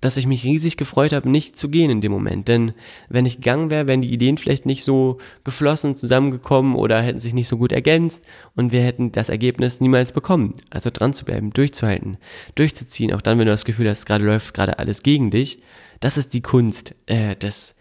dass 0.00 0.16
ich 0.16 0.26
mich 0.26 0.44
riesig 0.44 0.76
gefreut 0.76 1.12
habe, 1.12 1.28
nicht 1.28 1.56
zu 1.56 1.68
gehen 1.68 1.90
in 1.90 2.00
dem 2.00 2.12
Moment. 2.12 2.48
Denn 2.48 2.74
wenn 3.08 3.26
ich 3.26 3.36
gegangen 3.36 3.70
wäre, 3.70 3.88
wären 3.88 4.02
die 4.02 4.12
Ideen 4.12 4.38
vielleicht 4.38 4.66
nicht 4.66 4.84
so 4.84 5.18
geflossen, 5.44 5.96
zusammengekommen 5.96 6.74
oder 6.74 7.00
hätten 7.00 7.20
sich 7.20 7.34
nicht 7.34 7.48
so 7.48 7.56
gut 7.56 7.72
ergänzt 7.72 8.22
und 8.54 8.72
wir 8.72 8.82
hätten 8.82 9.12
das 9.12 9.28
Ergebnis 9.28 9.80
niemals 9.80 10.12
bekommen. 10.12 10.54
Also 10.70 10.90
dran 10.92 11.14
zu 11.14 11.24
bleiben, 11.24 11.52
durchzuhalten, 11.52 12.18
durchzuziehen, 12.54 13.12
auch 13.14 13.22
dann, 13.22 13.38
wenn 13.38 13.46
du 13.46 13.52
das 13.52 13.64
Gefühl 13.64 13.88
hast, 13.88 14.06
gerade 14.06 14.24
läuft 14.24 14.54
gerade 14.54 14.78
alles 14.78 15.02
gegen 15.02 15.30
dich. 15.30 15.62
Das 16.00 16.16
ist 16.18 16.34
die 16.34 16.42
Kunst 16.42 16.94
äh, 17.06 17.36
des 17.36 17.74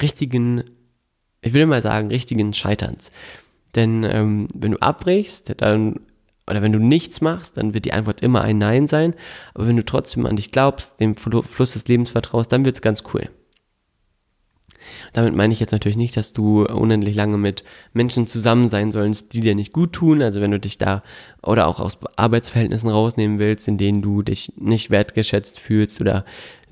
richtigen, 0.00 0.64
ich 1.42 1.52
will 1.52 1.66
mal 1.66 1.82
sagen, 1.82 2.08
richtigen 2.08 2.54
Scheiterns. 2.54 3.12
Denn 3.74 4.04
ähm, 4.04 4.48
wenn 4.54 4.72
du 4.72 4.78
abbrichst, 4.78 5.54
dann 5.58 6.00
oder 6.48 6.62
wenn 6.62 6.72
du 6.72 6.78
nichts 6.78 7.20
machst, 7.20 7.56
dann 7.56 7.74
wird 7.74 7.84
die 7.84 7.92
Antwort 7.92 8.22
immer 8.22 8.42
ein 8.42 8.58
Nein 8.58 8.88
sein. 8.88 9.14
Aber 9.54 9.68
wenn 9.68 9.76
du 9.76 9.84
trotzdem 9.84 10.26
an 10.26 10.36
dich 10.36 10.50
glaubst, 10.50 11.00
dem 11.00 11.14
Fluss 11.14 11.72
des 11.72 11.86
Lebens 11.86 12.10
vertraust, 12.10 12.52
dann 12.52 12.64
wird 12.64 12.76
es 12.76 12.82
ganz 12.82 13.04
cool. 13.14 13.28
Damit 15.12 15.34
meine 15.34 15.52
ich 15.52 15.60
jetzt 15.60 15.72
natürlich 15.72 15.96
nicht, 15.96 16.16
dass 16.16 16.32
du 16.32 16.64
unendlich 16.64 17.14
lange 17.14 17.36
mit 17.36 17.64
Menschen 17.92 18.26
zusammen 18.26 18.68
sein 18.68 18.92
sollst, 18.92 19.32
die 19.32 19.40
dir 19.40 19.54
nicht 19.54 19.72
gut 19.72 19.92
tun. 19.92 20.22
Also 20.22 20.40
wenn 20.40 20.50
du 20.50 20.60
dich 20.60 20.78
da 20.78 21.02
oder 21.42 21.66
auch 21.66 21.80
aus 21.80 21.98
Arbeitsverhältnissen 22.16 22.90
rausnehmen 22.90 23.38
willst, 23.38 23.68
in 23.68 23.78
denen 23.78 24.02
du 24.02 24.22
dich 24.22 24.52
nicht 24.56 24.90
wertgeschätzt 24.90 25.58
fühlst 25.58 26.00
oder 26.00 26.24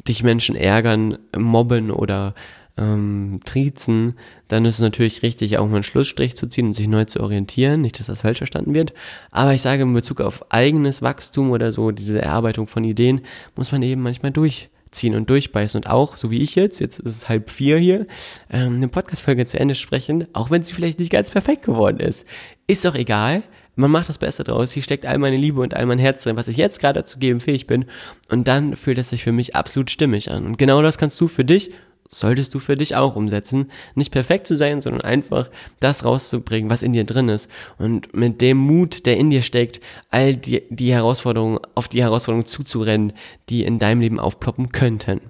dich 0.06 0.22
Menschen 0.22 0.56
ärgern, 0.56 1.18
mobben 1.36 1.90
oder 1.90 2.34
ähm, 2.78 3.40
triezen, 3.44 4.14
dann 4.46 4.64
ist 4.64 4.76
es 4.76 4.80
natürlich 4.80 5.22
richtig, 5.22 5.58
auch 5.58 5.66
mal 5.66 5.76
einen 5.76 5.82
Schlussstrich 5.82 6.36
zu 6.36 6.46
ziehen 6.46 6.68
und 6.68 6.74
sich 6.74 6.88
neu 6.88 7.04
zu 7.04 7.20
orientieren. 7.20 7.80
Nicht, 7.80 7.98
dass 7.98 8.06
das 8.06 8.22
falsch 8.22 8.38
verstanden 8.38 8.74
wird. 8.74 8.94
Aber 9.30 9.52
ich 9.52 9.62
sage 9.62 9.82
in 9.82 9.92
Bezug 9.92 10.20
auf 10.20 10.50
eigenes 10.50 11.02
Wachstum 11.02 11.50
oder 11.50 11.72
so, 11.72 11.90
diese 11.90 12.22
Erarbeitung 12.22 12.66
von 12.66 12.84
Ideen, 12.84 13.22
muss 13.56 13.72
man 13.72 13.82
eben 13.82 14.02
manchmal 14.02 14.32
durchziehen 14.32 15.14
und 15.14 15.28
durchbeißen 15.28 15.78
und 15.78 15.90
auch, 15.90 16.16
so 16.16 16.30
wie 16.30 16.42
ich 16.42 16.54
jetzt, 16.54 16.80
jetzt 16.80 17.00
ist 17.00 17.16
es 17.16 17.28
halb 17.28 17.50
vier 17.50 17.78
hier, 17.78 18.06
ähm, 18.50 18.76
eine 18.76 18.88
Podcast-Folge 18.88 19.44
zu 19.46 19.58
Ende 19.58 19.74
sprechen, 19.74 20.26
auch 20.32 20.50
wenn 20.50 20.62
sie 20.62 20.74
vielleicht 20.74 21.00
nicht 21.00 21.12
ganz 21.12 21.30
perfekt 21.30 21.64
geworden 21.64 22.00
ist. 22.00 22.26
Ist 22.66 22.84
doch 22.84 22.94
egal. 22.94 23.42
Man 23.74 23.92
macht 23.92 24.08
das 24.08 24.18
Beste 24.18 24.42
draus. 24.42 24.72
Hier 24.72 24.82
steckt 24.82 25.06
all 25.06 25.18
meine 25.18 25.36
Liebe 25.36 25.60
und 25.60 25.74
all 25.74 25.86
mein 25.86 26.00
Herz 26.00 26.24
drin, 26.24 26.36
was 26.36 26.48
ich 26.48 26.56
jetzt 26.56 26.80
gerade 26.80 27.04
zu 27.04 27.20
geben 27.20 27.38
fähig 27.38 27.68
bin. 27.68 27.84
Und 28.28 28.48
dann 28.48 28.74
fühlt 28.74 28.98
es 28.98 29.10
sich 29.10 29.22
für 29.22 29.30
mich 29.30 29.54
absolut 29.54 29.88
stimmig 29.88 30.32
an. 30.32 30.46
Und 30.46 30.58
genau 30.58 30.82
das 30.82 30.98
kannst 30.98 31.20
du 31.20 31.28
für 31.28 31.44
dich 31.44 31.70
solltest 32.08 32.54
du 32.54 32.58
für 32.58 32.76
dich 32.76 32.96
auch 32.96 33.16
umsetzen. 33.16 33.70
Nicht 33.94 34.12
perfekt 34.12 34.46
zu 34.46 34.56
sein, 34.56 34.80
sondern 34.80 35.02
einfach 35.02 35.50
das 35.80 36.04
rauszubringen, 36.04 36.70
was 36.70 36.82
in 36.82 36.92
dir 36.92 37.04
drin 37.04 37.28
ist. 37.28 37.50
Und 37.78 38.14
mit 38.14 38.40
dem 38.40 38.56
Mut, 38.56 39.06
der 39.06 39.16
in 39.16 39.30
dir 39.30 39.42
steckt, 39.42 39.80
all 40.10 40.34
die, 40.34 40.62
die 40.70 40.92
Herausforderungen, 40.92 41.58
auf 41.74 41.88
die 41.88 42.02
Herausforderungen 42.02 42.46
zuzurennen, 42.46 43.12
die 43.48 43.64
in 43.64 43.78
deinem 43.78 44.00
Leben 44.00 44.20
aufploppen 44.20 44.70
könnten. 44.72 45.20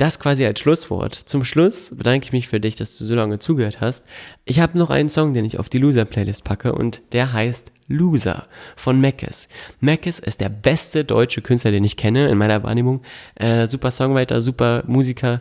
Das 0.00 0.18
quasi 0.18 0.46
als 0.46 0.58
Schlusswort. 0.58 1.14
Zum 1.14 1.44
Schluss 1.44 1.94
bedanke 1.94 2.24
ich 2.24 2.32
mich 2.32 2.48
für 2.48 2.58
dich, 2.58 2.74
dass 2.74 2.96
du 2.96 3.04
so 3.04 3.14
lange 3.14 3.38
zugehört 3.38 3.82
hast. 3.82 4.02
Ich 4.46 4.58
habe 4.58 4.78
noch 4.78 4.88
einen 4.88 5.10
Song, 5.10 5.34
den 5.34 5.44
ich 5.44 5.58
auf 5.58 5.68
die 5.68 5.76
Loser-Playlist 5.76 6.42
packe 6.42 6.72
und 6.72 7.02
der 7.12 7.34
heißt 7.34 7.70
Loser 7.86 8.46
von 8.76 8.98
Mackes. 8.98 9.50
Mackes 9.80 10.18
ist 10.18 10.40
der 10.40 10.48
beste 10.48 11.04
deutsche 11.04 11.42
Künstler, 11.42 11.72
den 11.72 11.84
ich 11.84 11.98
kenne, 11.98 12.30
in 12.30 12.38
meiner 12.38 12.62
Wahrnehmung. 12.62 13.02
Äh, 13.34 13.66
super 13.66 13.90
Songwriter, 13.90 14.40
super 14.40 14.84
Musiker, 14.86 15.36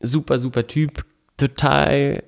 super, 0.00 0.38
super 0.38 0.66
Typ, 0.66 1.04
total 1.36 2.22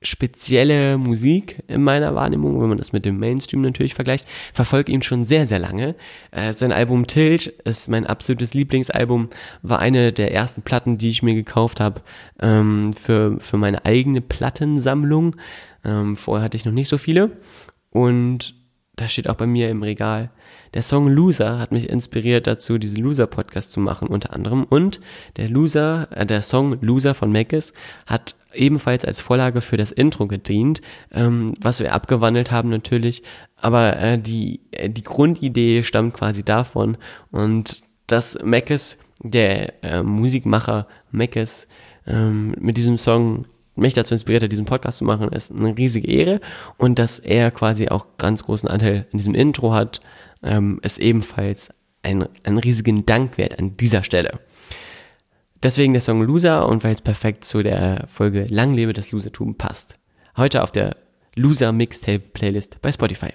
spezielle 0.00 0.96
Musik 0.96 1.62
in 1.66 1.82
meiner 1.82 2.14
Wahrnehmung, 2.14 2.60
wenn 2.60 2.68
man 2.68 2.78
das 2.78 2.92
mit 2.92 3.04
dem 3.04 3.18
Mainstream 3.18 3.62
natürlich 3.62 3.94
vergleicht, 3.94 4.28
verfolge 4.52 4.92
ihn 4.92 5.02
schon 5.02 5.24
sehr, 5.24 5.46
sehr 5.46 5.58
lange. 5.58 5.96
Äh, 6.30 6.52
sein 6.52 6.70
Album 6.70 7.06
Tilt 7.08 7.46
ist 7.46 7.88
mein 7.88 8.06
absolutes 8.06 8.54
Lieblingsalbum, 8.54 9.28
war 9.62 9.80
eine 9.80 10.12
der 10.12 10.32
ersten 10.32 10.62
Platten, 10.62 10.98
die 10.98 11.10
ich 11.10 11.22
mir 11.22 11.34
gekauft 11.34 11.80
habe 11.80 12.02
ähm, 12.40 12.92
für, 12.94 13.38
für 13.40 13.56
meine 13.56 13.84
eigene 13.84 14.20
Plattensammlung. 14.20 15.34
Ähm, 15.84 16.16
vorher 16.16 16.44
hatte 16.44 16.56
ich 16.56 16.64
noch 16.64 16.72
nicht 16.72 16.88
so 16.88 16.98
viele 16.98 17.32
und 17.90 18.54
das 18.98 19.12
steht 19.12 19.28
auch 19.28 19.36
bei 19.36 19.46
mir 19.46 19.70
im 19.70 19.82
Regal. 19.82 20.30
Der 20.74 20.82
Song 20.82 21.08
Loser 21.08 21.58
hat 21.58 21.72
mich 21.72 21.88
inspiriert 21.88 22.46
dazu, 22.46 22.78
diesen 22.78 22.98
Loser-Podcast 22.98 23.70
zu 23.70 23.80
machen, 23.80 24.08
unter 24.08 24.32
anderem. 24.32 24.64
Und 24.64 25.00
der 25.36 25.48
Loser, 25.48 26.08
äh, 26.10 26.26
der 26.26 26.42
Song 26.42 26.78
Loser 26.80 27.14
von 27.14 27.30
Mackes 27.30 27.72
hat 28.06 28.34
ebenfalls 28.58 29.04
als 29.04 29.20
Vorlage 29.20 29.60
für 29.60 29.76
das 29.76 29.92
Intro 29.92 30.26
gedient, 30.26 30.80
ähm, 31.12 31.54
was 31.60 31.80
wir 31.80 31.92
abgewandelt 31.92 32.50
haben 32.50 32.68
natürlich. 32.68 33.22
Aber 33.56 33.98
äh, 33.98 34.18
die, 34.18 34.60
äh, 34.72 34.90
die 34.90 35.02
Grundidee 35.02 35.82
stammt 35.82 36.14
quasi 36.14 36.42
davon. 36.42 36.96
Und 37.30 37.82
dass 38.06 38.38
Mackes, 38.42 38.98
der 39.22 39.82
äh, 39.82 40.02
Musikmacher 40.02 40.86
Mackes, 41.10 41.68
ähm, 42.06 42.54
mit 42.58 42.76
diesem 42.76 42.98
Song 42.98 43.46
mich 43.74 43.94
dazu 43.94 44.14
inspiriert 44.14 44.42
hat, 44.42 44.52
diesen 44.52 44.64
Podcast 44.64 44.98
zu 44.98 45.04
machen, 45.04 45.28
ist 45.28 45.52
eine 45.52 45.76
riesige 45.76 46.08
Ehre. 46.08 46.40
Und 46.76 46.98
dass 46.98 47.18
er 47.18 47.50
quasi 47.50 47.88
auch 47.88 48.06
ganz 48.18 48.44
großen 48.44 48.68
Anteil 48.68 49.06
in 49.12 49.18
diesem 49.18 49.34
Intro 49.34 49.72
hat, 49.72 50.00
ähm, 50.42 50.80
ist 50.82 50.98
ebenfalls 50.98 51.70
ein, 52.02 52.26
ein 52.44 52.58
riesigen 52.58 53.06
Dank 53.06 53.38
wert 53.38 53.58
an 53.58 53.76
dieser 53.76 54.02
Stelle. 54.02 54.40
Deswegen 55.62 55.92
der 55.92 56.02
Song 56.02 56.22
Loser 56.22 56.68
und 56.68 56.84
weil 56.84 56.92
es 56.92 57.02
perfekt 57.02 57.44
zu 57.44 57.62
der 57.62 58.06
Folge 58.06 58.46
Lang 58.48 58.74
lebe 58.74 58.92
das 58.92 59.10
Losertum 59.10 59.56
passt. 59.56 59.94
Heute 60.36 60.62
auf 60.62 60.70
der 60.70 60.96
Loser 61.34 61.72
Mixtape 61.72 62.20
Playlist 62.20 62.80
bei 62.80 62.92
Spotify. 62.92 63.30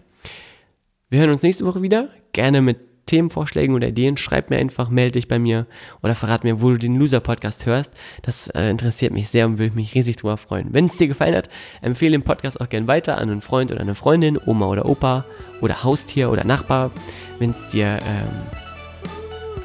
Wir 1.09 1.19
hören 1.19 1.31
uns 1.31 1.43
nächste 1.43 1.65
Woche 1.65 1.81
wieder. 1.81 2.09
Gerne 2.31 2.61
mit 2.61 2.79
Themenvorschlägen 3.05 3.75
oder 3.75 3.89
Ideen, 3.89 4.15
schreib 4.15 4.49
mir 4.49 4.57
einfach, 4.57 4.89
melde 4.89 5.13
dich 5.13 5.27
bei 5.27 5.37
mir 5.37 5.67
oder 6.01 6.15
verrat 6.15 6.45
mir, 6.45 6.61
wo 6.61 6.71
du 6.71 6.77
den 6.77 6.95
Loser-Podcast 6.95 7.65
hörst. 7.65 7.91
Das 8.21 8.47
äh, 8.47 8.69
interessiert 8.69 9.13
mich 9.13 9.27
sehr 9.27 9.45
und 9.45 9.57
würde 9.57 9.75
mich 9.75 9.93
riesig 9.93 10.15
drüber 10.15 10.37
freuen. 10.37 10.69
Wenn 10.71 10.85
es 10.85 10.97
dir 10.97 11.09
gefallen 11.09 11.35
hat, 11.35 11.49
empfehle 11.81 12.13
den 12.13 12.23
Podcast 12.23 12.61
auch 12.61 12.69
gern 12.69 12.87
weiter 12.87 13.17
an 13.17 13.29
einen 13.29 13.41
Freund 13.41 13.71
oder 13.71 13.81
eine 13.81 13.95
Freundin, 13.95 14.39
Oma 14.45 14.67
oder 14.67 14.85
Opa 14.85 15.25
oder 15.59 15.83
Haustier 15.83 16.31
oder 16.31 16.45
Nachbar. 16.45 16.91
Wenn 17.39 17.49
es 17.49 17.67
dir, 17.69 17.99
ähm, 18.01 18.62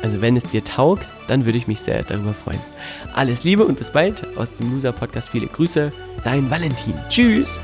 also 0.03 0.21
wenn 0.21 0.37
es 0.37 0.45
dir 0.45 0.65
taugt, 0.65 1.07
dann 1.27 1.45
würde 1.45 1.59
ich 1.59 1.67
mich 1.67 1.81
sehr 1.81 2.03
darüber 2.03 2.35
freuen. 2.35 2.61
Alles 3.15 3.45
Liebe 3.45 3.65
und 3.65 3.79
bis 3.79 3.91
bald 3.91 4.27
aus 4.37 4.57
dem 4.57 4.73
Loser-Podcast. 4.73 5.29
Viele 5.29 5.47
Grüße, 5.47 5.91
dein 6.25 6.51
Valentin. 6.51 6.95
Tschüss! 7.09 7.59